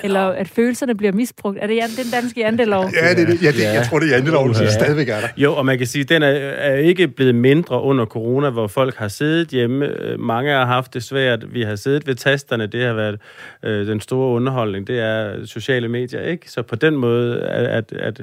Eller 0.04 0.20
at 0.20 0.48
følelserne 0.48 0.94
bliver 0.96 1.12
misbrugt. 1.12 1.58
Er 1.60 1.66
det 1.66 1.76
jan- 1.76 2.04
den 2.04 2.10
danske 2.12 2.40
jantelov? 2.40 2.84
Ja, 3.02 3.14
det, 3.14 3.22
er 3.22 3.26
det, 3.26 3.42
ja, 3.42 3.50
det, 3.50 3.60
Ja. 3.60 3.72
jeg 3.72 3.86
tror, 3.90 3.98
det 3.98 4.08
er 4.10 4.14
janteloven, 4.14 4.52
Ja. 4.52 4.70
stadigvæk 4.70 5.08
er 5.08 5.20
der. 5.20 5.28
Jo, 5.36 5.54
og 5.54 5.66
man 5.66 5.78
kan 5.78 5.86
sige, 5.86 6.02
at 6.02 6.08
den 6.08 6.22
er, 6.22 6.28
er 6.28 6.74
ikke 6.76 7.08
blevet 7.08 7.34
mindre 7.34 7.82
under 7.82 8.06
corona, 8.06 8.50
hvor 8.50 8.66
folk 8.66 8.96
har 8.96 9.08
siddet 9.08 9.48
hjemme. 9.48 9.86
Øh, 9.86 10.20
Mange 10.20 10.50
har 10.52 10.66
haft 10.66 10.94
det 10.94 11.02
svært. 11.02 11.54
Vi 11.54 11.62
har 11.62 11.76
siddet 11.76 12.06
ved 12.06 12.14
tasterne. 12.14 12.66
Det 12.66 12.84
har 12.84 12.92
været 12.92 13.20
øh, 13.64 13.86
den 13.86 14.00
store 14.00 14.28
underholdning. 14.34 14.86
Det 14.86 15.00
er 15.00 15.46
sociale 15.46 15.88
medier, 15.88 16.20
ikke? 16.20 16.50
Så 16.50 16.62
på 16.62 16.76
den 16.76 16.96
måde 16.96 17.40
er, 17.40 17.78
at, 17.78 17.92
at, 17.92 18.22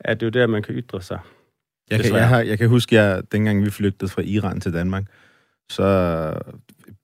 at 0.00 0.20
det 0.20 0.26
jo 0.26 0.30
der, 0.30 0.46
man 0.46 0.62
kan 0.62 0.74
ytre 0.74 1.02
sig. 1.02 1.18
Jeg 1.90 2.00
kan, 2.00 2.14
jeg, 2.14 2.28
har, 2.28 2.40
jeg 2.40 2.58
kan 2.58 2.68
huske, 2.68 2.94
jeg, 2.96 3.22
dengang 3.32 3.64
vi 3.64 3.70
flygtede 3.70 4.10
fra 4.10 4.22
Iran 4.24 4.60
til 4.60 4.72
Danmark, 4.72 5.02
så 5.70 5.84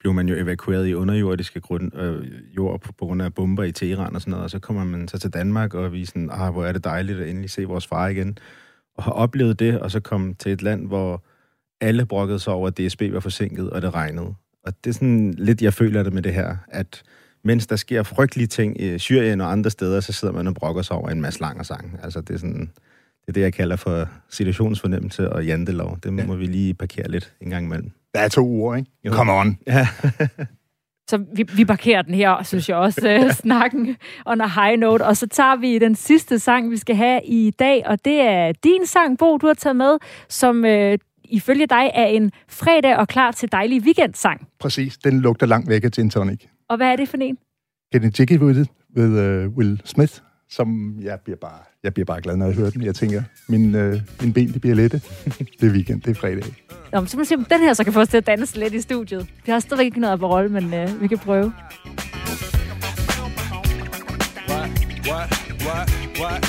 blev 0.04 0.14
man 0.14 0.28
jo 0.28 0.34
evakueret 0.34 0.86
i 0.86 0.94
underjordiske 0.94 1.60
grund, 1.60 1.96
øh, 1.96 2.26
jord 2.56 2.80
på, 2.80 2.92
på 2.92 3.06
grund 3.06 3.22
af 3.22 3.34
bomber 3.34 3.62
i 3.62 3.72
Teheran 3.72 4.14
og 4.14 4.20
sådan 4.20 4.30
noget, 4.30 4.44
og 4.44 4.50
så 4.50 4.58
kommer 4.58 4.84
man 4.84 5.08
så 5.08 5.18
til 5.18 5.30
Danmark, 5.30 5.74
og 5.74 5.92
vi 5.92 6.02
er 6.02 6.06
sådan, 6.06 6.30
ah, 6.32 6.52
hvor 6.52 6.64
er 6.64 6.72
det 6.72 6.84
dejligt 6.84 7.20
at 7.20 7.28
endelig 7.28 7.50
se 7.50 7.64
vores 7.64 7.86
far 7.86 8.08
igen, 8.08 8.38
og 8.96 9.04
har 9.04 9.12
oplevet 9.12 9.58
det, 9.58 9.80
og 9.80 9.90
så 9.90 10.00
kom 10.00 10.34
til 10.34 10.52
et 10.52 10.62
land, 10.62 10.86
hvor 10.86 11.24
alle 11.80 12.06
brokkede 12.06 12.38
sig 12.38 12.52
over, 12.52 12.68
at 12.68 12.78
DSB 12.78 13.02
var 13.12 13.20
forsinket, 13.20 13.70
og 13.70 13.82
det 13.82 13.94
regnede. 13.94 14.34
Og 14.64 14.84
det 14.84 14.90
er 14.90 14.94
sådan 14.94 15.34
lidt, 15.38 15.62
jeg 15.62 15.74
føler 15.74 16.02
det 16.02 16.12
med 16.12 16.22
det 16.22 16.34
her, 16.34 16.56
at 16.68 17.02
mens 17.44 17.66
der 17.66 17.76
sker 17.76 18.02
frygtelige 18.02 18.46
ting 18.46 18.80
i 18.80 18.98
Syrien 18.98 19.40
og 19.40 19.52
andre 19.52 19.70
steder, 19.70 20.00
så 20.00 20.12
sidder 20.12 20.34
man 20.34 20.46
og 20.46 20.54
brokker 20.54 20.82
sig 20.82 20.96
over 20.96 21.10
en 21.10 21.20
masse 21.20 21.40
lang 21.40 21.66
sang. 21.66 21.98
Altså, 22.02 22.20
det 22.20 22.34
er 22.34 22.38
sådan, 22.38 22.70
det 23.26 23.28
er 23.28 23.32
det, 23.32 23.40
jeg 23.40 23.52
kalder 23.54 23.76
for 23.76 24.08
situationsfornemmelse 24.30 25.32
og 25.32 25.46
jantelov. 25.46 25.98
Det 26.02 26.12
må 26.12 26.34
vi 26.34 26.46
lige 26.46 26.74
parkere 26.74 27.10
lidt 27.10 27.32
en 27.40 27.50
gang 27.50 27.66
imellem. 27.66 27.90
Der 28.14 28.20
er 28.20 28.28
to 28.28 28.46
uger, 28.46 28.76
ikke? 28.76 28.90
Jo. 29.04 29.12
Come 29.12 29.32
on. 29.32 29.58
Ja. 29.66 29.88
Så 31.10 31.24
vi, 31.34 31.46
vi 31.56 31.64
parkerer 31.64 32.02
den 32.02 32.14
her, 32.14 32.42
synes 32.42 32.68
jeg 32.68 32.76
også, 32.76 33.08
øh, 33.08 33.32
snakken 33.42 33.96
on 34.26 34.40
a 34.40 34.46
high 34.46 34.80
note. 34.80 35.02
Og 35.02 35.16
så 35.16 35.26
tager 35.26 35.56
vi 35.56 35.78
den 35.78 35.94
sidste 35.94 36.38
sang, 36.38 36.70
vi 36.70 36.76
skal 36.76 36.96
have 36.96 37.20
i 37.24 37.50
dag, 37.50 37.82
og 37.86 38.04
det 38.04 38.20
er 38.20 38.52
din 38.64 38.86
sang, 38.86 39.18
Bo, 39.18 39.38
du 39.38 39.46
har 39.46 39.54
taget 39.54 39.76
med, 39.76 39.98
som 40.28 40.64
øh, 40.64 40.98
ifølge 41.24 41.66
dig 41.66 41.90
er 41.94 42.06
en 42.06 42.32
fredag 42.48 42.96
og 42.96 43.08
klar 43.08 43.30
til 43.30 43.52
dejlig 43.52 43.82
weekendsang. 43.82 44.48
Præcis. 44.60 44.98
Den 44.98 45.20
lugter 45.20 45.46
langt 45.46 45.68
væk 45.68 45.84
af 45.84 45.90
gin 45.92 46.10
tonic. 46.10 46.40
Og 46.68 46.76
hvad 46.76 46.92
er 46.92 46.96
det 46.96 47.08
for 47.08 47.16
en? 47.16 47.38
Get 47.92 48.04
it 48.04 48.20
jiggy 48.20 48.38
with 48.42 48.60
it, 48.60 48.68
with 48.96 49.12
uh, 49.12 49.56
Will 49.56 49.80
Smith, 49.84 50.12
som 50.50 50.98
jeg 51.02 51.18
bliver 51.24 51.36
bare, 51.36 51.58
jeg 51.84 51.94
bliver 51.94 52.04
bare 52.04 52.20
glad, 52.20 52.36
når 52.36 52.46
jeg 52.46 52.54
hører 52.54 52.70
den. 52.70 52.82
Jeg 52.82 52.94
tænker, 52.94 53.22
min, 53.48 53.74
uh, 53.74 54.00
min 54.20 54.32
ben, 54.32 54.54
de 54.54 54.58
bliver 54.58 54.76
lette. 54.76 55.00
det 55.60 55.68
er 55.68 55.72
weekend, 55.72 56.00
det 56.00 56.10
er 56.10 56.14
fredag. 56.14 56.44
Nå, 56.92 57.00
men 57.00 57.08
så 57.08 57.16
må 57.16 57.22
vi 57.22 57.26
se, 57.26 57.34
om 57.34 57.44
den 57.44 57.60
her 57.60 57.74
så 57.74 57.84
kan 57.84 57.92
få 57.92 58.00
os 58.00 58.08
til 58.08 58.16
at 58.16 58.26
danse 58.26 58.58
lidt 58.58 58.74
i 58.74 58.80
studiet. 58.80 59.26
Vi 59.46 59.52
har 59.52 59.60
stadigvæk 59.60 59.84
ikke 59.84 60.00
noget 60.00 60.20
på 60.20 60.26
rolle, 60.30 60.48
men 60.48 60.74
øh, 60.74 61.02
vi 61.02 61.08
kan 61.08 61.18
prøve. 61.18 61.52
What, 64.48 64.70
what, 65.08 65.28
what, 65.66 65.90
what? 66.20 66.40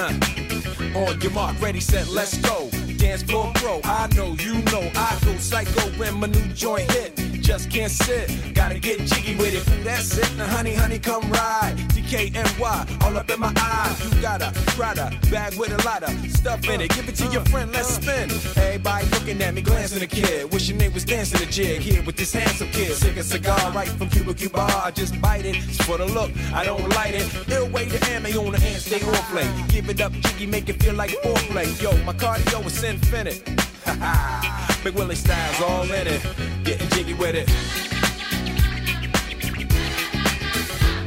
Uh, 0.00 1.00
on 1.02 1.20
your 1.24 1.32
mark, 1.32 1.62
ready, 1.62 1.80
set, 1.80 2.06
let's 2.18 2.34
go. 2.50 2.70
Dance 3.00 3.24
floor 3.24 3.52
pro, 3.54 3.80
I 3.84 4.08
know, 4.16 4.36
you 4.46 4.54
know, 4.70 4.84
I 4.94 5.18
go 5.24 5.32
psycho 5.38 5.82
when 5.98 6.20
my 6.20 6.26
new 6.26 6.54
joint 6.54 6.90
hit. 6.92 7.37
Just 7.48 7.70
can't 7.70 7.90
sit, 7.90 8.30
gotta 8.52 8.78
get 8.78 8.98
jiggy 9.06 9.34
with 9.36 9.54
it. 9.54 9.82
That's 9.82 10.18
it, 10.18 10.36
now 10.36 10.46
honey, 10.48 10.74
honey, 10.74 10.98
come 10.98 11.22
ride. 11.30 11.76
DKNY, 11.94 13.02
all 13.02 13.16
up 13.16 13.30
in 13.30 13.40
my 13.40 13.50
eyes. 13.58 14.14
You 14.14 14.20
got 14.20 14.42
a 14.42 14.52
Prada 14.76 15.18
bag 15.30 15.54
with 15.54 15.72
a 15.72 15.82
lot 15.82 16.02
of 16.02 16.10
stuff 16.30 16.68
in 16.68 16.82
it. 16.82 16.90
Give 16.90 17.08
it 17.08 17.14
to 17.16 17.26
your 17.28 17.42
friend, 17.46 17.72
let's 17.72 17.88
spin. 17.88 18.30
Everybody 18.62 19.06
looking 19.06 19.40
at 19.40 19.54
me, 19.54 19.62
glancing 19.62 20.02
a 20.02 20.06
kid. 20.06 20.52
Wishing 20.52 20.76
they 20.76 20.90
was 20.90 21.06
dancing 21.06 21.40
a 21.40 21.50
jig 21.50 21.80
here 21.80 22.02
with 22.02 22.16
this 22.16 22.34
handsome 22.34 22.68
kid. 22.68 22.92
Sick 22.92 23.16
a 23.16 23.22
cigar 23.22 23.72
right 23.72 23.88
from 23.88 24.10
Cuba 24.10 24.34
Cuba. 24.34 24.60
I 24.84 24.90
just 24.90 25.18
bite 25.18 25.46
it. 25.46 25.56
It's 25.56 25.82
for 25.86 25.96
the 25.96 26.04
look, 26.04 26.30
I 26.52 26.66
don't 26.66 26.86
light 26.90 27.14
it. 27.14 27.72
Way 27.72 27.88
to 27.88 28.10
ammo 28.10 28.28
on 28.44 28.52
the 28.52 28.60
hand, 28.60 28.82
stay 28.82 29.00
on 29.00 29.14
play. 29.32 29.48
Give 29.68 29.88
it 29.88 30.02
up, 30.02 30.12
jiggy, 30.12 30.44
make 30.44 30.68
it 30.68 30.82
feel 30.82 30.92
like 30.92 31.12
foreplay. 31.22 31.82
Yo, 31.82 31.96
my 32.04 32.12
cardio 32.12 32.66
is 32.66 32.84
infinite. 32.84 33.42
Big 34.84 34.94
Willie 34.94 35.14
styles 35.14 35.60
all 35.62 35.90
in 35.90 36.06
it. 36.06 36.22
Getting 36.62 36.87
jiggy 36.98 37.14
with 37.14 37.34
it. 37.36 37.46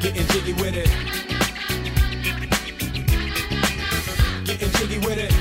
Getting 0.02 0.26
jiggy 0.28 0.54
with 0.54 0.74
it. 0.74 0.90
Getting 4.46 4.72
jiggy 4.72 5.00
with 5.06 5.18
it. 5.18 5.41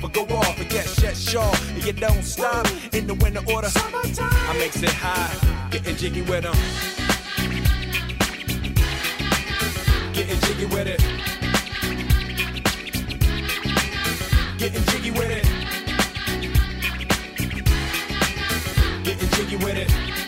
but 0.00 0.12
go 0.12 0.22
off 0.36 0.58
and 0.58 0.68
get 0.68 0.86
shut 0.86 1.16
shaw. 1.16 1.52
And 1.74 1.84
you 1.84 1.92
don't 1.92 2.22
stop 2.22 2.66
in 2.92 3.06
the 3.06 3.14
winter 3.14 3.42
order. 3.52 3.68
I 3.74 4.56
makes 4.58 4.82
it 4.82 4.90
high, 4.90 5.34
getting 5.70 5.96
jiggy 5.96 6.22
with 6.22 6.42
them. 6.42 6.56
Getting 10.12 10.40
jiggy 10.40 10.66
with 10.66 10.86
it. 10.86 11.00
Getting 14.58 14.84
jiggy 14.84 15.10
with 15.10 15.30
it. 15.30 15.44
Getting 19.04 19.30
jiggy 19.30 19.56
with 19.56 19.76
it. 19.76 20.25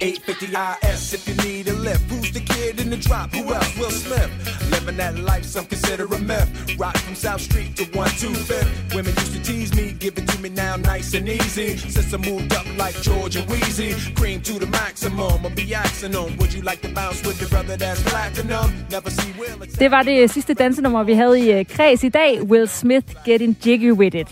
850 0.00 0.46
IS 0.86 1.14
if 1.14 1.28
you 1.28 1.34
need 1.44 1.68
a 1.68 1.72
lift. 1.72 2.02
Who's 2.10 2.30
the 2.32 2.40
kid 2.40 2.80
in 2.80 2.90
the 2.90 2.96
drop? 2.96 3.32
Who 3.32 3.52
else? 3.54 3.76
Will 3.78 3.90
slip? 3.90 4.30
Living 4.70 4.96
that 4.98 5.18
life, 5.18 5.44
some 5.44 5.64
consider 5.66 6.04
a 6.04 6.18
myth. 6.18 6.48
Rock 6.78 6.96
from 6.98 7.14
South 7.14 7.40
Street 7.40 7.76
to 7.76 7.84
125th. 7.84 8.94
Women 8.94 9.14
used 9.14 9.32
to 9.32 9.42
tease 9.42 9.74
me, 9.74 9.92
give 9.92 10.18
it 10.18 10.28
to 10.28 10.38
me 10.40 10.50
now 10.50 10.76
nice 10.76 11.14
and 11.14 11.28
easy. 11.28 11.76
Since 11.76 12.12
I 12.12 12.18
moved 12.18 12.52
up 12.52 12.66
like 12.76 12.94
Georgia 13.02 13.42
Wheezy, 13.48 13.94
cream 14.14 14.40
to 14.42 14.58
the 14.58 14.66
maximum. 14.66 15.46
I'll 15.46 15.54
be 15.54 15.74
axing 15.74 16.12
them. 16.12 16.36
Would 16.38 16.52
you 16.52 16.62
like 16.62 16.80
to 16.82 16.92
bounce 16.94 17.26
with 17.26 17.38
the 17.38 17.48
brother 17.48 17.76
that's 17.76 18.02
platinum? 18.02 18.68
Never 18.90 19.10
see 19.10 19.32
Will. 19.40 19.56
Det 19.78 19.90
var 19.90 20.02
det 20.02 20.30
sidste 20.30 20.54
dansenummer, 20.54 21.02
vi 21.02 21.12
havde 21.12 21.40
i 21.40 21.52
øh, 21.52 21.64
kreds 21.64 22.04
i 22.04 22.08
dag. 22.08 22.42
Will 22.42 22.68
Smith, 22.68 23.06
Getting 23.24 23.56
Jiggy 23.66 23.92
With 23.92 24.16
It. 24.16 24.28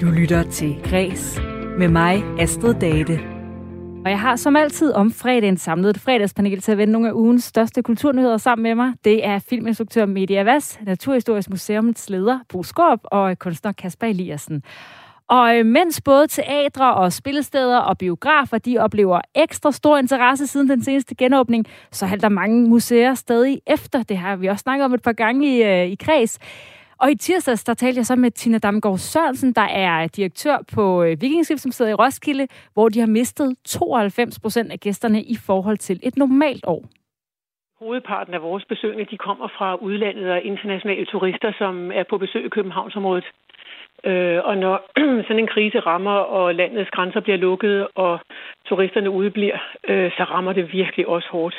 Du 0.00 0.10
lytter 0.10 0.42
til 0.50 0.76
Græs 0.90 1.40
med 1.78 1.88
mig, 1.88 2.24
Astrid 2.38 2.74
Date. 2.74 3.20
Og 4.04 4.10
jeg 4.10 4.20
har 4.20 4.36
som 4.36 4.56
altid 4.56 4.92
om 4.92 5.12
fredagen 5.12 5.56
samlet 5.56 5.90
et 5.90 6.00
fredagspanel 6.00 6.60
til 6.60 6.72
at 6.72 6.78
vende 6.78 6.92
nogle 6.92 7.08
af 7.08 7.12
ugens 7.12 7.44
største 7.44 7.82
kulturnyheder 7.82 8.36
sammen 8.36 8.62
med 8.62 8.74
mig. 8.74 8.92
Det 9.04 9.26
er 9.26 9.38
filminstruktør 9.38 10.06
Media 10.06 10.42
Vas, 10.42 10.78
Naturhistorisk 10.82 11.50
Museums 11.50 12.10
leder 12.10 12.38
Bo 12.48 12.62
Skorp 12.62 13.00
og 13.04 13.38
kunstner 13.38 13.72
Kasper 13.72 14.06
Eliassen. 14.06 14.62
Og 15.28 15.58
øh, 15.58 15.66
mens 15.66 16.00
både 16.00 16.26
teatre 16.26 16.94
og 16.94 17.12
spillesteder 17.12 17.78
og 17.78 17.98
biografer, 17.98 18.58
de 18.58 18.78
oplever 18.78 19.20
ekstra 19.34 19.72
stor 19.72 19.98
interesse 19.98 20.46
siden 20.46 20.68
den 20.68 20.84
seneste 20.84 21.14
genåbning, 21.14 21.66
så 21.92 22.06
halter 22.06 22.28
mange 22.28 22.68
museer 22.68 23.14
stadig 23.14 23.60
efter. 23.66 24.02
Det 24.02 24.18
har 24.18 24.36
vi 24.36 24.46
også 24.46 24.62
snakket 24.62 24.84
om 24.84 24.94
et 24.94 25.02
par 25.02 25.12
gange 25.12 25.56
i, 25.56 25.62
øh, 25.62 25.86
i 25.86 25.94
kreds. 25.94 26.38
Og 27.00 27.10
i 27.10 27.16
tirsdags, 27.16 27.64
der 27.64 27.74
talte 27.74 27.98
jeg 27.98 28.06
så 28.06 28.16
med 28.16 28.30
Tina 28.30 28.58
Damgaard 28.58 28.98
Sørensen, 28.98 29.52
der 29.52 29.68
er 29.86 30.06
direktør 30.06 30.56
på 30.74 31.02
øh, 31.02 31.20
Vikingskib, 31.20 31.58
som 31.58 31.70
sidder 31.70 31.90
i 31.90 31.94
Roskilde, 31.94 32.48
hvor 32.74 32.88
de 32.88 33.00
har 33.00 33.06
mistet 33.06 33.56
92 33.64 34.40
procent 34.40 34.72
af 34.72 34.80
gæsterne 34.80 35.22
i 35.22 35.36
forhold 35.46 35.78
til 35.78 36.00
et 36.02 36.16
normalt 36.16 36.64
år. 36.66 36.82
Hovedparten 37.78 38.34
af 38.34 38.42
vores 38.42 38.64
besøgende, 38.64 39.06
de 39.10 39.16
kommer 39.16 39.48
fra 39.58 39.74
udlandet 39.74 40.30
og 40.30 40.42
internationale 40.42 41.06
turister, 41.06 41.52
som 41.58 41.92
er 41.92 42.04
på 42.10 42.18
besøg 42.18 42.44
i 42.46 42.48
Københavnsområdet. 42.48 43.24
Øh, 44.04 44.40
og 44.44 44.58
når 44.58 44.76
sådan 45.26 45.38
en 45.38 45.54
krise 45.54 45.80
rammer, 45.80 46.18
og 46.36 46.54
landets 46.54 46.90
grænser 46.90 47.20
bliver 47.20 47.38
lukket, 47.38 47.88
og 47.94 48.20
turisterne 48.68 49.10
udebliver, 49.10 49.58
øh, 49.88 50.10
så 50.16 50.24
rammer 50.24 50.52
det 50.52 50.72
virkelig 50.72 51.08
også 51.08 51.28
hårdt. 51.30 51.56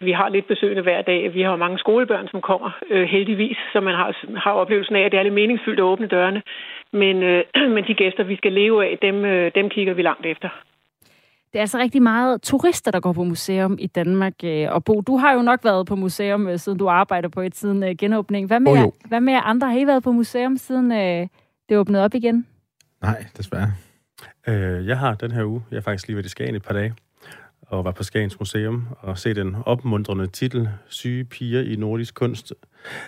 Vi 0.00 0.12
har 0.12 0.28
lidt 0.28 0.46
besøgende 0.48 0.82
hver 0.82 1.02
dag. 1.02 1.34
Vi 1.34 1.42
har 1.42 1.56
mange 1.56 1.78
skolebørn, 1.78 2.28
som 2.28 2.40
kommer 2.40 2.70
øh, 2.90 3.04
heldigvis, 3.08 3.56
så 3.72 3.80
man 3.80 3.94
har, 3.94 4.38
har 4.44 4.52
oplevelsen 4.52 4.96
af, 4.96 5.00
at 5.04 5.12
det 5.12 5.18
er 5.18 5.22
lidt 5.22 5.34
meningsfyldt 5.34 5.80
at 5.80 5.84
åbne 5.84 6.06
dørene. 6.06 6.42
Men, 6.92 7.22
øh, 7.22 7.44
men 7.74 7.84
de 7.88 7.94
gæster, 7.94 8.24
vi 8.24 8.36
skal 8.36 8.52
leve 8.52 8.84
af, 8.90 8.98
dem, 9.02 9.24
øh, 9.24 9.50
dem 9.54 9.68
kigger 9.68 9.94
vi 9.94 10.02
langt 10.02 10.26
efter. 10.26 10.48
Det 11.52 11.58
er 11.58 11.60
altså 11.60 11.78
rigtig 11.78 12.02
meget 12.02 12.42
turister, 12.42 12.90
der 12.90 13.00
går 13.00 13.12
på 13.12 13.24
museum 13.24 13.76
i 13.80 13.86
Danmark. 13.86 14.34
øh, 14.44 14.66
Og 14.74 14.84
Bo, 14.84 15.00
du 15.00 15.16
har 15.16 15.32
jo 15.32 15.42
nok 15.42 15.64
været 15.64 15.86
på 15.86 15.96
museum, 15.96 16.48
øh, 16.48 16.58
siden 16.58 16.78
du 16.78 16.88
arbejder 16.88 17.28
på 17.28 17.40
et 17.40 17.56
siden 17.56 17.82
øh, 17.82 17.94
genåbning. 17.98 18.46
Hvad 18.46 18.60
med, 18.60 18.72
jo. 18.72 18.92
hvad 19.04 19.20
med 19.20 19.40
andre? 19.44 19.70
Har 19.70 19.78
I 19.78 19.86
været 19.86 20.02
på 20.02 20.12
museum, 20.12 20.56
siden 20.56 20.92
øh, 20.92 21.26
det 21.68 21.78
åbnede 21.78 22.04
op 22.04 22.14
igen? 22.14 22.46
Nej, 23.02 23.24
desværre. 23.36 23.72
Øh, 24.48 24.86
jeg 24.86 24.98
har 24.98 25.14
den 25.14 25.30
her 25.30 25.44
uge, 25.44 25.62
jeg 25.70 25.76
har 25.76 25.82
faktisk 25.82 26.06
lige 26.06 26.16
været 26.16 26.26
i 26.26 26.28
Skagen 26.28 26.54
et 26.54 26.62
par 26.62 26.74
dage, 26.74 26.94
og 27.68 27.84
var 27.84 27.90
på 27.90 28.02
Skagens 28.02 28.38
Museum 28.38 28.86
og 29.00 29.18
se 29.18 29.34
den 29.34 29.56
opmuntrende 29.66 30.26
titel, 30.26 30.68
Syge 30.88 31.24
piger 31.24 31.62
i 31.62 31.76
nordisk 31.76 32.14
kunst. 32.14 32.52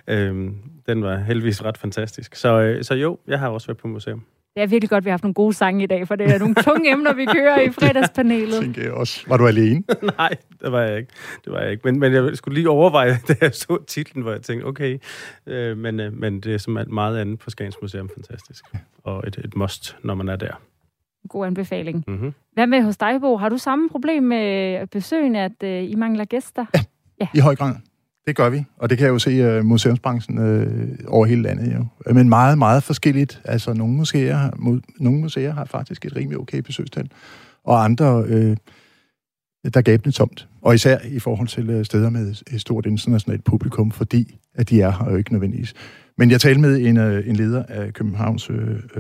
Øh, 0.07 0.51
den 0.87 1.03
var 1.03 1.17
heldigvis 1.17 1.65
ret 1.65 1.79
fantastisk. 1.79 2.35
Så, 2.35 2.61
øh, 2.61 2.85
så 2.85 2.95
jo, 2.95 3.19
jeg 3.27 3.39
har 3.39 3.49
også 3.49 3.67
været 3.67 3.79
på 3.79 3.89
museum. 3.89 4.25
Det 4.59 4.63
er 4.63 4.67
virkelig 4.67 4.91
godt, 4.91 5.03
at 5.03 5.05
vi 5.05 5.11
har 5.11 5.13
haft 5.13 5.23
nogle 5.23 5.35
gode 5.35 5.53
sange 5.53 5.85
i 5.85 5.87
dag, 5.87 6.09
for 6.09 6.17
det 6.17 6.35
er 6.35 6.39
nogle 6.39 6.55
tunge 6.55 6.91
emner, 6.93 7.15
vi 7.15 7.25
kører 7.25 7.61
i 7.61 7.71
fredagspanelet. 7.71 8.61
Tænker 8.61 8.83
jeg 8.83 8.93
også. 8.93 9.25
Var 9.29 9.37
du 9.37 9.47
alene? 9.47 9.83
Nej, 10.19 10.37
det 10.61 10.73
var 10.73 10.83
jeg 10.83 10.99
ikke. 10.99 11.13
Det 11.45 11.53
var 11.53 11.61
jeg 11.61 11.71
ikke. 11.71 11.83
Men, 11.85 11.99
men 11.99 12.13
jeg 12.13 12.37
skulle 12.37 12.55
lige 12.55 12.71
overveje, 12.71 13.19
da 13.29 13.35
jeg 13.41 13.55
så 13.55 13.85
titlen, 13.87 14.23
hvor 14.23 14.33
jeg 14.33 14.43
tænkte, 14.43 14.65
okay, 14.65 14.99
øh, 15.47 15.79
men, 15.79 16.01
øh, 16.01 16.13
men 16.13 16.41
det 16.41 16.55
er 16.55 16.59
som 16.59 16.77
alt 16.77 16.91
meget 16.91 17.19
andet 17.19 17.39
på 17.39 17.51
Skagens 17.51 17.77
Museum 17.83 18.11
fantastisk. 18.15 18.65
Og 19.05 19.25
et, 19.27 19.39
et 19.45 19.57
must, 19.57 19.97
når 20.03 20.15
man 20.15 20.29
er 20.29 20.37
der. 20.37 20.61
God 21.29 21.47
anbefaling. 21.47 22.05
Mm-hmm. 22.09 22.33
Hvad 22.53 22.67
med 22.67 22.83
hos 22.83 22.97
dig, 22.97 23.21
Bo? 23.21 23.37
Har 23.37 23.49
du 23.49 23.59
samme 23.59 23.89
problem 23.89 24.23
med 24.23 24.87
besøgen, 24.87 25.37
at 25.37 25.63
øh, 25.65 25.91
I 25.91 25.95
mangler 25.95 26.25
gæster? 26.25 26.67
I 27.35 27.39
høj 27.39 27.55
grad. 27.55 27.75
Det 28.27 28.37
gør 28.37 28.49
vi, 28.49 28.65
og 28.77 28.91
det 28.91 28.99
kan 28.99 29.05
jeg 29.05 29.13
jo 29.13 29.19
se 29.19 29.59
uh, 29.59 29.65
museumsbranchen 29.65 30.39
uh, 30.39 31.15
over 31.15 31.27
hele 31.27 31.43
landet 31.43 31.75
jo. 31.75 32.13
Men 32.13 32.29
meget, 32.29 32.59
meget 32.59 32.83
forskelligt. 32.83 33.41
Altså, 33.45 33.73
nogle 33.73 33.95
museer, 33.95 34.51
nogle 35.01 35.21
museer 35.21 35.53
har 35.53 35.65
faktisk 35.65 36.05
et 36.05 36.17
rimelig 36.17 36.39
okay 36.39 36.59
besøgstal, 36.59 37.11
og 37.65 37.85
andre, 37.85 38.25
uh, 38.25 38.57
der 39.75 39.81
gabende 39.81 40.17
tomt. 40.17 40.49
Og 40.63 40.75
især 40.75 40.99
i 41.11 41.19
forhold 41.19 41.49
til 41.49 41.85
steder 41.85 42.11
med 42.11 42.31
et 42.53 42.61
stort 42.61 42.87
internationalt 42.87 43.45
publikum, 43.45 43.91
fordi 43.91 44.39
at 44.55 44.71
de 44.71 44.81
er 44.81 44.91
her 44.91 45.11
jo 45.11 45.17
ikke 45.17 45.33
nødvendigvis. 45.33 45.75
Men 46.19 46.31
jeg 46.31 46.41
talte 46.41 46.61
med 46.61 46.79
en, 46.79 46.97
en 46.99 47.37
leder 47.37 47.63
af 47.69 47.93
Københavns 47.93 48.51
uh, 48.51 48.57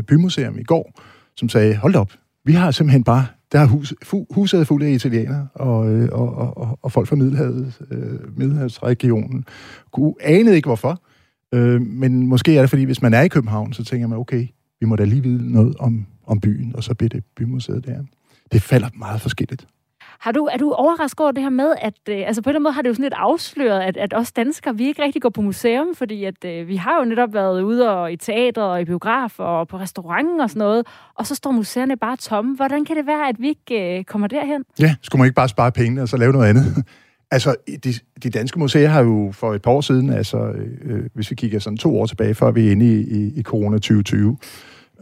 Bymuseum 0.07 0.59
i 0.59 0.63
går, 0.63 1.01
som 1.39 1.49
sagde, 1.49 1.77
hold 1.77 1.95
op, 1.95 2.13
vi 2.45 2.53
har 2.53 2.71
simpelthen 2.71 3.05
bare, 3.05 3.27
der 3.53 3.61
er 3.61 3.67
hus, 3.67 3.95
fu, 4.03 4.27
huset 4.31 4.61
er 4.61 4.65
fuld 4.65 4.83
af 4.83 4.91
italienere 4.91 5.49
og, 5.55 5.91
øh, 5.91 6.09
og, 6.13 6.35
og, 6.35 6.57
og, 6.57 6.79
og 6.83 6.93
folk 6.93 7.09
fra 7.09 7.17
Middelhavet, 7.17 7.75
øh, 7.91 8.39
Middelhavsregionen. 8.39 9.45
Kunne 9.93 10.15
anede 10.21 10.57
ikke 10.57 10.69
hvorfor, 10.69 11.03
øh, 11.55 11.81
men 11.81 12.27
måske 12.27 12.57
er 12.57 12.61
det 12.61 12.71
fordi, 12.71 12.85
hvis 12.85 13.03
man 13.03 13.15
er 13.15 13.23
i 13.23 13.29
København, 13.29 13.73
så 13.73 13.85
tænker 13.85 14.07
man, 14.07 14.19
okay, 14.19 14.47
vi 14.81 14.87
må 14.87 14.97
da 14.97 15.05
lige 15.05 15.23
vide 15.23 15.53
noget 15.53 15.77
om, 15.77 16.07
om 16.27 16.41
byen, 16.41 16.77
og 16.77 16.85
så 16.85 16.95
bliver 16.95 17.09
det 17.09 17.25
bymuseet 17.37 17.87
der. 17.87 18.05
Det 18.53 18.63
falder 18.63 18.89
meget 18.95 19.21
forskelligt. 19.21 19.67
Har 20.21 20.33
du, 20.33 20.45
er 20.45 20.57
du 20.57 20.73
overrasket 20.73 21.21
over 21.21 21.33
det 21.33 21.43
her 21.43 21.51
med, 21.51 21.75
at 21.83 21.95
øh, 22.09 22.23
altså 22.27 22.43
på 22.43 22.51
en 22.51 22.51
eller 22.51 22.59
anden 22.59 22.63
måde 22.63 22.73
har 22.73 22.83
det 22.83 22.89
jo 22.89 22.95
sådan 22.95 23.03
lidt 23.03 23.15
afsløret, 23.17 23.81
at, 23.81 23.97
at 23.97 24.15
os 24.15 24.33
danskere, 24.33 24.77
vi 24.77 24.87
ikke 24.87 25.03
rigtig 25.03 25.23
går 25.23 25.29
på 25.29 25.43
museum, 25.43 25.95
fordi 25.95 26.25
at, 26.25 26.45
øh, 26.45 26.69
vi 26.69 26.77
har 26.77 26.99
jo 26.99 27.05
netop 27.05 27.35
været 27.35 27.63
ude 27.63 27.91
og 27.91 28.13
i 28.13 28.17
teater 28.17 28.63
og 28.63 28.81
i 28.81 28.85
biograf 28.85 29.35
og 29.39 29.69
på 29.69 29.79
restauranten 29.79 30.41
og 30.41 30.51
sådan 30.51 30.59
noget, 30.59 30.87
og 31.15 31.27
så 31.27 31.35
står 31.35 31.51
museerne 31.51 31.97
bare 31.97 32.17
tomme. 32.17 32.57
Hvordan 32.57 32.85
kan 32.85 32.97
det 32.97 33.07
være, 33.07 33.29
at 33.29 33.37
vi 33.39 33.49
ikke 33.49 33.99
øh, 33.99 34.05
kommer 34.05 34.29
derhen? 34.29 34.65
Ja, 34.81 34.95
skulle 35.03 35.21
man 35.21 35.27
ikke 35.27 35.35
bare 35.35 35.49
spare 35.49 35.73
pengene 35.73 36.03
og 36.03 36.09
så 36.09 36.17
lave 36.17 36.33
noget 36.33 36.49
andet? 36.49 36.65
altså, 37.31 37.57
de, 37.85 37.95
de 38.23 38.31
danske 38.31 38.59
museer 38.59 38.89
har 38.89 39.01
jo 39.01 39.31
for 39.33 39.55
et 39.55 39.63
par 39.63 39.71
år 39.71 39.81
siden, 39.81 40.11
altså 40.11 40.39
øh, 40.39 40.69
øh, 40.83 41.05
hvis 41.15 41.31
vi 41.31 41.37
kigger 41.37 41.59
sådan 41.59 41.77
to 41.77 42.01
år 42.01 42.07
tilbage, 42.07 42.35
før 42.35 42.51
vi 42.51 42.67
er 42.67 42.73
inde 42.73 42.87
i, 42.87 43.01
i, 43.01 43.39
i 43.39 43.43
corona 43.43 43.77
2020, 43.77 44.39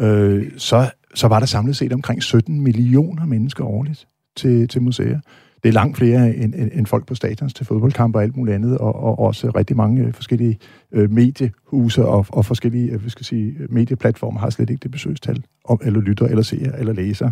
øh, 0.00 0.50
så, 0.56 0.90
så 1.14 1.28
var 1.28 1.38
der 1.38 1.46
samlet 1.46 1.76
set 1.76 1.92
omkring 1.92 2.22
17 2.22 2.60
millioner 2.60 3.26
mennesker 3.26 3.64
årligt 3.64 4.06
til, 4.37 4.68
til 4.68 4.82
museer. 4.82 5.20
Det 5.62 5.68
er 5.68 5.72
langt 5.72 5.97
flere 5.97 6.37
end, 6.37 6.55
end, 6.55 6.70
end 6.74 6.87
folk 6.87 7.07
på 7.07 7.14
stadions 7.14 7.55
til 7.55 7.66
fodboldkampe 7.66 8.18
og 8.18 8.22
alt 8.22 8.37
muligt 8.37 8.55
andet, 8.55 8.78
og, 8.78 8.95
og 9.05 9.18
også 9.18 9.51
rigtig 9.51 9.76
mange 9.76 10.03
øh, 10.03 10.12
forskellige 10.12 10.59
øh, 10.93 11.11
mediehuse 11.11 12.05
og, 12.05 12.26
og 12.28 12.45
forskellige 12.45 12.91
øh, 12.93 13.01
skal 13.11 13.26
sige, 13.26 13.55
medieplatformer 13.68 14.41
har 14.41 14.51
slet 14.51 14.70
ikke 14.70 14.82
det 14.82 14.91
besøgstal, 14.91 15.45
om, 15.64 15.80
eller 15.84 16.01
lytter, 16.01 16.26
eller 16.26 16.43
ser, 16.43 16.72
eller 16.72 16.93
læser. 16.93 17.30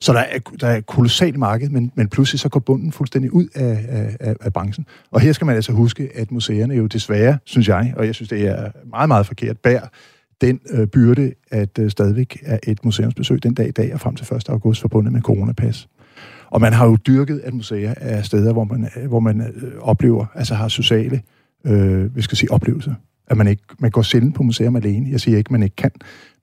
Så 0.00 0.12
der 0.12 0.18
er, 0.18 0.38
der 0.60 0.66
er 0.66 0.76
et 0.76 0.86
kolossalt 0.86 1.38
marked, 1.38 1.68
men, 1.68 1.92
men 1.94 2.08
pludselig 2.08 2.40
så 2.40 2.48
går 2.48 2.60
bunden 2.60 2.92
fuldstændig 2.92 3.32
ud 3.32 3.48
af, 3.54 3.86
af, 3.88 4.16
af, 4.20 4.34
af 4.40 4.52
branchen. 4.52 4.86
Og 5.10 5.20
her 5.20 5.32
skal 5.32 5.44
man 5.44 5.56
altså 5.56 5.72
huske, 5.72 6.08
at 6.14 6.30
museerne 6.30 6.74
jo 6.74 6.86
desværre, 6.86 7.38
synes 7.44 7.68
jeg, 7.68 7.94
og 7.96 8.06
jeg 8.06 8.14
synes, 8.14 8.28
det 8.28 8.46
er 8.48 8.70
meget, 8.90 9.08
meget 9.08 9.26
forkert, 9.26 9.58
bærer 9.58 9.86
den 10.40 10.60
øh, 10.70 10.86
byrde, 10.86 11.32
at 11.50 11.78
øh, 11.78 11.90
stadigvæk 11.90 12.38
er 12.42 12.58
et 12.62 12.84
museumsbesøg 12.84 13.42
den 13.42 13.54
dag 13.54 13.68
i 13.68 13.70
dag 13.70 13.94
og 13.94 14.00
frem 14.00 14.14
til 14.14 14.34
1. 14.34 14.48
august 14.48 14.80
forbundet 14.80 15.12
med 15.12 15.20
coronapas. 15.20 15.88
Og 16.50 16.60
man 16.60 16.72
har 16.72 16.86
jo 16.86 16.96
dyrket, 16.96 17.40
at 17.44 17.54
museer 17.54 17.94
er 17.96 18.22
steder, 18.22 18.52
hvor 18.52 18.64
man, 18.64 18.88
øh, 18.96 19.08
hvor 19.08 19.20
man 19.20 19.40
øh, 19.40 19.72
oplever, 19.80 20.26
altså 20.34 20.54
har 20.54 20.68
sociale, 20.68 21.22
øh, 21.66 22.16
vi 22.16 22.22
skal 22.22 22.38
sige, 22.38 22.50
oplevelser. 22.50 22.94
At 23.26 23.36
man 23.36 23.48
ikke, 23.48 23.62
man 23.78 23.90
går 23.90 24.02
sjældent 24.02 24.34
på 24.34 24.42
museum 24.42 24.76
alene. 24.76 25.10
Jeg 25.10 25.20
siger 25.20 25.38
ikke, 25.38 25.52
man 25.52 25.62
ikke 25.62 25.76
kan, 25.76 25.90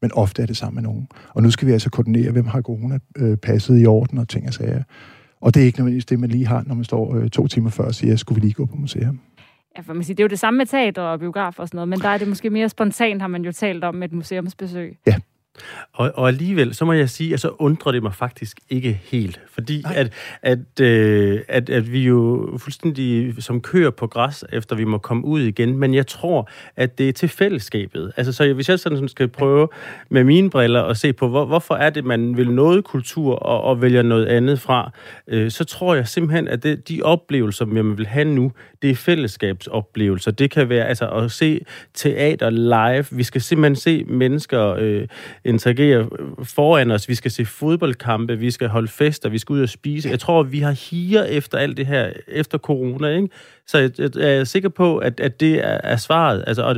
men 0.02 0.12
ofte 0.14 0.42
er 0.42 0.46
det 0.46 0.58
sammen 0.58 0.76
med 0.76 0.84
nogen. 0.84 1.08
Og 1.34 1.44
nu 1.44 1.52
skal 1.52 1.68
vi 1.68 1.72
altså 1.72 1.90
koordinere, 1.90 2.32
hvem 2.32 2.46
har 2.46 2.62
corona 2.62 3.00
øh, 3.18 3.38
passet 3.38 3.82
i 3.82 3.86
orden 3.86 4.18
og 4.18 4.28
ting 4.28 4.48
og 4.48 4.54
sager. 4.54 4.84
Og 5.42 5.54
det 5.54 5.62
er 5.62 5.66
ikke 5.66 5.80
nødvendigvis 5.80 6.06
det, 6.06 6.20
man 6.20 6.30
lige 6.30 6.48
har, 6.48 6.64
når 6.66 6.76
man 6.76 6.84
står 6.84 7.16
øh, 7.16 7.30
to 7.30 7.48
timer 7.48 7.70
før 7.70 7.84
og 7.84 7.96
siger, 7.96 8.16
skulle 8.16 8.42
vi 8.42 8.48
lige 8.48 8.54
gå 8.54 8.66
på 8.66 8.76
museum. 8.76 9.20
Ja, 9.78 9.82
for 9.82 9.94
man 9.94 10.04
siger, 10.04 10.16
det 10.16 10.24
er 10.24 10.26
jo 10.26 10.30
det 10.30 10.40
samme 10.40 10.58
med 10.58 10.66
teater 10.66 11.02
og 11.02 11.20
biograf 11.20 11.60
og 11.60 11.68
sådan 11.68 11.78
noget, 11.78 11.90
men 11.90 12.00
der 12.00 12.10
er 12.10 12.18
det 12.18 12.28
måske 12.28 12.50
mere 12.50 12.70
spontant, 12.70 13.22
har 13.22 13.28
man 13.28 13.46
jo 13.46 13.52
talt 13.52 13.84
om 13.84 14.04
et 14.04 14.14
museumsbesøg. 14.14 14.98
Og, 15.94 16.12
og 16.16 16.28
alligevel, 16.28 16.76
så 16.76 16.86
må 16.86 16.94
jeg 16.94 17.10
sige, 17.10 17.34
at 17.34 17.40
så 17.40 17.50
undrer 17.60 17.92
det 17.92 18.04
mig 18.04 18.14
faktisk 18.14 18.60
ikke 18.70 19.02
helt. 19.04 19.42
Fordi 19.52 19.84
at, 19.96 20.14
at, 20.42 20.82
øh, 20.82 21.42
at, 21.48 21.70
at 21.70 21.92
vi 21.92 22.04
jo 22.04 22.50
fuldstændig 22.58 23.36
som 23.44 23.62
kører 23.62 23.90
på 23.90 24.08
græs, 24.08 24.46
efter 24.54 24.76
vi 24.76 24.84
må 24.84 24.98
komme 24.98 25.26
ud 25.26 25.42
igen. 25.42 25.78
Men 25.78 25.94
jeg 25.94 26.08
tror, 26.08 26.50
at 26.76 26.98
det 26.98 27.10
er 27.10 27.14
til 27.14 27.30
fællesskabet. 27.30 28.12
Altså, 28.18 28.34
så 28.34 28.54
hvis 28.54 28.70
jeg 28.70 28.80
sådan 28.80 29.08
skal 29.08 29.28
prøve 29.28 29.68
med 30.10 30.24
mine 30.24 30.50
briller 30.50 30.84
at 30.84 30.98
se 30.98 31.14
på, 31.14 31.28
hvor, 31.28 31.46
hvorfor 31.46 31.76
er 31.76 31.90
det, 31.90 32.06
man 32.06 32.38
vil 32.38 32.52
noget 32.52 32.84
kultur 32.84 33.36
og, 33.36 33.62
og 33.62 33.82
vælger 33.82 34.02
noget 34.02 34.26
andet 34.26 34.60
fra, 34.60 34.92
øh, 35.28 35.52
så 35.52 35.64
tror 35.64 35.96
jeg 35.96 36.08
simpelthen, 36.08 36.48
at 36.48 36.64
det, 36.64 36.90
de 36.90 37.02
oplevelser, 37.04 37.66
man 37.66 37.98
vil 37.98 38.08
have 38.08 38.26
nu, 38.26 38.52
det 38.82 38.90
er 38.90 38.96
fællesskabsoplevelser. 38.96 40.32
Det 40.32 40.52
kan 40.52 40.70
være 40.70 40.86
altså 40.86 41.10
at 41.10 41.32
se 41.32 41.66
teater 41.94 42.50
live. 42.50 43.06
Vi 43.12 43.24
skal 43.24 43.42
simpelthen 43.42 43.76
se 43.76 44.04
mennesker 44.04 44.76
øh, 44.80 45.08
interagere 45.48 46.10
foran 46.44 46.92
os. 46.92 47.10
Vi 47.10 47.16
skal 47.16 47.32
se 47.32 47.46
fodboldkampe, 47.46 48.38
vi 48.38 48.52
skal 48.52 48.68
holde 48.68 48.88
fester, 48.88 49.30
vi 49.30 49.38
skal 49.38 49.54
ud 49.54 49.62
og 49.62 49.70
spise. 49.70 50.10
Jeg 50.10 50.20
tror, 50.20 50.44
vi 50.44 50.60
har 50.60 50.72
higer 50.92 51.24
efter 51.24 51.58
alt 51.58 51.78
det 51.78 51.86
her, 51.86 52.12
efter 52.28 52.58
corona, 52.58 53.08
ikke? 53.08 53.30
Så 53.68 53.78
jeg, 53.78 53.92
jeg, 54.00 54.16
jeg 54.16 54.38
er 54.38 54.44
sikker 54.44 54.70
på, 54.70 54.98
at, 54.98 55.20
at 55.20 55.40
det 55.40 55.54
er, 55.54 55.80
er 55.84 55.98
svaret. 55.98 56.44
Altså, 56.48 56.64
og, 56.64 56.76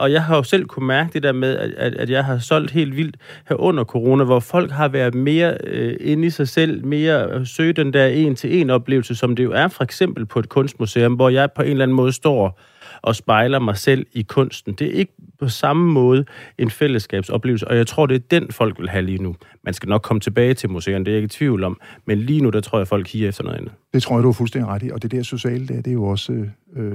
og 0.00 0.12
jeg 0.12 0.24
har 0.24 0.36
jo 0.36 0.42
selv 0.42 0.64
kunne 0.64 0.86
mærke 0.86 1.12
det 1.12 1.22
der 1.22 1.32
med, 1.32 1.56
at, 1.56 1.70
at, 1.70 1.94
at 1.94 2.10
jeg 2.10 2.24
har 2.24 2.38
solgt 2.38 2.70
helt 2.70 2.96
vildt 2.96 3.16
her 3.48 3.56
under 3.56 3.84
corona, 3.84 4.24
hvor 4.24 4.40
folk 4.40 4.70
har 4.70 4.88
været 4.88 5.14
mere 5.14 5.56
øh, 5.64 5.96
inde 6.00 6.26
i 6.26 6.30
sig 6.30 6.48
selv, 6.48 6.86
mere 6.86 7.26
øh, 7.30 7.46
søge 7.46 7.72
den 7.72 7.92
der 7.92 8.06
en-til-en 8.06 8.70
oplevelse, 8.70 9.14
som 9.14 9.36
det 9.36 9.44
jo 9.44 9.52
er 9.52 9.68
for 9.68 9.84
eksempel 9.84 10.26
på 10.26 10.38
et 10.38 10.48
kunstmuseum, 10.48 11.14
hvor 11.14 11.28
jeg 11.28 11.52
på 11.52 11.62
en 11.62 11.70
eller 11.70 11.82
anden 11.82 11.96
måde 11.96 12.12
står 12.12 12.60
og 13.02 13.16
spejler 13.16 13.58
mig 13.58 13.76
selv 13.76 14.06
i 14.12 14.22
kunsten. 14.22 14.74
Det 14.74 14.86
er 14.86 14.92
ikke 14.92 15.12
på 15.38 15.48
samme 15.48 15.92
måde 15.92 16.24
en 16.58 16.70
fællesskabsoplevelse, 16.70 17.68
og 17.68 17.76
jeg 17.76 17.86
tror, 17.86 18.06
det 18.06 18.14
er 18.14 18.38
den, 18.38 18.52
folk 18.52 18.78
vil 18.78 18.88
have 18.88 19.04
lige 19.04 19.22
nu. 19.22 19.36
Man 19.64 19.74
skal 19.74 19.88
nok 19.88 20.02
komme 20.02 20.20
tilbage 20.20 20.54
til 20.54 20.70
museerne, 20.70 21.04
det 21.04 21.10
er 21.10 21.14
jeg 21.14 21.22
ikke 21.22 21.34
i 21.34 21.36
tvivl 21.38 21.64
om, 21.64 21.80
men 22.06 22.18
lige 22.18 22.40
nu, 22.40 22.50
der 22.50 22.60
tror 22.60 22.78
jeg, 22.78 22.88
folk 22.88 23.08
higer 23.08 23.28
efter 23.28 23.44
noget 23.44 23.58
andet. 23.58 23.72
Det 23.94 24.02
tror 24.02 24.16
jeg, 24.16 24.22
du 24.22 24.28
er 24.28 24.32
fuldstændig 24.32 24.68
ret 24.68 24.82
i, 24.82 24.90
og 24.90 25.02
det 25.02 25.10
der 25.10 25.22
sociale, 25.22 25.66
der, 25.66 25.76
det 25.76 25.86
er 25.86 25.92
jo 25.92 26.04
også... 26.04 26.32
Øh, 26.32 26.86
øh 26.86 26.94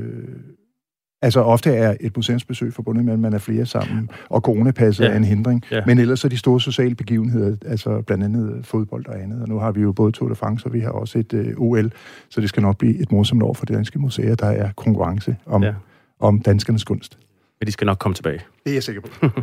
altså 1.21 1.39
ofte 1.41 1.71
er 1.75 1.95
et 1.99 2.15
museumsbesøg 2.17 2.73
forbundet 2.73 3.05
med, 3.05 3.13
at 3.13 3.19
man 3.19 3.33
er 3.33 3.37
flere 3.37 3.65
sammen, 3.65 4.09
og 4.29 4.41
coronapasset 4.41 5.03
Ja. 5.05 5.09
er 5.11 5.15
en 5.17 5.23
hindring. 5.23 5.63
Ja. 5.71 5.81
Men 5.85 5.99
ellers 5.99 6.23
er 6.25 6.29
de 6.29 6.37
store 6.37 6.61
sociale 6.61 6.95
begivenheder, 6.95 7.55
altså 7.65 8.01
blandt 8.01 8.23
andet 8.23 8.65
fodbold 8.65 9.05
og 9.07 9.21
andet, 9.21 9.41
og 9.41 9.49
nu 9.49 9.59
har 9.59 9.71
vi 9.71 9.81
jo 9.81 9.91
både 9.91 10.11
Tour 10.11 10.29
de 10.29 10.35
France, 10.35 10.65
og 10.65 10.73
vi 10.73 10.79
har 10.79 10.89
også 10.89 11.19
et 11.19 11.33
øh, 11.33 11.53
OL, 11.57 11.91
så 12.29 12.41
det 12.41 12.49
skal 12.49 12.63
nok 12.63 12.77
blive 12.77 12.97
et 13.01 13.11
morsomt 13.11 13.43
år 13.43 13.53
for 13.53 13.65
de 13.65 13.73
danske 13.73 13.99
museer, 13.99 14.35
der 14.35 14.47
er 14.47 14.71
konkurrence 14.71 15.35
om, 15.45 15.63
ja. 15.63 15.73
om 16.19 16.39
danskernes 16.41 16.83
kunst. 16.83 17.17
Men 17.59 17.67
de 17.67 17.71
skal 17.71 17.85
nok 17.85 17.97
komme 17.99 18.15
tilbage. 18.15 18.39
Det 18.63 18.69
er 18.69 18.73
jeg 18.75 18.83
sikker 18.83 19.01
på. 19.01 19.27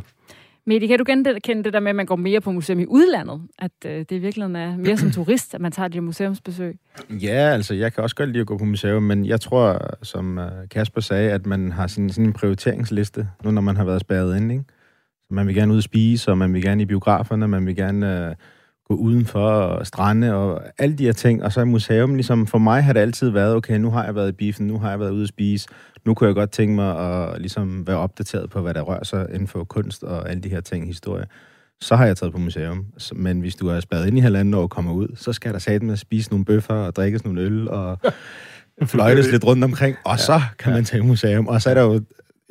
Mette, 0.66 0.88
kan 0.88 0.98
du 0.98 1.04
genkende 1.06 1.64
det 1.64 1.72
der 1.72 1.80
med, 1.80 1.90
at 1.90 1.96
man 1.96 2.06
går 2.06 2.16
mere 2.16 2.40
på 2.40 2.52
museum 2.52 2.78
i 2.78 2.86
udlandet? 2.86 3.40
At 3.58 3.72
øh, 3.86 3.98
det 3.98 4.12
i 4.12 4.18
virkeligheden 4.18 4.56
er 4.56 4.76
mere 4.76 4.96
som 4.96 5.10
turist, 5.10 5.54
at 5.54 5.60
man 5.60 5.72
tager 5.72 5.88
de 5.88 6.00
museumsbesøg? 6.00 6.78
Ja, 7.10 7.50
altså, 7.52 7.74
jeg 7.74 7.92
kan 7.92 8.02
også 8.02 8.16
godt 8.16 8.30
lide 8.30 8.40
at 8.40 8.46
gå 8.46 8.58
på 8.58 8.64
museum, 8.64 9.02
men 9.02 9.26
jeg 9.26 9.40
tror, 9.40 9.78
som 10.02 10.38
øh, 10.38 10.68
Kasper 10.70 11.00
sagde, 11.00 11.30
at 11.30 11.46
man 11.46 11.72
har 11.72 11.86
sådan, 11.86 12.10
sådan 12.10 12.24
en 12.24 12.32
prioriteringsliste, 12.32 13.28
nu 13.44 13.50
når 13.50 13.62
man 13.62 13.76
har 13.76 13.84
været 13.84 14.00
spærret 14.00 14.36
inde, 14.36 14.54
ikke? 14.54 14.64
Så 15.28 15.34
man 15.34 15.46
vil 15.46 15.54
gerne 15.54 15.72
ud 15.72 15.76
og 15.76 15.82
spise, 15.82 16.30
og 16.30 16.38
man 16.38 16.54
vil 16.54 16.62
gerne 16.62 16.82
i 16.82 16.86
biograferne, 16.86 17.48
man 17.48 17.66
vil 17.66 17.76
gerne 17.76 18.28
øh, 18.28 18.34
gå 18.92 18.98
udenfor 18.98 19.50
og 19.50 19.86
strande 19.86 20.34
og 20.34 20.62
alle 20.78 20.96
de 20.96 21.04
her 21.04 21.12
ting. 21.12 21.44
Og 21.44 21.52
så 21.52 21.60
er 21.60 21.64
museum, 21.64 22.14
ligesom 22.14 22.46
for 22.46 22.58
mig 22.58 22.84
har 22.84 22.92
det 22.92 23.00
altid 23.00 23.30
været, 23.30 23.54
okay, 23.54 23.76
nu 23.76 23.90
har 23.90 24.04
jeg 24.04 24.14
været 24.14 24.28
i 24.28 24.32
biffen, 24.32 24.66
nu 24.66 24.78
har 24.78 24.90
jeg 24.90 25.00
været 25.00 25.10
ude 25.10 25.22
at 25.22 25.28
spise, 25.28 25.68
nu 26.04 26.14
kunne 26.14 26.26
jeg 26.26 26.34
godt 26.34 26.50
tænke 26.50 26.74
mig 26.74 26.98
at 26.98 27.40
ligesom 27.40 27.86
være 27.86 27.96
opdateret 27.96 28.50
på, 28.50 28.60
hvad 28.60 28.74
der 28.74 28.80
rører 28.80 29.04
sig 29.04 29.26
inden 29.32 29.48
for 29.48 29.64
kunst 29.64 30.02
og 30.02 30.30
alle 30.30 30.42
de 30.42 30.48
her 30.48 30.60
ting, 30.60 30.86
historie. 30.86 31.24
Så 31.80 31.96
har 31.96 32.06
jeg 32.06 32.16
taget 32.16 32.32
på 32.32 32.38
museum. 32.38 32.86
Men 33.12 33.40
hvis 33.40 33.56
du 33.56 33.68
er 33.68 33.80
spadet 33.80 34.06
ind 34.06 34.18
i 34.18 34.20
halvanden 34.20 34.54
år 34.54 34.62
og 34.62 34.70
kommer 34.70 34.92
ud, 34.92 35.08
så 35.16 35.32
skal 35.32 35.52
der 35.52 35.58
sat 35.58 35.82
med 35.82 35.92
at 35.92 35.98
spise 35.98 36.30
nogle 36.30 36.44
bøffer 36.44 36.74
og 36.74 36.96
drikkes 36.96 37.24
nogle 37.24 37.40
øl 37.40 37.68
og 37.68 37.98
fløjtes 38.92 39.30
lidt 39.32 39.44
rundt 39.44 39.64
omkring, 39.64 39.96
og 40.04 40.18
så 40.18 40.40
kan 40.58 40.72
man 40.72 40.84
tage 40.84 41.02
i 41.02 41.06
museum. 41.06 41.46
Og 41.48 41.62
så 41.62 41.70
er 41.70 41.74
der 41.74 41.82
jo, 41.82 42.00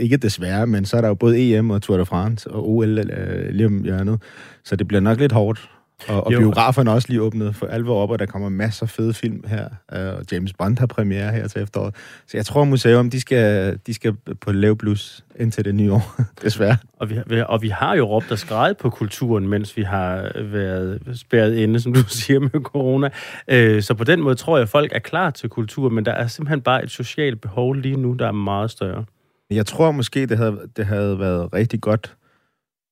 ikke 0.02 0.18
desværre, 0.18 0.68
men 0.68 0.86
så 0.86 0.98
er 0.98 1.02
der 1.02 1.08
jo 1.08 1.14
både 1.14 1.58
EM 1.58 1.70
og 1.70 1.82
Tour 1.82 1.98
de 1.98 2.06
France 2.06 2.52
og 2.52 2.70
OL 2.70 3.00
øh, 3.00 3.50
lige 3.50 3.66
om 3.66 3.84
hjørnet. 3.84 4.22
Så 4.64 4.76
det 4.76 4.88
bliver 4.88 5.02
nok 5.02 5.20
lidt 5.20 5.32
hårdt. 5.32 5.70
Og, 6.08 6.26
og 6.28 6.34
Jo. 6.34 6.40
biograferne 6.40 6.90
er 6.90 6.94
også 6.96 7.08
lige 7.10 7.22
åbnet 7.22 7.56
for 7.56 7.66
alvor 7.68 8.04
op, 8.04 8.10
og 8.10 8.20
der 8.20 8.26
kommer 8.26 8.50
masser 8.50 8.84
af 8.86 8.90
fede 8.90 9.14
film 9.14 9.44
her. 9.48 9.68
øh, 9.94 10.14
Og 10.18 10.24
James 10.32 10.54
Bond 10.54 10.78
har 10.80 10.86
premiere 10.86 11.32
her 11.32 11.48
til 11.48 11.62
efteråret. 11.62 11.96
Så 12.28 12.38
jeg 12.38 12.46
tror, 12.46 12.64
museum, 12.64 13.10
de 13.10 13.22
skal, 13.22 13.80
de 13.88 13.94
skal 13.94 14.14
på 14.42 14.52
lav 14.52 14.76
blus 14.76 15.24
indtil 15.40 15.66
det 15.66 15.76
nye 15.76 15.94
år, 15.94 16.16
desværre. 16.44 16.78
Og 17.00 17.10
vi, 17.10 17.16
og 17.48 17.62
vi 17.62 17.70
har 17.70 17.96
jo 17.96 18.06
råbt 18.06 18.32
og 18.32 18.40
skrejet 18.40 18.78
på 18.78 18.90
kulturen, 18.90 19.48
mens 19.48 19.78
vi 19.78 19.82
har 19.84 20.32
været 20.44 21.00
spærret 21.16 21.56
inde, 21.56 21.80
som 21.80 21.94
du 21.94 22.04
siger, 22.22 22.40
med 22.40 22.50
corona. 22.52 23.10
Øh, 23.48 23.82
Så 23.84 23.94
på 23.94 24.04
den 24.04 24.22
måde 24.22 24.36
tror 24.36 24.58
jeg, 24.58 24.64
at 24.64 24.70
folk 24.70 24.92
er 24.96 25.00
klar 25.00 25.30
til 25.30 25.50
kultur, 25.50 25.90
men 25.90 26.06
der 26.06 26.12
er 26.12 26.28
simpelthen 26.28 26.62
bare 26.62 26.84
et 26.84 26.92
socialt 26.92 27.42
behov 27.42 27.74
lige 27.74 27.96
nu, 27.96 28.14
der 28.14 28.28
er 28.28 28.32
meget 28.32 28.72
større. 28.72 29.06
Jeg 29.52 29.66
tror 29.66 29.92
måske, 29.92 30.26
det 30.26 30.38
havde, 30.38 30.58
det 30.78 30.86
havde 30.86 31.20
været 31.20 31.54
rigtig 31.54 31.82
godt 31.82 32.14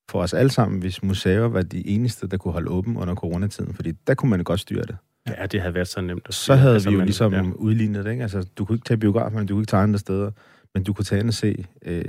for 0.10 0.22
os 0.22 0.34
alle 0.34 0.52
sammen, 0.52 0.80
hvis 0.80 1.04
museer 1.04 1.40
var 1.40 1.62
de 1.62 1.88
eneste, 1.88 2.28
der 2.28 2.38
kunne 2.38 2.52
holde 2.52 2.70
åben 2.70 2.98
under 2.98 3.16
coronatiden, 3.16 3.74
fordi 3.74 3.92
der 4.08 4.14
kunne 4.14 4.30
man 4.30 4.44
godt 4.44 4.60
styre 4.60 4.82
det. 4.82 4.98
Ja, 5.38 5.46
det 5.46 5.62
havde 5.62 5.74
været 5.74 5.88
så 5.88 6.02
nemt. 6.02 6.22
At 6.28 6.34
Så 6.34 6.42
styre. 6.42 6.58
havde 6.58 6.74
Altså, 6.74 6.90
vi 6.90 6.94
jo 6.94 6.98
man- 7.00 7.06
ligesom 7.08 7.34
ja. 7.34 7.42
udlignet 7.56 8.06
det, 8.06 8.12
ikke? 8.12 8.24
Altså, 8.24 8.46
du 8.58 8.66
kunne 8.66 8.76
ikke 8.76 8.86
tage 8.86 8.98
biografen, 8.98 9.46
du 9.48 9.54
kunne 9.54 9.62
ikke 9.62 9.70
tage 9.72 9.84
andre 9.84 10.00
steder, 10.00 10.32
men 10.74 10.84
du 10.84 10.94
kunne 10.94 11.06
tage 11.06 11.20
ind 11.20 11.28
og 11.28 11.34
se 11.34 11.66
øh, 11.86 12.06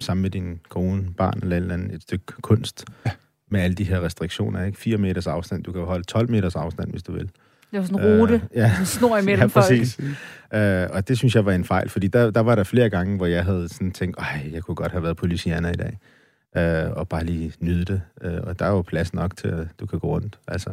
sammen 0.00 0.22
med 0.22 0.30
din 0.30 0.60
kone, 0.68 1.04
barn 1.16 1.38
eller 1.42 1.56
et, 1.56 1.60
eller 1.60 1.74
andet, 1.74 1.94
et 1.94 2.02
stykke 2.02 2.24
kunst 2.42 2.84
ja. 3.06 3.10
med 3.50 3.60
alle 3.60 3.74
de 3.74 3.84
her 3.84 4.00
restriktioner, 4.04 4.64
ikke? 4.64 4.78
4 4.78 4.96
meters 4.98 5.26
afstand, 5.26 5.64
du 5.64 5.72
kan 5.72 5.82
holde 5.82 6.04
12 6.04 6.30
meters 6.30 6.56
afstand, 6.56 6.90
hvis 6.90 7.02
du 7.02 7.12
vil. 7.12 7.30
Det 7.70 7.78
var 7.78 7.82
sådan 7.84 8.06
en 8.06 8.20
rute, 8.20 8.34
Øh, 8.34 8.40
ja. 8.54 8.72
en 8.80 8.86
snor 8.86 9.16
imellem 9.18 9.40
Ja, 9.40 9.44
folk. 9.46 9.52
præcis. 9.52 9.98
Øh, 10.54 10.86
og 10.90 11.08
det 11.08 11.18
synes 11.18 11.34
jeg 11.34 11.44
var 11.44 11.52
en 11.52 11.64
fejl, 11.64 11.88
fordi 11.88 12.06
der, 12.08 12.30
der 12.30 12.40
var 12.40 12.54
der 12.54 12.64
flere 12.64 12.90
gange, 12.90 13.16
hvor 13.16 13.26
jeg 13.26 13.44
havde 13.44 13.68
sådan 13.68 13.90
tænkt, 13.90 14.18
ej, 14.18 14.50
jeg 14.52 14.62
kunne 14.62 14.74
godt 14.74 14.92
have 14.92 15.02
været 15.02 15.16
på 15.16 15.26
Louisiana 15.26 15.68
i 15.70 15.74
dag, 15.74 15.98
øh, 16.56 16.90
og 16.90 17.08
bare 17.08 17.24
lige 17.24 17.52
nyde 17.60 17.84
det. 17.84 18.00
Øh, 18.22 18.38
og 18.42 18.58
der 18.58 18.64
er 18.64 18.70
jo 18.70 18.82
plads 18.82 19.14
nok 19.14 19.36
til, 19.36 19.48
at 19.48 19.66
du 19.80 19.86
kan 19.86 19.98
gå 19.98 20.06
rundt. 20.06 20.38
Altså, 20.48 20.70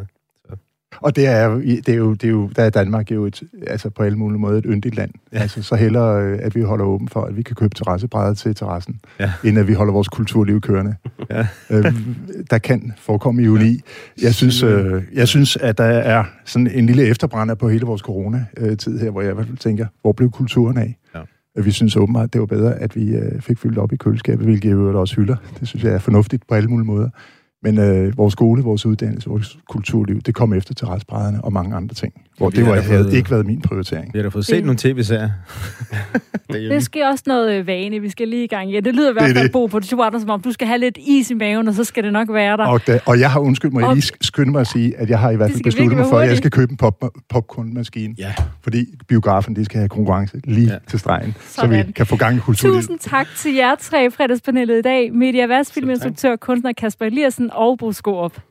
Og 1.02 1.16
det 1.16 1.28
er, 1.28 1.50
det 1.58 1.90
er 1.90 1.96
jo, 1.96 2.14
det 2.14 2.24
er 2.24 2.32
jo, 2.32 2.50
der 2.56 2.64
er 2.64 2.70
Danmark 2.70 3.12
jo 3.12 3.26
et, 3.26 3.44
altså 3.68 3.90
på 3.90 4.04
alle 4.04 4.18
mulige 4.18 4.40
måder 4.40 4.58
et 4.58 4.66
yndigt 4.68 4.96
land. 4.96 5.12
Ja. 5.34 5.40
Altså, 5.40 5.64
så 5.64 5.76
hellere, 5.76 6.22
øh, 6.24 6.40
at 6.42 6.56
vi 6.56 6.62
holder 6.62 6.86
åben 6.86 7.08
for, 7.10 7.22
at 7.22 7.36
vi 7.38 7.42
kan 7.42 7.56
købe 7.56 7.76
terrassebrædder 7.76 8.34
til 8.34 8.56
terrassen, 8.56 9.00
Ja. 9.20 9.34
end 9.44 9.60
at 9.60 9.68
vi 9.68 9.74
holder 9.74 9.94
vores 9.94 10.08
kulturliv 10.08 10.62
kørende. 10.62 10.96
Ja. 11.30 11.48
øhm, 11.70 12.16
der 12.50 12.58
kan 12.58 12.94
forekomme 12.98 13.44
ironi. 13.44 13.80
Jeg 14.22 14.34
synes, 14.34 14.64
øh, 14.64 15.04
jeg 15.14 15.28
synes, 15.28 15.58
at 15.58 15.78
der 15.78 15.84
er 15.84 16.24
sådan 16.46 16.68
en 16.68 16.86
lille 16.86 17.04
efterbrænder 17.08 17.56
på 17.56 17.70
hele 17.70 17.86
vores 17.86 18.02
corona-tid 18.02 19.00
her, 19.00 19.10
hvor 19.10 19.22
jeg 19.22 19.32
i 19.32 19.34
hvert 19.34 19.48
fald 19.48 19.58
tænker, 19.58 19.88
hvor 20.02 20.12
blev 20.12 20.32
kulturen 20.32 20.78
af? 20.78 20.98
Ja. 21.16 21.20
Vi 21.64 21.72
synes 21.72 21.96
åbenbart, 21.96 22.34
det 22.34 22.42
var 22.42 22.48
bedre, 22.48 22.76
at 22.76 22.96
vi 22.96 23.16
øh, 23.16 23.42
fik 23.42 23.58
fyldt 23.58 23.78
op 23.78 23.94
i 23.94 23.96
køleskabet, 23.96 24.46
hvilket 24.46 24.70
jeg 24.70 24.78
også 24.78 25.16
hylder. 25.16 25.36
Det 25.60 25.68
synes 25.68 25.84
jeg 25.84 25.94
er 25.94 26.00
fornuftigt 26.00 26.48
på 26.48 26.56
alle 26.56 26.70
mulige 26.70 26.88
måder. 26.88 27.10
Men 27.66 27.80
øh, 27.80 28.18
vores 28.18 28.32
skole, 28.32 28.64
vores 28.64 28.86
uddannelse, 28.86 29.30
vores 29.30 29.58
kulturliv, 29.70 30.22
det 30.22 30.36
kom 30.36 30.54
efter 30.54 30.74
terrassebrædderne 30.74 31.44
og 31.44 31.54
mange 31.54 31.76
andre 31.76 31.94
ting. 31.96 32.14
Hvor 32.38 32.50
Vi 32.50 32.56
det 32.58 32.66
har 32.66 32.74
var, 32.76 32.82
havde 32.82 33.04
fået- 33.04 33.14
ikke 33.14 33.32
været 33.32 33.46
min 33.46 33.62
prioritering. 33.62 34.14
vi 34.14 34.20
har 34.20 34.24
da 34.24 34.30
fået 34.30 34.48
Det- 34.48 34.56
set 34.56 34.66
nogle 34.66 34.78
tv-serier. 34.78 35.30
Det 36.54 36.84
skal 36.84 37.04
også 37.04 37.24
noget 37.28 37.56
øh, 37.60 37.68
vane, 37.68 38.00
vi 38.00 38.10
skal 38.10 38.28
lige 38.28 38.44
i 38.44 38.48
gang. 38.48 38.72
Ja, 38.72 38.80
det 38.80 38.96
lyder 38.96 39.10
i 39.10 39.14
hvert 39.14 39.24
Det 39.24 39.30
er 39.32 39.36
fald, 39.36 39.44
det. 39.44 39.52
Bo, 39.52 39.66
på 39.68 39.80
de 39.80 39.86
to 39.88 40.02
andre, 40.02 40.20
som 40.22 40.30
om 40.30 40.42
du 40.42 40.52
skal 40.52 40.68
have 40.68 40.80
lidt 40.80 40.98
is 41.08 41.32
i 41.32 41.34
maven, 41.34 41.68
og 41.68 41.74
så 41.74 41.84
skal 41.84 42.04
det 42.04 42.14
nok 42.14 42.34
være 42.34 42.58
der. 42.58 42.66
Og, 42.66 42.88
da, 42.88 43.00
og 43.06 43.20
jeg 43.20 43.32
har 43.32 43.40
undskyld 43.40 43.72
mig, 43.72 43.82
jeg 43.82 43.94
lige 43.94 44.04
sk- 44.04 44.18
skynde 44.22 44.52
mig 44.52 44.62
at 44.62 44.68
sige, 44.68 44.98
at 44.98 45.10
jeg 45.10 45.20
har 45.20 45.32
i 45.32 45.36
hvert 45.36 45.48
Det 45.48 45.56
fald 45.56 45.64
besluttet 45.64 45.98
mig 45.98 46.06
for, 46.10 46.20
at 46.20 46.28
jeg 46.30 46.38
skal 46.38 46.52
købe 46.52 46.72
en 46.72 46.78
pop, 46.78 47.04
popcornmaskine. 47.30 48.16
Ja. 48.18 48.34
Fordi 48.62 48.86
biografen, 49.08 49.56
de 49.56 49.66
skal 49.66 49.78
have 49.78 49.90
konkurrence 49.90 50.38
lige 50.44 50.68
Ja. 50.72 50.78
til 50.90 51.00
stregen, 51.00 51.36
så 51.48 51.68
vi 51.68 51.76
Sådan. 51.78 51.94
kan 51.94 52.06
få 52.06 52.16
gang 52.16 52.38
i 52.38 52.40
kulturlivet. 52.40 52.82
Tusind 52.82 53.00
tak 53.00 53.28
til 53.38 53.54
jer 53.56 53.76
tre 53.80 54.06
i 54.06 54.10
fredagspanelet 54.10 54.80
i 54.80 54.82
dag. 54.82 55.14
Media 55.14 55.46
Værs 55.46 55.72
filminstruktør, 55.72 56.36
kunstner 56.36 56.72
Kasper 56.78 57.06
Eliassen 57.06 57.50
og 57.56 57.78
Bo 57.78 57.92
Skorup. 57.92 58.42